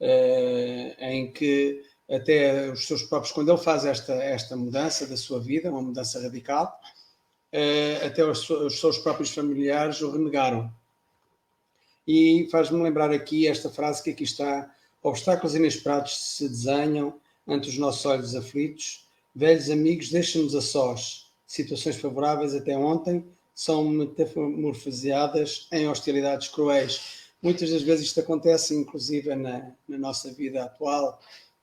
uh, 0.00 0.94
em 1.00 1.32
que 1.32 1.82
até 2.10 2.70
os 2.70 2.86
seus 2.86 3.02
próprios, 3.02 3.32
quando 3.32 3.50
ele 3.50 3.58
faz 3.58 3.84
esta, 3.84 4.12
esta 4.14 4.56
mudança 4.56 5.06
da 5.06 5.16
sua 5.16 5.40
vida, 5.40 5.70
uma 5.70 5.82
mudança 5.82 6.20
radical, 6.20 6.80
uh, 7.52 8.06
até 8.06 8.24
os, 8.24 8.48
os, 8.48 8.78
seus 8.78 8.98
próprios 8.98 9.30
familiares 9.30 10.00
o 10.00 10.10
renegaram. 10.10 10.72
E 12.06 12.48
faz-me 12.50 12.80
lembrar 12.80 13.10
aqui 13.10 13.48
esta 13.48 13.68
frase 13.68 14.02
que 14.02 14.10
aqui 14.10 14.24
está: 14.24 14.72
obstáculos 15.02 15.54
inesperados 15.54 16.36
se 16.36 16.48
desenham 16.48 17.14
ante 17.46 17.68
os 17.68 17.78
nossos 17.78 18.04
olhos 18.06 18.34
aflitos, 18.34 19.08
velhos 19.34 19.70
amigos 19.70 20.10
deixam-nos 20.10 20.54
a 20.54 20.60
sós, 20.60 21.30
situações 21.46 21.96
favoráveis 21.96 22.54
até 22.54 22.76
ontem 22.76 23.24
são 23.54 23.88
metamorfoseadas 23.88 25.66
em 25.72 25.88
hostilidades 25.88 26.48
cruéis. 26.48 27.24
Muitas 27.40 27.70
das 27.70 27.82
vezes 27.82 28.06
isto 28.06 28.20
acontece, 28.20 28.74
inclusive 28.74 29.34
na, 29.34 29.72
na 29.88 29.96
nossa 29.96 30.30
vida 30.30 30.62
atual, 30.62 31.18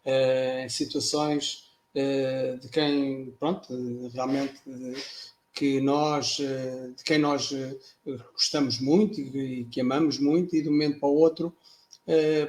em 0.06 0.70
situações 0.70 1.66
uh, 1.96 2.58
de 2.60 2.70
quem, 2.70 3.34
pronto, 3.40 4.10
realmente 4.14 4.62
que 5.54 5.80
nós, 5.80 6.40
uh, 6.40 6.94
de 6.96 7.04
quem 7.04 7.20
nós 7.20 7.54
gostamos 8.34 8.80
muito 8.80 9.20
e, 9.20 9.66
que 9.66 9.82
amamos 9.82 10.18
muito, 10.20 10.56
e 10.56 10.62
de 10.62 10.70
um 10.70 10.72
momento 10.72 11.00
para 11.00 11.10
o 11.10 11.16
outro, 11.16 11.56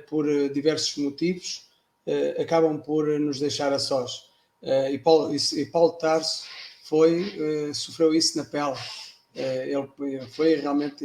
por 0.09 0.27
diversos 0.53 0.97
motivos, 0.97 1.69
acabam 2.41 2.77
por 2.83 3.07
nos 3.21 3.39
deixar 3.39 3.73
a 3.73 3.79
sós. 3.79 4.25
e, 4.91 4.99
Paulo, 4.99 5.33
e, 5.33 5.67
Paulo 5.67 5.93
Tarso 5.93 6.45
foi, 6.83 7.73
sofreu 7.73 8.13
isso 8.13 8.37
na 8.37 8.45
pele 8.45 8.77
eh, 9.35 9.73
ele 9.73 10.27
foi 10.29 10.55
realmente 10.55 11.05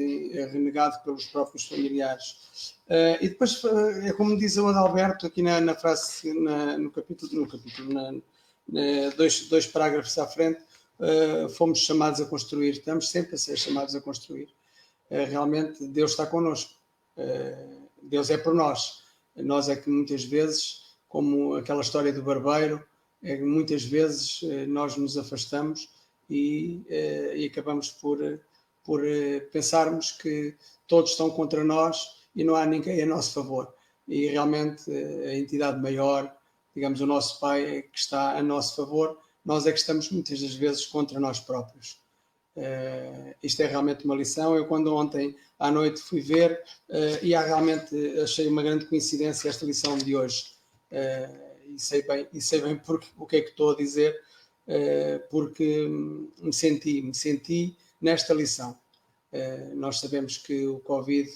renegado 0.51 1.01
pelos 1.03 1.25
próprios 1.25 1.67
familiares. 1.67 2.77
Eh, 2.89 3.19
e 3.21 3.29
depois, 3.29 3.63
eh, 3.63 4.09
é 4.09 4.13
como 4.13 4.35
diz 4.35 4.57
o 4.57 4.67
Adalberto 4.67 5.27
aqui 5.27 5.43
na, 5.43 5.61
na 5.61 5.75
frase, 5.75 6.33
na, 6.33 6.75
no 6.75 6.89
capítulo, 6.89 7.41
no 7.41 7.47
capítulo 7.47 7.93
na, 7.93 8.13
na, 8.67 9.09
dois, 9.15 9.47
dois 9.47 9.67
parágrafos 9.67 10.17
à 10.17 10.25
frente, 10.25 10.59
fomos 11.55 11.79
chamados 11.79 12.19
a 12.19 12.25
construir, 12.25 12.71
estamos 12.71 13.09
sempre 13.09 13.35
a 13.35 13.37
ser 13.37 13.55
chamados 13.57 13.95
a 13.95 14.01
construir. 14.01 14.49
realmente, 15.09 15.87
Deus 15.87 16.11
está 16.11 16.25
connosco, 16.25 16.73
Deus 18.03 18.29
é 18.29 18.37
por 18.37 18.53
nós. 18.53 19.01
Nós 19.37 19.69
é 19.69 19.77
que 19.77 19.89
muitas 19.89 20.25
vezes, 20.25 20.93
como 21.07 21.55
aquela 21.55 21.79
história 21.79 22.11
do 22.11 22.21
barbeiro, 22.21 22.83
é 23.23 23.37
que 23.37 23.43
muitas 23.43 23.85
vezes 23.85 24.41
nós 24.67 24.97
nos 24.97 25.17
afastamos 25.17 25.87
e, 26.29 26.83
e 26.89 27.49
acabamos 27.49 27.91
por, 27.91 28.19
por 28.83 29.01
pensarmos 29.53 30.11
que 30.11 30.53
todos 30.85 31.11
estão 31.11 31.29
contra 31.29 31.63
nós 31.63 32.18
e 32.39 32.43
não 32.45 32.55
há 32.55 32.65
ninguém 32.65 33.01
a 33.01 33.05
nosso 33.05 33.33
favor. 33.33 33.67
E 34.07 34.27
realmente 34.27 34.89
eh, 34.89 35.31
a 35.31 35.35
entidade 35.35 35.81
maior, 35.81 36.33
digamos, 36.73 37.01
o 37.01 37.05
nosso 37.05 37.37
Pai, 37.37 37.65
é 37.65 37.81
que 37.81 37.99
está 37.99 38.37
a 38.37 38.41
nosso 38.41 38.77
favor, 38.77 39.19
nós 39.43 39.67
é 39.67 39.73
que 39.73 39.79
estamos 39.79 40.09
muitas 40.09 40.39
das 40.41 40.53
vezes 40.53 40.85
contra 40.85 41.19
nós 41.19 41.41
próprios. 41.41 41.99
Uh, 42.55 43.35
isto 43.43 43.61
é 43.61 43.65
realmente 43.65 44.05
uma 44.05 44.15
lição. 44.15 44.55
Eu, 44.55 44.65
quando 44.67 44.95
ontem 44.95 45.35
à 45.59 45.69
noite 45.69 45.99
fui 45.99 46.21
ver, 46.21 46.63
uh, 46.89 47.19
e 47.21 47.35
há 47.35 47.41
realmente 47.41 47.93
achei 48.21 48.47
uma 48.47 48.63
grande 48.63 48.85
coincidência 48.85 49.49
esta 49.49 49.65
lição 49.65 49.97
de 49.97 50.15
hoje. 50.15 50.45
Uh, 50.89 51.75
e 51.75 51.79
sei 51.79 52.03
bem, 52.03 52.25
e 52.33 52.39
sei 52.39 52.61
bem 52.61 52.77
porque, 52.77 53.07
o 53.17 53.25
que 53.25 53.35
é 53.35 53.41
que 53.41 53.49
estou 53.49 53.71
a 53.71 53.75
dizer, 53.75 54.15
porque 55.29 55.87
me 55.87 56.53
senti, 56.53 57.01
me 57.01 57.13
senti 57.13 57.75
nesta 58.01 58.33
lição. 58.33 58.77
Nós 59.75 59.99
sabemos 59.99 60.37
que 60.37 60.67
o 60.67 60.79
Covid 60.79 61.29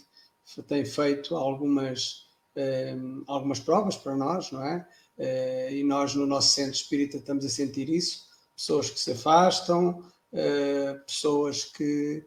tem 0.67 0.85
feito 0.85 1.35
algumas, 1.35 2.27
eh, 2.55 2.95
algumas 3.27 3.59
provas 3.59 3.95
para 3.95 4.15
nós, 4.15 4.51
não 4.51 4.63
é? 4.63 4.87
E 5.71 5.83
nós, 5.83 6.15
no 6.15 6.25
nosso 6.25 6.53
centro 6.53 6.73
espírita, 6.73 7.17
estamos 7.17 7.45
a 7.45 7.49
sentir 7.49 7.87
isso. 7.87 8.25
Pessoas 8.55 8.89
que 8.89 8.99
se 8.99 9.11
afastam, 9.11 10.03
pessoas 11.05 11.65
que 11.65 12.25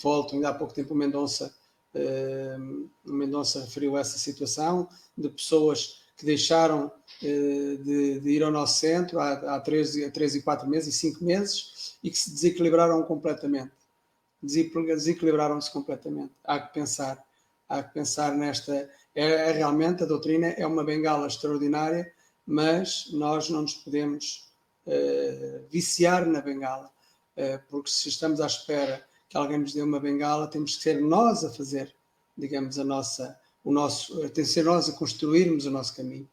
voltam. 0.00 0.36
Ainda 0.36 0.50
há 0.50 0.54
pouco 0.54 0.72
tempo 0.72 0.94
o 0.94 0.96
Mendonça, 0.96 1.52
Mendonça 3.04 3.60
referiu 3.64 3.98
essa 3.98 4.16
situação 4.18 4.88
de 5.18 5.28
pessoas 5.28 6.06
que 6.16 6.24
deixaram 6.24 6.90
eh, 7.22 7.76
de, 7.82 8.20
de, 8.20 8.30
ir 8.30 8.42
ao 8.42 8.50
nosso 8.50 8.78
centro 8.78 9.20
há, 9.20 9.32
há 9.56 9.60
3, 9.60 10.10
3 10.12 10.36
e 10.36 10.42
4 10.42 10.68
meses 10.68 10.94
e 10.94 10.98
5 10.98 11.22
meses 11.22 11.96
e 12.02 12.10
que 12.10 12.18
se 12.18 12.30
desequilibraram 12.30 13.02
completamente. 13.02 13.72
Desequilibraram-se 14.42 15.70
completamente. 15.70 16.32
Há 16.44 16.60
que 16.60 16.74
pensar, 16.74 17.24
há 17.68 17.82
que 17.82 17.94
pensar 17.94 18.32
nesta. 18.32 18.88
É, 19.14 19.50
é, 19.50 19.52
realmente 19.52 20.02
a 20.02 20.06
doutrina 20.06 20.48
é 20.48 20.66
uma 20.66 20.84
bengala 20.84 21.26
extraordinária, 21.26 22.12
mas 22.46 23.10
nós 23.12 23.48
não 23.48 23.62
nos 23.62 23.74
podemos 23.74 24.48
uh, 24.86 25.66
viciar 25.68 26.26
na 26.26 26.40
bengala, 26.40 26.90
uh, 27.36 27.60
porque 27.68 27.90
se 27.90 28.08
estamos 28.08 28.40
à 28.40 28.46
espera 28.46 29.04
que 29.28 29.36
alguém 29.36 29.58
nos 29.58 29.72
dê 29.72 29.82
uma 29.82 29.98
bengala, 29.98 30.46
temos 30.46 30.76
que 30.76 30.82
ser 30.82 31.00
nós 31.00 31.44
a 31.44 31.50
fazer, 31.50 31.92
digamos, 32.36 32.78
a 32.78 32.84
nossa, 32.84 33.38
o 33.64 33.72
nosso, 33.72 34.20
tem 34.30 34.44
que 34.44 34.46
ser 34.46 34.64
nós 34.64 34.88
a 34.88 34.92
construirmos 34.92 35.66
o 35.66 35.70
nosso 35.70 35.96
caminho. 35.96 36.28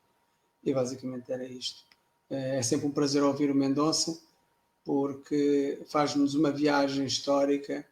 E 0.64 0.74
basicamente 0.74 1.32
era 1.32 1.44
isto. 1.46 1.84
É 2.30 2.62
sempre 2.62 2.88
um 2.88 2.92
prazer 2.92 3.24
ouvir 3.24 3.52
o 3.52 3.56
Mendonça, 3.56 4.18
porque 4.84 5.82
faz-nos 5.88 6.36
uma 6.36 6.52
viagem 6.52 7.06
histórica 7.06 7.86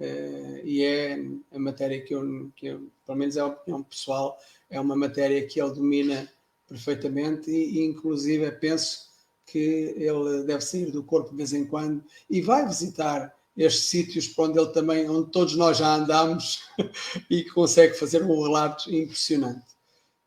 eh, 0.00 0.60
e 0.64 0.82
é 0.82 1.24
a 1.52 1.58
matéria 1.58 2.00
que 2.00 2.14
eu, 2.14 2.50
que 2.54 2.66
eu, 2.66 2.90
pelo 3.06 3.18
menos 3.18 3.36
é 3.36 3.40
a 3.40 3.46
opinião 3.46 3.82
pessoal, 3.82 4.38
é 4.68 4.80
uma 4.80 4.96
matéria 4.96 5.46
que 5.46 5.60
ele 5.60 5.72
domina 5.72 6.30
perfeitamente 6.68 7.50
e, 7.50 7.84
inclusive, 7.84 8.50
penso 8.52 9.06
que 9.46 9.94
ele 9.96 10.42
deve 10.44 10.60
sair 10.62 10.90
do 10.90 11.04
corpo 11.04 11.30
de 11.30 11.36
vez 11.36 11.52
em 11.52 11.64
quando 11.64 12.04
e 12.28 12.40
vai 12.40 12.66
visitar 12.66 13.34
estes 13.56 13.88
sítios 13.88 14.28
para 14.28 14.44
onde 14.44 14.58
ele 14.58 14.72
também, 14.72 15.08
onde 15.08 15.30
todos 15.30 15.56
nós 15.56 15.78
já 15.78 15.94
andamos 15.94 16.68
e 17.30 17.44
consegue 17.44 17.94
fazer 17.94 18.22
um 18.22 18.42
relato 18.42 18.92
impressionante. 18.92 19.64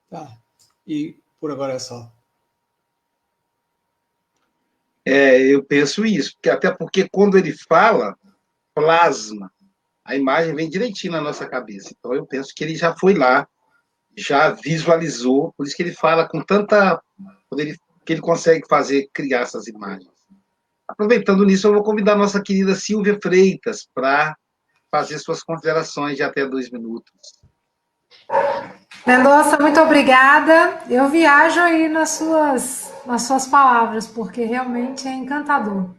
Tá. 0.10 0.36
E 0.88 1.16
por 1.40 1.52
agora 1.52 1.74
é 1.74 1.80
só. 1.80 2.12
É, 5.06 5.40
eu 5.42 5.64
penso 5.64 6.06
isso, 6.06 6.34
porque 6.34 6.50
até 6.50 6.72
porque 6.72 7.08
quando 7.10 7.38
ele 7.38 7.54
fala, 7.54 8.18
plasma, 8.74 9.52
a 10.10 10.16
imagem 10.16 10.56
vem 10.56 10.68
direitinho 10.68 11.14
na 11.14 11.22
nossa 11.22 11.48
cabeça. 11.48 11.94
Então 11.98 12.16
eu 12.16 12.26
penso 12.26 12.52
que 12.56 12.64
ele 12.64 12.76
já 12.76 12.96
foi 12.96 13.14
lá, 13.14 13.48
já 14.18 14.50
visualizou, 14.50 15.54
por 15.56 15.68
isso 15.68 15.76
que 15.76 15.84
ele 15.84 15.94
fala 15.94 16.28
com 16.28 16.42
tanta. 16.42 17.00
Ele, 17.56 17.78
que 18.04 18.14
ele 18.14 18.22
consegue 18.22 18.68
fazer, 18.68 19.08
criar 19.14 19.42
essas 19.42 19.68
imagens. 19.68 20.10
Aproveitando 20.88 21.46
nisso, 21.46 21.68
eu 21.68 21.74
vou 21.74 21.84
convidar 21.84 22.14
a 22.14 22.18
nossa 22.18 22.42
querida 22.42 22.74
Silvia 22.74 23.20
Freitas 23.22 23.88
para 23.94 24.36
fazer 24.90 25.20
suas 25.20 25.44
considerações 25.44 26.18
de 26.18 26.24
até 26.24 26.44
dois 26.44 26.72
minutos. 26.72 27.14
Mendonça, 29.06 29.60
muito 29.60 29.80
obrigada. 29.80 30.80
Eu 30.90 31.08
viajo 31.10 31.60
aí 31.60 31.88
nas 31.88 32.10
suas, 32.10 32.92
nas 33.06 33.22
suas 33.22 33.46
palavras, 33.46 34.08
porque 34.08 34.44
realmente 34.44 35.08
é 35.08 35.14
encantador. 35.14 35.92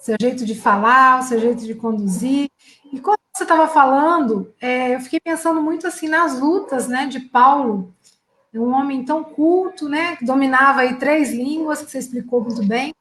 Seu 0.00 0.16
jeito 0.20 0.46
de 0.46 0.54
falar, 0.54 1.20
o 1.20 1.22
seu 1.22 1.38
jeito 1.38 1.64
de 1.66 1.74
conduzir. 1.74 2.50
E 2.90 2.98
quando 2.98 3.18
você 3.34 3.44
estava 3.44 3.68
falando, 3.68 4.52
é, 4.60 4.94
eu 4.94 5.00
fiquei 5.00 5.20
pensando 5.20 5.62
muito 5.62 5.86
assim 5.86 6.08
nas 6.08 6.40
lutas 6.40 6.88
né, 6.88 7.06
de 7.06 7.20
Paulo, 7.20 7.94
um 8.54 8.72
homem 8.72 9.04
tão 9.04 9.22
culto, 9.22 9.88
né, 9.88 10.16
que 10.16 10.24
dominava 10.24 10.80
aí 10.80 10.98
três 10.98 11.30
línguas, 11.30 11.82
que 11.82 11.90
você 11.90 11.98
explicou 11.98 12.40
muito 12.40 12.64
bem. 12.64 12.94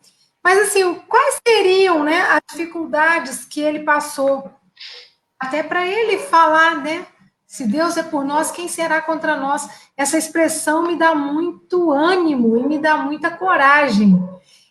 Mas 0.43 0.59
assim, 0.59 0.93
quais 1.07 1.39
seriam 1.47 2.03
né, 2.03 2.21
as 2.21 2.41
dificuldades 2.51 3.45
que 3.45 3.61
ele 3.61 3.79
passou? 3.79 4.51
Até 5.39 5.63
para 5.63 5.87
ele 5.87 6.17
falar, 6.17 6.83
né? 6.83 7.07
Se 7.47 7.65
Deus 7.65 7.97
é 7.97 8.03
por 8.03 8.23
nós, 8.23 8.51
quem 8.51 8.67
será 8.67 9.01
contra 9.01 9.35
nós? 9.35 9.67
Essa 9.97 10.17
expressão 10.17 10.83
me 10.83 10.97
dá 10.97 11.15
muito 11.15 11.91
ânimo 11.91 12.57
e 12.57 12.67
me 12.67 12.77
dá 12.77 12.97
muita 12.97 13.31
coragem. 13.31 14.21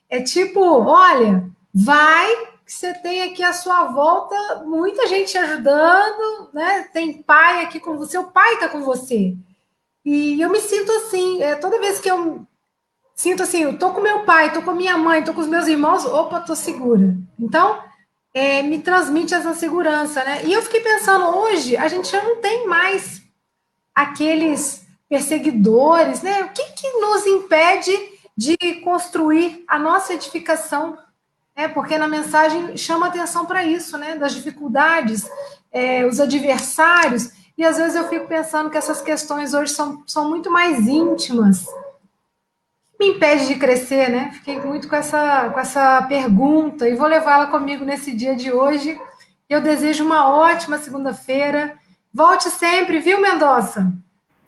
É 0.09 0.23
tipo, 0.23 0.61
olha, 0.61 1.48
vai 1.73 2.49
que 2.65 2.73
você 2.73 2.93
tem 2.93 3.23
aqui 3.23 3.43
à 3.43 3.53
sua 3.53 3.85
volta 3.85 4.63
muita 4.67 5.07
gente 5.07 5.37
ajudando, 5.39 6.51
né? 6.53 6.83
Tem 6.93 7.23
pai 7.23 7.65
aqui 7.65 7.81
com 7.81 7.97
você, 7.97 8.19
o 8.19 8.31
pai 8.31 8.55
está 8.55 8.69
com 8.69 8.83
você. 8.83 9.35
E 10.05 10.41
eu 10.41 10.51
me 10.51 10.61
sinto 10.61 10.93
assim, 10.93 11.43
é, 11.43 11.55
toda 11.55 11.81
vez 11.81 11.99
que 11.99 12.11
eu 12.11 12.47
sinto 13.15 13.43
assim, 13.43 13.63
eu 13.63 13.79
tô 13.79 13.93
com 13.93 14.01
meu 14.01 14.25
pai, 14.25 14.53
tô 14.53 14.61
com 14.61 14.73
minha 14.73 14.99
mãe, 14.99 15.25
tô 15.25 15.33
com 15.33 15.41
os 15.41 15.47
meus 15.47 15.67
irmãos, 15.67 16.05
opa, 16.05 16.41
tô 16.41 16.55
segura. 16.55 17.17
Então, 17.39 17.83
é, 18.35 18.63
me 18.63 18.81
transmite 18.81 19.35
essa 19.35 19.55
segurança, 19.55 20.23
né? 20.23 20.45
E 20.45 20.53
eu 20.53 20.63
fiquei 20.63 20.81
pensando, 20.81 21.25
hoje 21.25 21.77
a 21.77 21.89
gente 21.89 22.11
já 22.11 22.23
não 22.23 22.37
tem 22.37 22.67
mais 22.67 23.23
aqueles 23.95 24.87
perseguidores, 25.09 26.23
né? 26.23 26.45
O 26.45 26.51
que, 26.51 26.65
que 26.73 26.93
nos 27.01 27.27
impede 27.27 27.93
de 28.37 28.57
construir 28.85 29.65
a 29.67 29.79
nossa 29.79 30.13
edificação? 30.13 30.99
É, 31.59 31.67
porque 31.67 31.99
na 31.99 32.07
mensagem 32.07 32.77
chama 32.77 33.09
atenção 33.09 33.45
para 33.45 33.65
isso, 33.65 33.99
né? 33.99 34.17
Das 34.17 34.33
dificuldades, 34.33 35.29
é, 35.73 36.07
os 36.07 36.21
adversários, 36.21 37.31
e 37.57 37.65
às 37.65 37.77
vezes 37.77 37.97
eu 37.97 38.09
fico 38.09 38.29
pensando 38.29 38.71
que 38.71 38.79
essas 38.79 39.01
questões 39.01 39.53
hoje 39.55 39.73
são, 39.73 40.05
são 40.07 40.29
muito 40.29 40.51
mais 40.51 40.87
íntimas 40.87 41.67
me 42.99 43.11
impede 43.11 43.47
de 43.47 43.55
crescer, 43.55 44.11
né? 44.11 44.31
Fiquei 44.35 44.61
muito 44.61 44.89
com 44.89 44.97
essa, 44.97 45.51
com 45.51 45.61
essa 45.61 46.03
pergunta 46.03 46.89
e 46.89 46.97
vou 46.97 47.07
levá-la 47.07 47.47
comigo 47.47 47.85
nesse 47.85 48.15
dia 48.15 48.35
de 48.35 48.53
hoje. 48.53 48.99
Eu 49.49 49.61
desejo 49.61 50.05
uma 50.05 50.29
ótima 50.29 50.79
segunda-feira. 50.79 51.75
Volte 52.13 52.51
sempre, 52.51 52.99
viu, 52.99 53.21
Mendonça? 53.21 53.93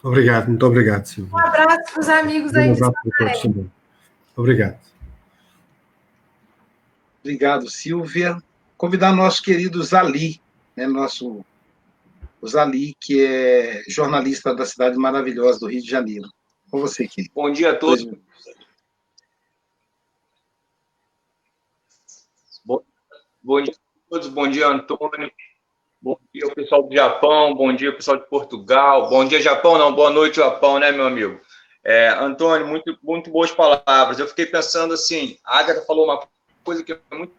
Obrigado, 0.03 0.49
muito 0.49 0.67
obrigado, 0.67 1.07
Silvia. 1.07 1.33
Um 1.33 1.39
abraço 1.39 1.93
para 1.93 2.01
os 2.01 2.09
amigos 2.09 2.55
aí. 2.55 2.71
Um 2.71 2.73
abraço 2.75 2.93
para 3.17 3.33
todos 3.33 3.67
Obrigado. 4.37 4.90
Obrigado, 7.21 7.69
Silvia. 7.69 8.43
Convidar 8.77 9.13
nosso 9.13 9.43
querido 9.43 9.83
Zali, 9.83 10.41
né, 10.75 10.87
nosso 10.87 11.45
Zali, 12.47 12.95
que 12.99 13.23
é 13.23 13.83
jornalista 13.89 14.55
da 14.55 14.65
cidade 14.65 14.97
maravilhosa 14.97 15.61
do 15.61 15.67
Rio 15.67 15.83
de 15.83 15.91
Janeiro. 15.91 16.29
Com 16.71 16.81
você, 16.81 17.05
aqui. 17.05 17.29
Bom 17.35 17.51
dia 17.51 17.73
a 17.73 17.77
todos. 17.77 18.07
Bom 23.43 23.63
dia 23.63 23.75
a 23.75 24.11
todos, 24.11 24.29
bom 24.29 24.49
dia, 24.49 24.69
Antônio. 24.69 25.31
Bom 26.01 26.19
dia, 26.33 26.47
o 26.47 26.55
pessoal 26.55 26.83
do 26.83 26.95
Japão, 26.95 27.55
bom 27.55 27.75
dia, 27.75 27.95
pessoal 27.95 28.17
de 28.17 28.27
Portugal. 28.29 29.11
Bom 29.11 29.25
dia, 29.25 29.41
Japão, 29.41 29.77
não, 29.77 29.95
boa 29.95 30.11
noite, 30.11 30.37
Japão, 30.37 30.79
né, 30.79 30.93
meu 30.93 31.07
amigo? 31.07 31.41
É, 31.85 32.09
Antônio, 32.09 32.67
muito, 32.67 32.99
muito 33.03 33.31
boas 33.31 33.51
palavras. 33.51 34.19
Eu 34.19 34.27
fiquei 34.27 34.47
pensando 34.47 34.95
assim, 34.95 35.39
a 35.45 35.59
Agatha 35.59 35.85
falou 35.87 36.05
uma 36.05 36.21
coisa 36.71 36.85
que 36.85 36.93
é 36.93 36.99
muito 37.11 37.33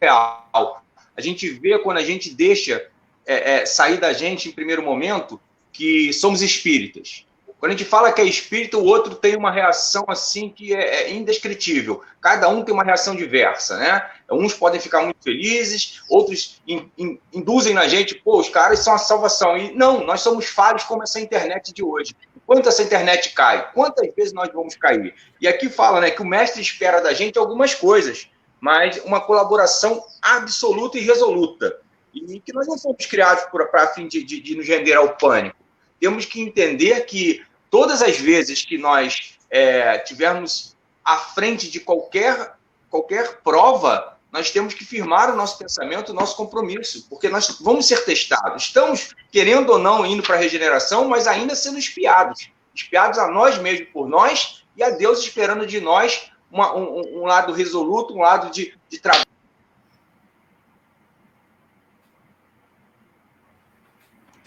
real. 0.00 0.84
A 1.16 1.20
gente 1.20 1.48
vê 1.50 1.76
quando 1.80 1.96
a 1.96 2.04
gente 2.04 2.32
deixa 2.32 2.88
é, 3.26 3.54
é, 3.54 3.66
sair 3.66 3.98
da 3.98 4.12
gente 4.12 4.48
em 4.48 4.52
primeiro 4.52 4.80
momento 4.80 5.40
que 5.72 6.12
somos 6.12 6.40
espíritas. 6.40 7.26
Quando 7.58 7.72
a 7.72 7.76
gente 7.76 7.88
fala 7.88 8.12
que 8.12 8.20
é 8.20 8.24
espírito, 8.24 8.78
o 8.78 8.84
outro 8.84 9.16
tem 9.16 9.36
uma 9.36 9.50
reação 9.50 10.04
assim 10.06 10.48
que 10.48 10.72
é, 10.72 11.02
é 11.02 11.12
indescritível. 11.12 12.02
Cada 12.20 12.48
um 12.48 12.62
tem 12.62 12.72
uma 12.72 12.84
reação 12.84 13.16
diversa, 13.16 13.76
né? 13.78 14.08
Uns 14.30 14.54
podem 14.54 14.80
ficar 14.80 15.02
muito 15.02 15.24
felizes, 15.24 16.02
outros 16.08 16.62
in, 16.68 16.88
in, 16.96 17.18
induzem 17.32 17.74
na 17.74 17.88
gente, 17.88 18.14
pô, 18.14 18.38
os 18.38 18.48
caras 18.48 18.78
são 18.78 18.94
a 18.94 18.98
salvação. 18.98 19.56
E 19.56 19.74
não, 19.74 20.04
nós 20.04 20.20
somos 20.20 20.46
falhos 20.46 20.84
como 20.84 21.02
essa 21.02 21.18
internet 21.18 21.72
de 21.72 21.82
hoje. 21.82 22.14
Quanto 22.46 22.68
essa 22.68 22.82
internet 22.82 23.30
cai? 23.30 23.72
Quantas 23.72 24.14
vezes 24.14 24.32
nós 24.32 24.50
vamos 24.52 24.76
cair? 24.76 25.12
E 25.40 25.48
aqui 25.48 25.68
fala, 25.68 26.00
né, 26.00 26.12
que 26.12 26.22
o 26.22 26.26
mestre 26.26 26.62
espera 26.62 27.00
da 27.00 27.12
gente 27.12 27.38
algumas 27.38 27.74
coisas, 27.74 28.30
mas 28.60 29.02
uma 29.04 29.20
colaboração 29.20 30.04
absoluta 30.22 30.96
e 30.96 31.02
resoluta. 31.02 31.80
E 32.14 32.38
que 32.38 32.52
nós 32.52 32.68
não 32.68 32.78
fomos 32.78 33.04
criados 33.06 33.44
para 33.50 33.88
fim 33.88 34.06
de, 34.06 34.22
de, 34.22 34.40
de 34.40 34.54
nos 34.54 34.66
render 34.66 34.94
ao 34.94 35.16
pânico 35.16 35.58
temos 36.00 36.24
que 36.24 36.40
entender 36.40 37.04
que 37.04 37.42
todas 37.70 38.02
as 38.02 38.18
vezes 38.18 38.64
que 38.64 38.78
nós 38.78 39.38
é, 39.50 39.98
tivermos 39.98 40.76
à 41.04 41.16
frente 41.16 41.70
de 41.70 41.80
qualquer, 41.80 42.54
qualquer 42.90 43.40
prova, 43.42 44.16
nós 44.30 44.50
temos 44.50 44.74
que 44.74 44.84
firmar 44.84 45.32
o 45.32 45.36
nosso 45.36 45.58
pensamento, 45.58 46.10
o 46.10 46.14
nosso 46.14 46.36
compromisso, 46.36 47.06
porque 47.08 47.28
nós 47.28 47.58
vamos 47.60 47.86
ser 47.86 48.04
testados. 48.04 48.64
Estamos, 48.64 49.14
querendo 49.32 49.70
ou 49.70 49.78
não, 49.78 50.04
indo 50.04 50.22
para 50.22 50.36
a 50.36 50.38
regeneração, 50.38 51.08
mas 51.08 51.26
ainda 51.26 51.54
sendo 51.54 51.78
espiados. 51.78 52.50
Espiados 52.74 53.18
a 53.18 53.28
nós 53.28 53.58
mesmos 53.58 53.88
por 53.90 54.06
nós 54.06 54.64
e 54.76 54.82
a 54.82 54.90
Deus 54.90 55.20
esperando 55.20 55.66
de 55.66 55.80
nós 55.80 56.30
uma, 56.50 56.74
um, 56.76 57.20
um, 57.20 57.26
lado 57.26 57.52
resoluto, 57.52 58.14
um 58.14 58.20
lado 58.20 58.50
de, 58.50 58.74
de 58.88 58.98
trabalho 58.98 59.27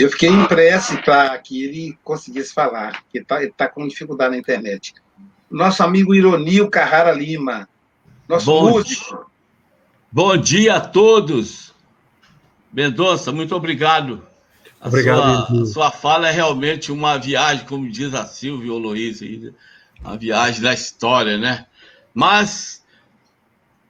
Eu 0.02 0.10
fiquei 0.10 0.30
impresso 0.30 1.00
para 1.04 1.38
que 1.38 1.64
ele 1.64 1.98
conseguisse 2.04 2.52
falar, 2.52 3.04
que 3.12 3.20
está 3.20 3.40
tá 3.56 3.70
com 3.70 3.88
dificuldade 3.88 4.32
na 4.32 4.40
internet. 4.40 4.96
Nosso 5.50 5.84
amigo 5.84 6.16
Ironio 6.16 6.72
Carrara 6.72 7.12
Lima, 7.12 7.70
nosso 8.28 8.48
Bom 8.48 8.72
músico. 8.72 9.30
Bom 10.12 10.36
dia 10.38 10.78
a 10.78 10.82
todos. 10.82 11.72
Mendonça, 12.74 13.32
muito 13.32 13.56
obrigado. 13.56 14.26
A 14.80 14.88
obrigado. 14.88 15.48
Sua, 15.48 15.66
sua 15.66 15.92
fala 15.92 16.30
é 16.30 16.32
realmente 16.32 16.92
uma 16.92 17.18
viagem, 17.18 17.66
como 17.66 17.88
diz 17.88 18.14
a 18.16 18.26
Silvia 18.26 18.74
ou 18.74 18.80
Luiz, 18.80 19.22
uma 20.04 20.18
viagem 20.18 20.62
da 20.62 20.74
história, 20.74 21.38
né? 21.38 21.68
Mas 22.12 22.84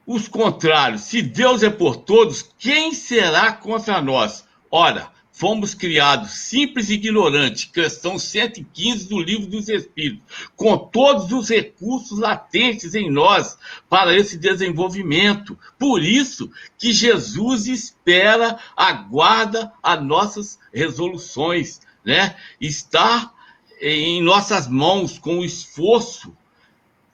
os 0.05 0.27
contrários, 0.27 1.03
se 1.03 1.21
Deus 1.21 1.63
é 1.63 1.69
por 1.69 1.95
todos, 1.95 2.53
quem 2.59 2.93
será 2.93 3.53
contra 3.53 4.01
nós? 4.01 4.43
Ora, 4.69 5.10
Fomos 5.41 5.73
criados 5.73 6.33
simples 6.33 6.91
e 6.91 6.93
ignorantes, 6.93 7.65
questão 7.65 8.19
115 8.19 9.09
do 9.09 9.19
Livro 9.19 9.47
dos 9.47 9.69
Espíritos, 9.69 10.21
com 10.55 10.77
todos 10.77 11.31
os 11.31 11.49
recursos 11.49 12.19
latentes 12.19 12.93
em 12.93 13.09
nós 13.09 13.57
para 13.89 14.15
esse 14.15 14.37
desenvolvimento. 14.37 15.57
Por 15.79 16.03
isso 16.03 16.51
que 16.77 16.93
Jesus 16.93 17.65
espera, 17.65 18.59
aguarda 18.77 19.73
as 19.81 20.05
nossas 20.05 20.59
resoluções, 20.71 21.81
né? 22.05 22.35
Está 22.61 23.33
em 23.81 24.21
nossas 24.21 24.67
mãos 24.67 25.17
com 25.17 25.39
o 25.39 25.43
esforço 25.43 26.37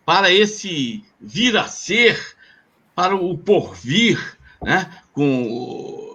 para 0.06 0.30
esse 0.30 1.02
vir 1.18 1.56
a 1.56 1.66
ser, 1.66 2.36
para 2.94 3.16
o 3.16 3.38
porvir, 3.38 4.38
né? 4.62 4.92
Com 5.14 6.07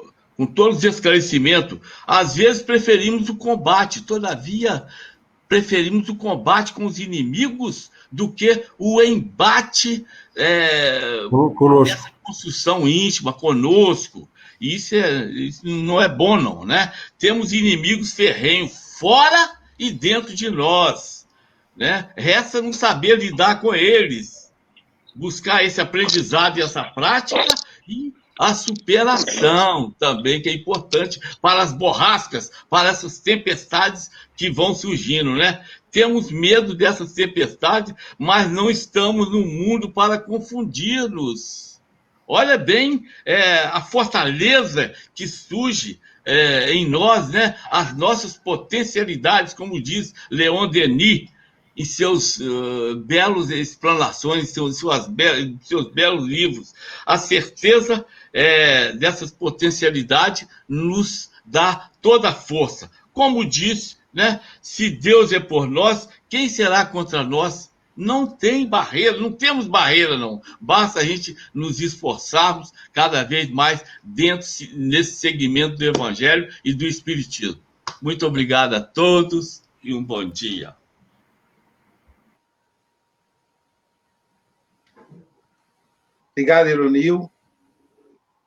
com 0.43 0.47
todos 0.47 0.79
os 0.79 0.85
esclarecimentos. 0.85 1.79
Às 2.05 2.35
vezes 2.35 2.63
preferimos 2.63 3.29
o 3.29 3.37
combate, 3.37 4.03
todavia 4.03 4.85
preferimos 5.49 6.09
o 6.09 6.17
combate 6.17 6.73
com 6.73 6.85
os 6.85 6.99
inimigos 6.99 7.91
do 8.11 8.29
que 8.29 8.65
o 8.79 9.01
embate 9.03 10.05
é, 10.35 11.27
conosco. 11.31 11.95
essa 11.95 12.11
construção 12.23 12.89
íntima 12.89 13.33
conosco. 13.33 14.29
Isso, 14.61 14.95
é, 14.95 15.25
isso 15.27 15.67
não 15.67 16.01
é 16.01 16.09
bom, 16.09 16.37
não, 16.37 16.65
né? 16.65 16.93
Temos 17.19 17.53
inimigos 17.53 18.13
ferrenhos 18.13 18.97
fora 18.99 19.57
e 19.79 19.91
dentro 19.91 20.35
de 20.35 20.51
nós, 20.51 21.27
né? 21.77 22.11
Resta 22.17 22.61
não 22.61 22.73
saber 22.73 23.19
lidar 23.19 23.61
com 23.61 23.75
eles, 23.75 24.53
buscar 25.15 25.65
esse 25.65 25.81
aprendizado 25.81 26.59
e 26.59 26.63
essa 26.63 26.83
prática 26.83 27.45
e 27.87 28.13
a 28.39 28.55
superação 28.55 29.95
também, 29.99 30.41
que 30.41 30.49
é 30.49 30.53
importante 30.53 31.21
para 31.41 31.63
as 31.63 31.73
borrascas, 31.73 32.51
para 32.69 32.89
essas 32.89 33.19
tempestades 33.19 34.11
que 34.37 34.51
vão 34.51 34.75
surgindo, 34.75 35.35
né? 35.35 35.65
Temos 35.91 36.31
medo 36.31 36.75
dessas 36.75 37.13
tempestades, 37.13 37.95
mas 38.19 38.51
não 38.51 38.71
estamos 38.71 39.31
no 39.31 39.45
mundo 39.45 39.91
para 39.91 40.19
confundir-nos. 40.19 41.81
Olha 42.27 42.57
bem 42.57 43.05
é, 43.27 43.65
a 43.65 43.83
fortaleza 43.83 44.95
que 45.15 45.29
surge 45.29 46.01
é, 46.25 46.73
em 46.73 46.89
nós, 46.89 47.29
né? 47.29 47.57
As 47.71 47.95
nossas 47.95 48.37
potencialidades, 48.39 49.53
como 49.53 49.83
diz 49.83 50.15
Leon 50.31 50.69
Denis, 50.69 51.29
em 51.77 51.85
seus 51.85 52.39
uh, 52.39 52.97
belos 52.97 53.51
explanações, 53.51 54.51
seus, 54.51 54.79
suas 54.79 55.09
be 55.09 55.57
seus 55.63 55.91
belos 55.91 56.27
livros. 56.27 56.75
A 57.07 57.17
certeza 57.17 58.05
é, 58.33 58.93
dessas 58.93 59.31
potencialidades 59.31 60.47
nos 60.69 61.31
dá 61.45 61.91
toda 62.01 62.31
a 62.31 62.35
força. 62.35 62.91
Como 63.13 63.45
disse, 63.45 63.97
né, 64.13 64.41
se 64.61 64.91
Deus 64.91 65.33
é 65.33 65.41
por 65.41 65.69
nós, 65.69 66.09
quem 66.29 66.49
será 66.49 66.85
contra 66.87 67.23
nós? 67.23 67.71
Não 67.95 68.27
tem 68.27 68.67
barreira, 68.67 69.19
não 69.19 69.31
temos 69.31 69.67
barreira, 69.67 70.17
não. 70.17 70.41
Basta 70.59 71.01
a 71.01 71.05
gente 71.05 71.37
nos 71.53 71.79
esforçarmos 71.79 72.73
cada 72.91 73.23
vez 73.23 73.51
mais 73.51 73.85
dentro 74.03 74.47
nesse 74.75 75.17
segmento 75.17 75.77
do 75.77 75.85
Evangelho 75.85 76.51
e 76.65 76.73
do 76.73 76.87
Espiritismo. 76.87 77.61
Muito 78.01 78.27
obrigado 78.27 78.75
a 78.75 78.81
todos 78.81 79.63
e 79.85 79.93
um 79.93 80.03
bom 80.03 80.25
dia. 80.25 80.75
Obrigado, 86.33 86.69
Ironil. 86.69 87.31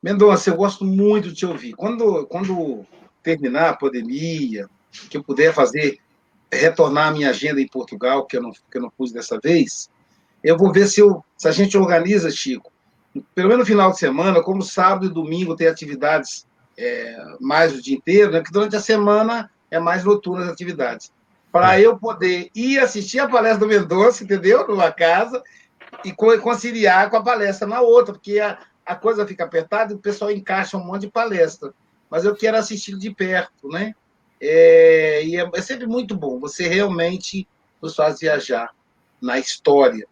Mendonça, 0.06 0.50
eu 0.50 0.54
gosto 0.54 0.84
muito 0.84 1.30
de 1.30 1.34
te 1.34 1.44
ouvir. 1.44 1.72
Quando, 1.72 2.28
quando 2.28 2.86
terminar 3.24 3.70
a 3.70 3.76
pandemia, 3.76 4.68
que 5.10 5.16
eu 5.16 5.24
puder 5.24 5.52
fazer, 5.52 5.98
retornar 6.48 7.08
a 7.08 7.10
minha 7.10 7.30
agenda 7.30 7.60
em 7.60 7.66
Portugal, 7.66 8.24
que 8.24 8.36
eu 8.36 8.40
não, 8.40 8.52
que 8.52 8.78
eu 8.78 8.82
não 8.82 8.88
pus 8.88 9.10
dessa 9.10 9.40
vez, 9.42 9.90
eu 10.44 10.56
vou 10.56 10.72
ver 10.72 10.86
se, 10.86 11.00
eu, 11.00 11.24
se 11.36 11.48
a 11.48 11.50
gente 11.50 11.76
organiza, 11.76 12.30
Chico, 12.30 12.70
pelo 13.34 13.48
menos 13.48 13.64
no 13.64 13.66
final 13.66 13.90
de 13.90 13.98
semana, 13.98 14.40
como 14.40 14.62
sábado 14.62 15.06
e 15.06 15.12
domingo 15.12 15.56
tem 15.56 15.66
atividades 15.66 16.46
é, 16.78 17.16
mais 17.40 17.74
o 17.74 17.82
dia 17.82 17.96
inteiro, 17.96 18.30
né? 18.30 18.42
que 18.42 18.52
durante 18.52 18.76
a 18.76 18.80
semana 18.80 19.50
é 19.72 19.80
mais 19.80 20.04
noturna 20.04 20.44
as 20.44 20.52
atividades. 20.52 21.10
Para 21.50 21.80
é. 21.80 21.84
eu 21.84 21.98
poder 21.98 22.48
ir 22.54 22.78
assistir 22.78 23.18
a 23.18 23.26
palestra 23.26 23.58
do 23.58 23.66
Mendonça, 23.66 24.22
entendeu? 24.22 24.68
Numa 24.68 24.92
casa, 24.92 25.42
e 26.04 26.12
conciliar 26.12 27.10
com 27.10 27.16
a 27.16 27.24
palestra 27.24 27.66
na 27.66 27.80
outra, 27.80 28.12
porque 28.12 28.38
a, 28.38 28.56
a 28.86 28.94
coisa 28.94 29.26
fica 29.26 29.44
apertada 29.44 29.92
e 29.92 29.96
o 29.96 30.00
pessoal 30.00 30.30
encaixa 30.30 30.76
um 30.76 30.84
monte 30.84 31.02
de 31.02 31.10
palestra. 31.10 31.74
Mas 32.08 32.24
eu 32.24 32.36
quero 32.36 32.56
assistir 32.56 32.96
de 32.96 33.12
perto, 33.12 33.68
né? 33.68 33.94
É, 34.40 35.24
e 35.24 35.36
é, 35.36 35.50
é 35.54 35.62
sempre 35.62 35.86
muito 35.86 36.14
bom, 36.14 36.38
você 36.38 36.68
realmente 36.68 37.48
nos 37.82 37.96
faz 37.96 38.20
viajar 38.20 38.70
na 39.20 39.38
história. 39.38 40.06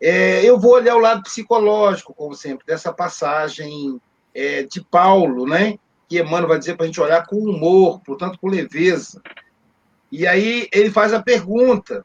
É, 0.00 0.44
eu 0.44 0.58
vou 0.58 0.74
olhar 0.74 0.94
o 0.94 1.00
lado 1.00 1.22
psicológico, 1.22 2.14
como 2.14 2.34
sempre, 2.34 2.66
dessa 2.66 2.92
passagem 2.92 4.00
é, 4.34 4.62
de 4.62 4.84
Paulo, 4.84 5.46
né? 5.46 5.78
Que 6.08 6.20
Emmanuel 6.20 6.48
vai 6.48 6.58
dizer 6.58 6.76
para 6.76 6.84
a 6.84 6.86
gente 6.86 7.00
olhar 7.00 7.26
com 7.26 7.36
humor, 7.36 8.00
portanto, 8.00 8.38
com 8.38 8.48
leveza. 8.48 9.20
E 10.12 10.26
aí 10.26 10.68
ele 10.72 10.90
faz 10.90 11.12
a 11.12 11.22
pergunta: 11.22 12.04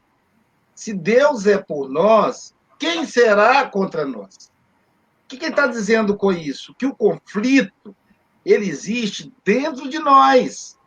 se 0.74 0.94
Deus 0.94 1.46
é 1.46 1.58
por 1.58 1.90
nós, 1.90 2.56
quem 2.80 3.06
será 3.06 3.68
contra 3.68 4.06
nós? 4.06 4.51
O 5.36 5.40
que 5.40 5.46
ele 5.46 5.54
está 5.54 5.66
dizendo 5.66 6.18
com 6.18 6.32
isso? 6.32 6.76
Que 6.76 6.86
o 6.86 6.94
conflito 6.94 7.96
ele 8.46 8.70
existe 8.70 9.34
dentro 9.46 9.88
de 9.88 9.98
nós. 10.00 10.78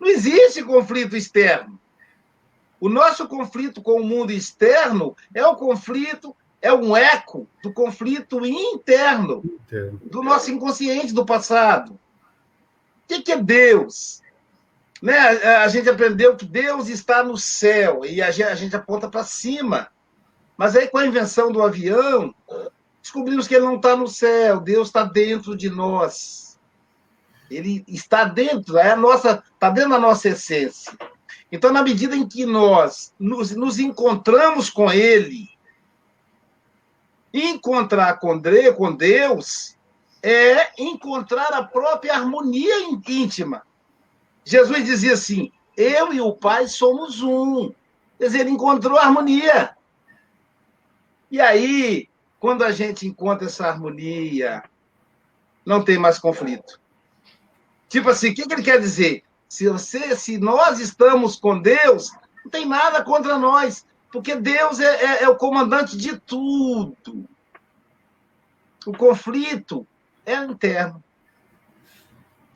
Não 0.00 0.08
existe 0.08 0.62
conflito 0.64 1.16
externo. 1.16 1.78
O 2.80 2.88
nosso 2.88 3.28
conflito 3.28 3.80
com 3.80 4.00
o 4.00 4.04
mundo 4.04 4.32
externo 4.32 5.16
é 5.32 5.46
o 5.46 5.54
conflito, 5.54 6.34
é 6.60 6.72
um 6.72 6.96
eco 6.96 7.46
do 7.62 7.72
conflito 7.72 8.44
interno, 8.44 9.40
interno. 9.44 10.00
do 10.04 10.20
nosso 10.20 10.50
inconsciente 10.50 11.14
do 11.14 11.24
passado. 11.24 11.96
O 13.04 13.22
que 13.22 13.30
é 13.30 13.36
Deus? 13.36 14.20
Né? 15.00 15.16
A 15.16 15.68
gente 15.68 15.88
aprendeu 15.88 16.34
que 16.34 16.44
Deus 16.44 16.88
está 16.88 17.22
no 17.22 17.36
céu 17.36 18.04
e 18.04 18.20
a 18.20 18.30
gente 18.32 18.74
aponta 18.74 19.08
para 19.08 19.22
cima. 19.22 19.88
Mas 20.56 20.76
aí, 20.76 20.88
com 20.88 20.98
a 20.98 21.06
invenção 21.06 21.52
do 21.52 21.62
avião, 21.62 22.34
descobrimos 23.02 23.48
que 23.48 23.54
ele 23.54 23.66
não 23.66 23.76
está 23.76 23.96
no 23.96 24.06
céu, 24.06 24.60
Deus 24.60 24.88
está 24.88 25.02
dentro 25.02 25.56
de 25.56 25.68
nós. 25.68 26.58
Ele 27.50 27.84
está 27.86 28.24
dentro, 28.24 28.78
é 28.78 28.92
a 28.92 28.96
nossa, 28.96 29.42
está 29.52 29.68
dentro 29.68 29.90
da 29.90 29.98
nossa 29.98 30.28
essência. 30.28 30.96
Então, 31.50 31.70
na 31.70 31.82
medida 31.82 32.16
em 32.16 32.26
que 32.26 32.46
nós 32.46 33.12
nos, 33.18 33.50
nos 33.50 33.78
encontramos 33.78 34.70
com 34.70 34.90
Ele, 34.90 35.50
encontrar 37.34 38.18
com 38.18 38.38
Deus 38.38 39.76
é 40.22 40.70
encontrar 40.78 41.52
a 41.52 41.64
própria 41.64 42.14
harmonia 42.14 42.86
íntima. 42.86 43.62
Jesus 44.44 44.84
dizia 44.84 45.14
assim: 45.14 45.50
Eu 45.76 46.12
e 46.12 46.20
o 46.20 46.32
Pai 46.32 46.68
somos 46.68 47.20
um. 47.20 47.72
Quer 48.18 48.26
dizer, 48.26 48.40
ele 48.40 48.50
encontrou 48.50 48.96
a 48.96 49.02
harmonia. 49.02 49.76
E 51.30 51.40
aí, 51.40 52.08
quando 52.42 52.64
a 52.64 52.72
gente 52.72 53.06
encontra 53.06 53.46
essa 53.46 53.68
harmonia, 53.68 54.64
não 55.64 55.80
tem 55.80 55.96
mais 55.96 56.18
conflito. 56.18 56.80
Tipo 57.88 58.10
assim, 58.10 58.30
o 58.30 58.34
que, 58.34 58.44
que 58.44 58.52
ele 58.52 58.64
quer 58.64 58.80
dizer? 58.80 59.22
Se, 59.48 59.68
você, 59.68 60.16
se 60.16 60.38
nós 60.38 60.80
estamos 60.80 61.36
com 61.36 61.56
Deus, 61.62 62.10
não 62.44 62.50
tem 62.50 62.66
nada 62.66 63.00
contra 63.04 63.38
nós, 63.38 63.86
porque 64.10 64.34
Deus 64.34 64.80
é, 64.80 65.04
é, 65.04 65.22
é 65.22 65.28
o 65.28 65.36
comandante 65.36 65.96
de 65.96 66.16
tudo. 66.16 67.28
O 68.84 68.92
conflito 68.92 69.86
é 70.26 70.34
interno. 70.34 71.00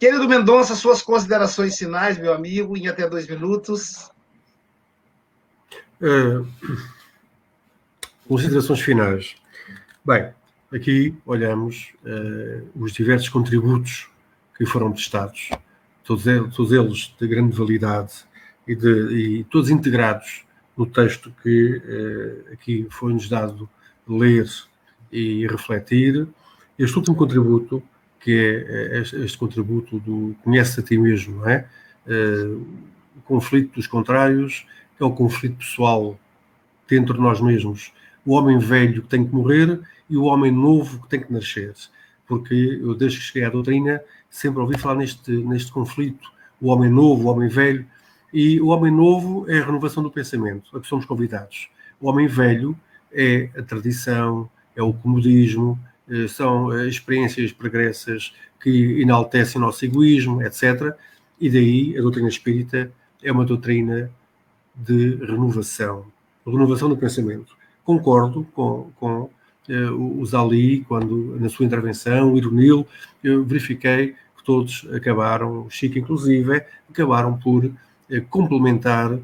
Querido 0.00 0.28
Mendonça, 0.28 0.74
suas 0.74 1.00
considerações 1.00 1.78
finais, 1.78 2.18
meu 2.18 2.34
amigo, 2.34 2.76
em 2.76 2.88
até 2.88 3.08
dois 3.08 3.28
minutos. 3.28 4.10
É, 6.02 6.42
Considerações 8.26 8.80
finais. 8.80 9.45
Bem, 10.06 10.28
aqui 10.72 11.16
olhamos 11.26 11.92
uh, 12.04 12.64
os 12.80 12.92
diversos 12.92 13.28
contributos 13.28 14.08
que 14.56 14.64
foram 14.64 14.92
testados, 14.92 15.50
todos 16.04 16.28
eles, 16.28 16.54
todos 16.54 16.70
eles 16.70 17.12
de 17.18 17.26
grande 17.26 17.56
validade 17.56 18.12
e, 18.68 18.76
de, 18.76 18.88
e 18.88 19.44
todos 19.50 19.68
integrados 19.68 20.44
no 20.76 20.86
texto 20.86 21.34
que 21.42 21.78
uh, 21.78 22.52
aqui 22.52 22.86
foi-nos 22.88 23.28
dado 23.28 23.68
ler 24.06 24.48
e 25.10 25.44
refletir. 25.48 26.28
Este 26.78 26.96
último 26.96 27.16
contributo, 27.16 27.82
que 28.20 28.30
é 28.30 29.00
este, 29.00 29.16
este 29.16 29.36
contributo 29.36 29.98
do 29.98 30.36
conhece 30.44 30.78
a 30.78 30.84
ti 30.84 30.96
mesmo, 30.96 31.38
não 31.38 31.48
é? 31.48 31.66
Uh, 32.06 32.64
o 33.16 33.22
conflito 33.24 33.74
dos 33.74 33.88
contrários, 33.88 34.64
que 34.96 35.02
é 35.02 35.04
o 35.04 35.10
conflito 35.10 35.56
pessoal 35.56 36.16
dentro 36.86 37.14
de 37.14 37.20
nós 37.20 37.40
mesmos 37.40 37.92
o 38.26 38.34
homem 38.34 38.58
velho 38.58 39.02
que 39.02 39.08
tem 39.08 39.24
que 39.24 39.32
morrer 39.32 39.80
e 40.08 40.16
o 40.16 40.24
homem 40.24 40.52
novo 40.52 41.02
que 41.02 41.08
tem 41.08 41.20
que 41.20 41.32
nascer. 41.32 41.74
Porque 42.26 42.80
eu, 42.82 42.94
desde 42.94 43.18
que 43.18 43.24
cheguei 43.24 43.44
à 43.44 43.50
doutrina, 43.50 44.02
sempre 44.28 44.60
ouvi 44.60 44.78
falar 44.78 44.96
neste, 44.96 45.30
neste 45.30 45.70
conflito: 45.72 46.30
o 46.60 46.68
homem 46.68 46.90
novo, 46.90 47.24
o 47.24 47.32
homem 47.32 47.48
velho. 47.48 47.86
E 48.32 48.60
o 48.60 48.68
homem 48.68 48.92
novo 48.92 49.48
é 49.48 49.58
a 49.58 49.64
renovação 49.64 50.02
do 50.02 50.10
pensamento, 50.10 50.76
a 50.76 50.80
que 50.80 50.86
somos 50.86 51.04
convidados. 51.04 51.68
O 52.00 52.08
homem 52.08 52.26
velho 52.26 52.76
é 53.12 53.48
a 53.56 53.62
tradição, 53.62 54.50
é 54.74 54.82
o 54.82 54.92
comodismo, 54.92 55.78
eh, 56.10 56.26
são 56.28 56.86
experiências 56.86 57.52
pregressas 57.52 58.34
que 58.60 59.00
enaltecem 59.00 59.60
o 59.60 59.64
nosso 59.64 59.84
egoísmo, 59.84 60.42
etc. 60.42 60.92
E 61.40 61.48
daí 61.48 61.96
a 61.96 62.02
doutrina 62.02 62.28
espírita 62.28 62.90
é 63.22 63.30
uma 63.30 63.44
doutrina 63.44 64.10
de 64.74 65.14
renovação, 65.24 66.06
renovação 66.44 66.88
do 66.88 66.96
pensamento 66.96 67.56
concordo 67.86 68.44
com, 68.52 68.90
com 68.96 69.30
o 69.68 70.24
Zali, 70.24 70.84
quando 70.86 71.36
na 71.40 71.48
sua 71.48 71.66
intervenção, 71.66 72.32
o 72.32 72.38
Ironil, 72.38 72.86
eu 73.22 73.44
verifiquei 73.44 74.14
que 74.36 74.44
todos 74.44 74.86
acabaram, 74.94 75.68
Chico 75.68 75.98
inclusive, 75.98 76.64
acabaram 76.88 77.36
por 77.38 77.64
uh, 77.64 77.72
complementar 78.30 79.12
uh, 79.12 79.22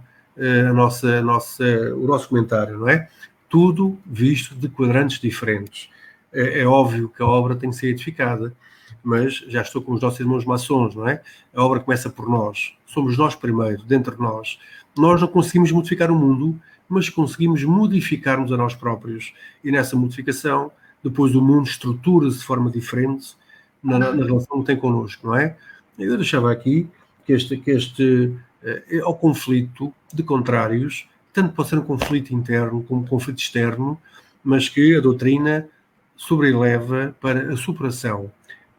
a 0.68 0.72
nossa, 0.72 1.18
a 1.18 1.22
nossa, 1.22 1.64
o 1.94 2.06
nosso 2.06 2.28
comentário, 2.28 2.78
não 2.78 2.88
é? 2.88 3.08
Tudo 3.48 3.98
visto 4.04 4.54
de 4.54 4.68
quadrantes 4.68 5.20
diferentes. 5.20 5.88
É, 6.32 6.60
é 6.60 6.66
óbvio 6.66 7.08
que 7.08 7.22
a 7.22 7.26
obra 7.26 7.54
tem 7.54 7.70
que 7.70 7.76
ser 7.76 7.88
edificada, 7.88 8.54
mas 9.02 9.44
já 9.48 9.62
estou 9.62 9.82
com 9.82 9.92
os 9.92 10.00
nossos 10.00 10.20
irmãos 10.20 10.44
maçons, 10.44 10.94
não 10.94 11.08
é? 11.08 11.20
A 11.54 11.62
obra 11.62 11.80
começa 11.80 12.08
por 12.08 12.28
nós. 12.28 12.74
Somos 12.86 13.16
nós 13.16 13.34
primeiro, 13.34 13.82
dentro 13.84 14.16
de 14.16 14.22
nós. 14.22 14.58
Nós 14.96 15.20
não 15.20 15.28
conseguimos 15.28 15.72
modificar 15.72 16.10
o 16.10 16.14
mundo 16.14 16.58
mas 16.92 17.08
conseguimos 17.08 17.64
modificar-nos 17.64 18.52
a 18.52 18.56
nós 18.56 18.74
próprios. 18.74 19.32
E 19.64 19.72
nessa 19.72 19.96
modificação, 19.96 20.70
depois 21.02 21.34
o 21.34 21.42
mundo 21.42 21.66
estrutura-se 21.66 22.38
de 22.38 22.44
forma 22.44 22.70
diferente, 22.70 23.34
na, 23.82 23.98
na 23.98 24.24
relação 24.24 24.60
que 24.60 24.66
tem 24.66 24.76
connosco, 24.76 25.26
não 25.26 25.36
é? 25.36 25.56
Eu 25.98 26.16
deixava 26.16 26.52
aqui 26.52 26.88
que 27.26 27.32
este, 27.32 27.56
que 27.56 27.70
este 27.70 28.32
é 28.62 29.00
ao 29.00 29.14
conflito 29.14 29.92
de 30.12 30.22
contrários, 30.22 31.08
tanto 31.32 31.54
pode 31.54 31.68
ser 31.68 31.78
um 31.78 31.84
conflito 31.84 32.32
interno 32.32 32.82
como 32.84 33.02
um 33.02 33.06
conflito 33.06 33.38
externo, 33.38 34.00
mas 34.44 34.68
que 34.68 34.94
a 34.96 35.00
doutrina 35.00 35.68
sobreleva 36.16 37.14
para 37.20 37.52
a 37.52 37.56
superação. 37.56 38.30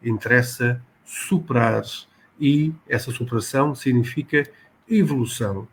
Interessa 0.02 0.80
superar 1.04 1.82
e 2.40 2.72
essa 2.88 3.10
superação 3.10 3.74
significa 3.74 4.48
evolução. 4.88 5.68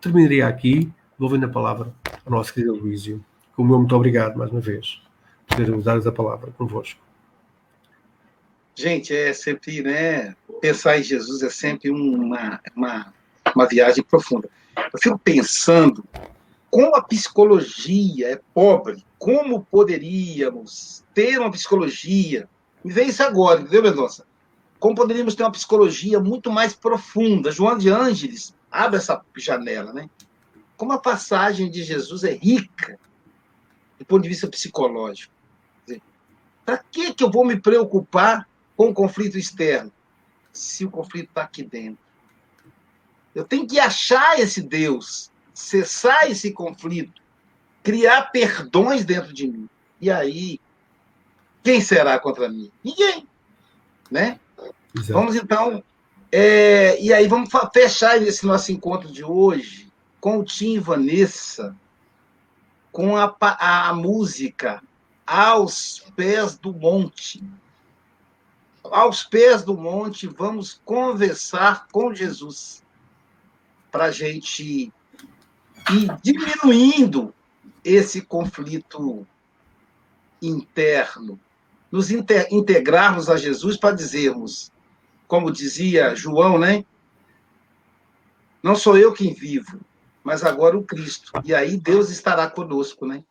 Terminaria 0.00 0.46
aqui, 0.46 0.90
devolvendo 1.20 1.44
a 1.44 1.50
palavra 1.50 1.92
ao 2.24 2.32
nosso 2.32 2.54
querido 2.54 2.72
Luísio. 2.72 3.22
O 3.54 3.62
meu 3.62 3.76
muito 3.76 3.94
obrigado 3.94 4.38
mais 4.38 4.50
uma 4.50 4.60
vez 4.60 5.02
por 5.46 5.58
poder 5.58 5.74
usar 5.74 5.98
a 5.98 6.12
palavra 6.12 6.50
convosco. 6.56 6.98
Gente, 8.74 9.14
é 9.14 9.34
sempre, 9.34 9.82
né? 9.82 10.34
Pensar 10.62 10.98
em 10.98 11.02
Jesus 11.02 11.42
é 11.42 11.50
sempre 11.50 11.90
uma, 11.90 12.58
uma, 12.74 13.12
uma 13.54 13.66
viagem 13.66 14.02
profunda. 14.02 14.48
Eu 14.74 14.98
fico 14.98 15.18
pensando 15.18 16.02
como 16.70 16.96
a 16.96 17.02
psicologia 17.02 18.30
é 18.30 18.40
pobre, 18.54 19.04
como 19.18 19.62
poderíamos 19.66 21.04
ter 21.12 21.38
uma 21.38 21.50
psicologia. 21.50 22.48
Me 22.82 22.94
vem 22.94 23.08
isso 23.08 23.22
agora, 23.22 23.60
entendeu, 23.60 23.82
Mendonça? 23.82 24.24
Como 24.78 24.94
poderíamos 24.94 25.34
ter 25.34 25.42
uma 25.42 25.52
psicologia 25.52 26.18
muito 26.18 26.50
mais 26.50 26.72
profunda? 26.72 27.52
João 27.52 27.76
de 27.76 27.90
Ângeles 27.90 28.54
abre 28.70 28.96
essa 28.96 29.20
janela, 29.36 29.92
né? 29.92 30.08
Como 30.80 30.94
a 30.94 30.98
passagem 30.98 31.70
de 31.70 31.84
Jesus 31.84 32.24
é 32.24 32.32
rica 32.32 32.98
do 33.98 34.04
ponto 34.06 34.22
de 34.22 34.30
vista 34.30 34.48
psicológico. 34.48 35.30
Para 36.64 36.78
que, 36.78 37.12
que 37.12 37.22
eu 37.22 37.30
vou 37.30 37.44
me 37.44 37.60
preocupar 37.60 38.48
com 38.74 38.88
o 38.88 38.94
conflito 38.94 39.36
externo 39.36 39.92
se 40.54 40.86
o 40.86 40.90
conflito 40.90 41.28
está 41.28 41.42
aqui 41.42 41.62
dentro? 41.62 42.02
Eu 43.34 43.44
tenho 43.44 43.66
que 43.66 43.78
achar 43.78 44.40
esse 44.40 44.62
Deus, 44.62 45.30
cessar 45.52 46.30
esse 46.30 46.50
conflito, 46.50 47.20
criar 47.82 48.30
perdões 48.30 49.04
dentro 49.04 49.34
de 49.34 49.46
mim. 49.46 49.68
E 50.00 50.10
aí, 50.10 50.58
quem 51.62 51.82
será 51.82 52.18
contra 52.18 52.48
mim? 52.48 52.72
Ninguém. 52.82 53.28
Né? 54.10 54.40
Exato. 54.96 55.12
Vamos 55.12 55.36
então. 55.36 55.84
É, 56.32 56.98
e 57.02 57.12
aí, 57.12 57.28
vamos 57.28 57.50
fechar 57.70 58.16
esse 58.22 58.46
nosso 58.46 58.72
encontro 58.72 59.12
de 59.12 59.22
hoje 59.22 59.89
com 60.20 60.38
o 60.38 60.44
Tim 60.44 60.78
Vanessa, 60.78 61.76
com 62.92 63.16
a, 63.16 63.34
a, 63.40 63.88
a 63.88 63.94
música 63.94 64.82
Aos 65.26 66.04
Pés 66.14 66.58
do 66.58 66.72
Monte. 66.72 67.42
Aos 68.82 69.22
pés 69.22 69.62
do 69.62 69.76
monte, 69.76 70.26
vamos 70.26 70.80
conversar 70.84 71.86
com 71.92 72.14
Jesus 72.14 72.82
para 73.90 74.06
a 74.06 74.10
gente 74.10 74.92
ir 75.90 76.16
diminuindo 76.22 77.34
esse 77.84 78.22
conflito 78.22 79.26
interno, 80.40 81.38
nos 81.90 82.10
integrarmos 82.10 83.28
a 83.28 83.36
Jesus 83.36 83.76
para 83.76 83.94
dizermos, 83.94 84.72
como 85.26 85.52
dizia 85.52 86.14
João, 86.14 86.58
né? 86.58 86.84
Não 88.62 88.74
sou 88.74 88.96
eu 88.96 89.12
quem 89.12 89.32
vivo, 89.32 89.80
mas 90.22 90.44
agora 90.44 90.76
o 90.76 90.82
Cristo. 90.82 91.32
E 91.44 91.54
aí 91.54 91.76
Deus 91.76 92.10
estará 92.10 92.48
conosco, 92.48 93.06
né? 93.06 93.24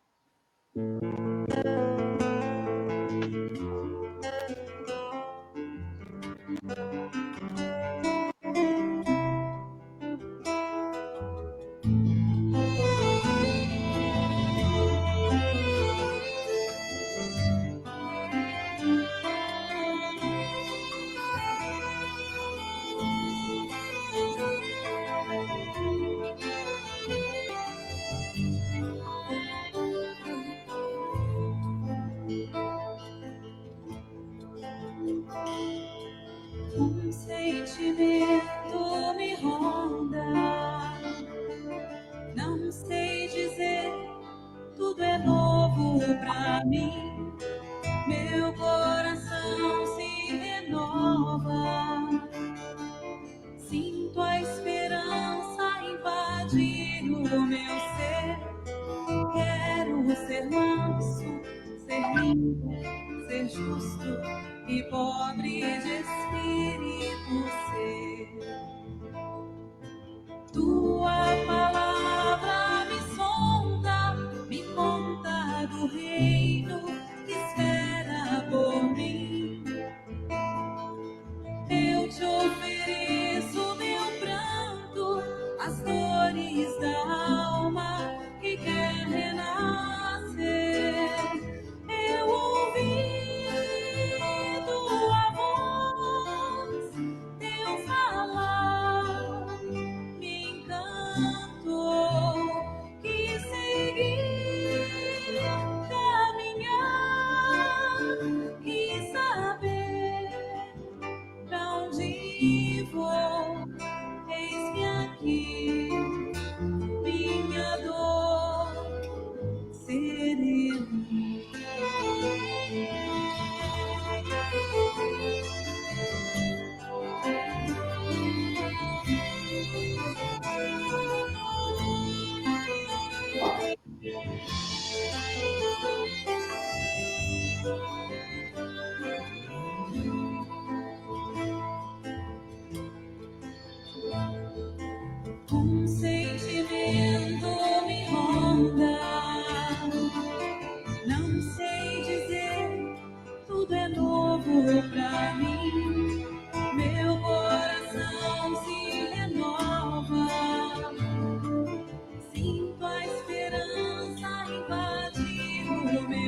ser 63.27 63.49
justo 63.49 64.21
e 64.67 64.83
pobre 64.83 65.61
de 65.81 66.01
espírito. 66.01 67.68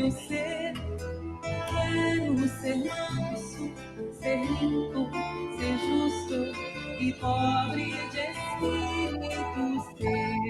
próprio 0.01 0.11
ser. 0.11 0.73
Quero 1.69 2.47
ser 2.59 2.75
manso, 2.77 3.71
ser 4.19 4.37
limpo, 4.37 5.09
ser 5.57 5.77
justo 5.77 6.37
e 6.99 7.13
pobre 7.13 7.85
de 8.09 8.21
espírito 8.31 9.63
ser. 9.97 10.41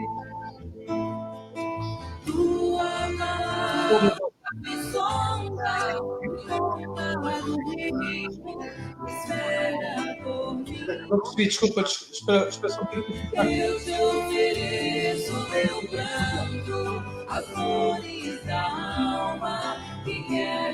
Tua 2.25 2.89
palavra 3.17 4.17
me 4.61 4.75
sonda, 4.91 5.69
alma 6.49 7.41
do 7.41 7.55
rei, 7.71 8.27
espera 9.07 10.17
por 10.23 10.53
mim. 10.55 10.85
Desculpa, 11.35 11.83
desculpa, 11.83 12.49
pouco. 12.91 13.47
Eu 13.47 13.79
te 13.79 13.91
ofereço 13.91 15.33
meu 15.49 15.77
pranto, 15.89 16.79
as 17.27 17.45
flores 17.47 18.20
da 20.05 20.70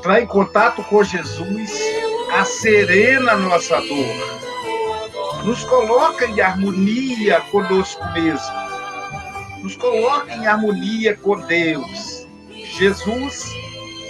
Entrar 0.00 0.22
em 0.22 0.26
contato 0.26 0.82
com 0.84 1.04
Jesus 1.04 1.78
acerena 2.32 3.36
nossa 3.36 3.76
dor. 3.82 5.44
Nos 5.44 5.62
coloca 5.64 6.24
em 6.24 6.40
harmonia 6.40 7.42
conosco 7.50 8.02
mesmo. 8.14 8.48
Nos 9.62 9.76
coloca 9.76 10.32
em 10.32 10.46
harmonia 10.46 11.14
com 11.18 11.38
Deus. 11.40 12.26
Jesus 12.78 13.44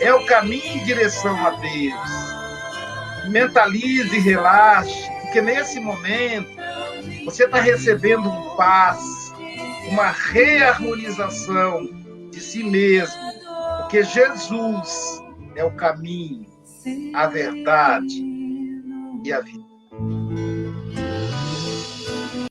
é 0.00 0.14
o 0.14 0.24
caminho 0.26 0.76
em 0.76 0.84
direção 0.84 1.34
a 1.44 1.50
Deus. 1.50 3.28
Mentalize 3.28 4.16
e 4.16 4.20
relaxe, 4.20 5.10
porque 5.22 5.40
nesse 5.40 5.80
momento 5.80 6.52
você 7.24 7.46
está 7.46 7.58
recebendo 7.58 8.28
um 8.30 8.54
paz, 8.54 9.34
uma 9.88 10.12
reharmonização 10.12 11.88
de 12.30 12.40
si 12.40 12.62
mesmo, 12.62 13.20
porque 13.80 14.04
Jesus 14.04 15.20
é 15.60 15.64
o 15.64 15.70
caminho, 15.72 16.46
a 17.14 17.26
verdade 17.26 18.24
e 19.22 19.32
a 19.32 19.40
vida. 19.40 20.49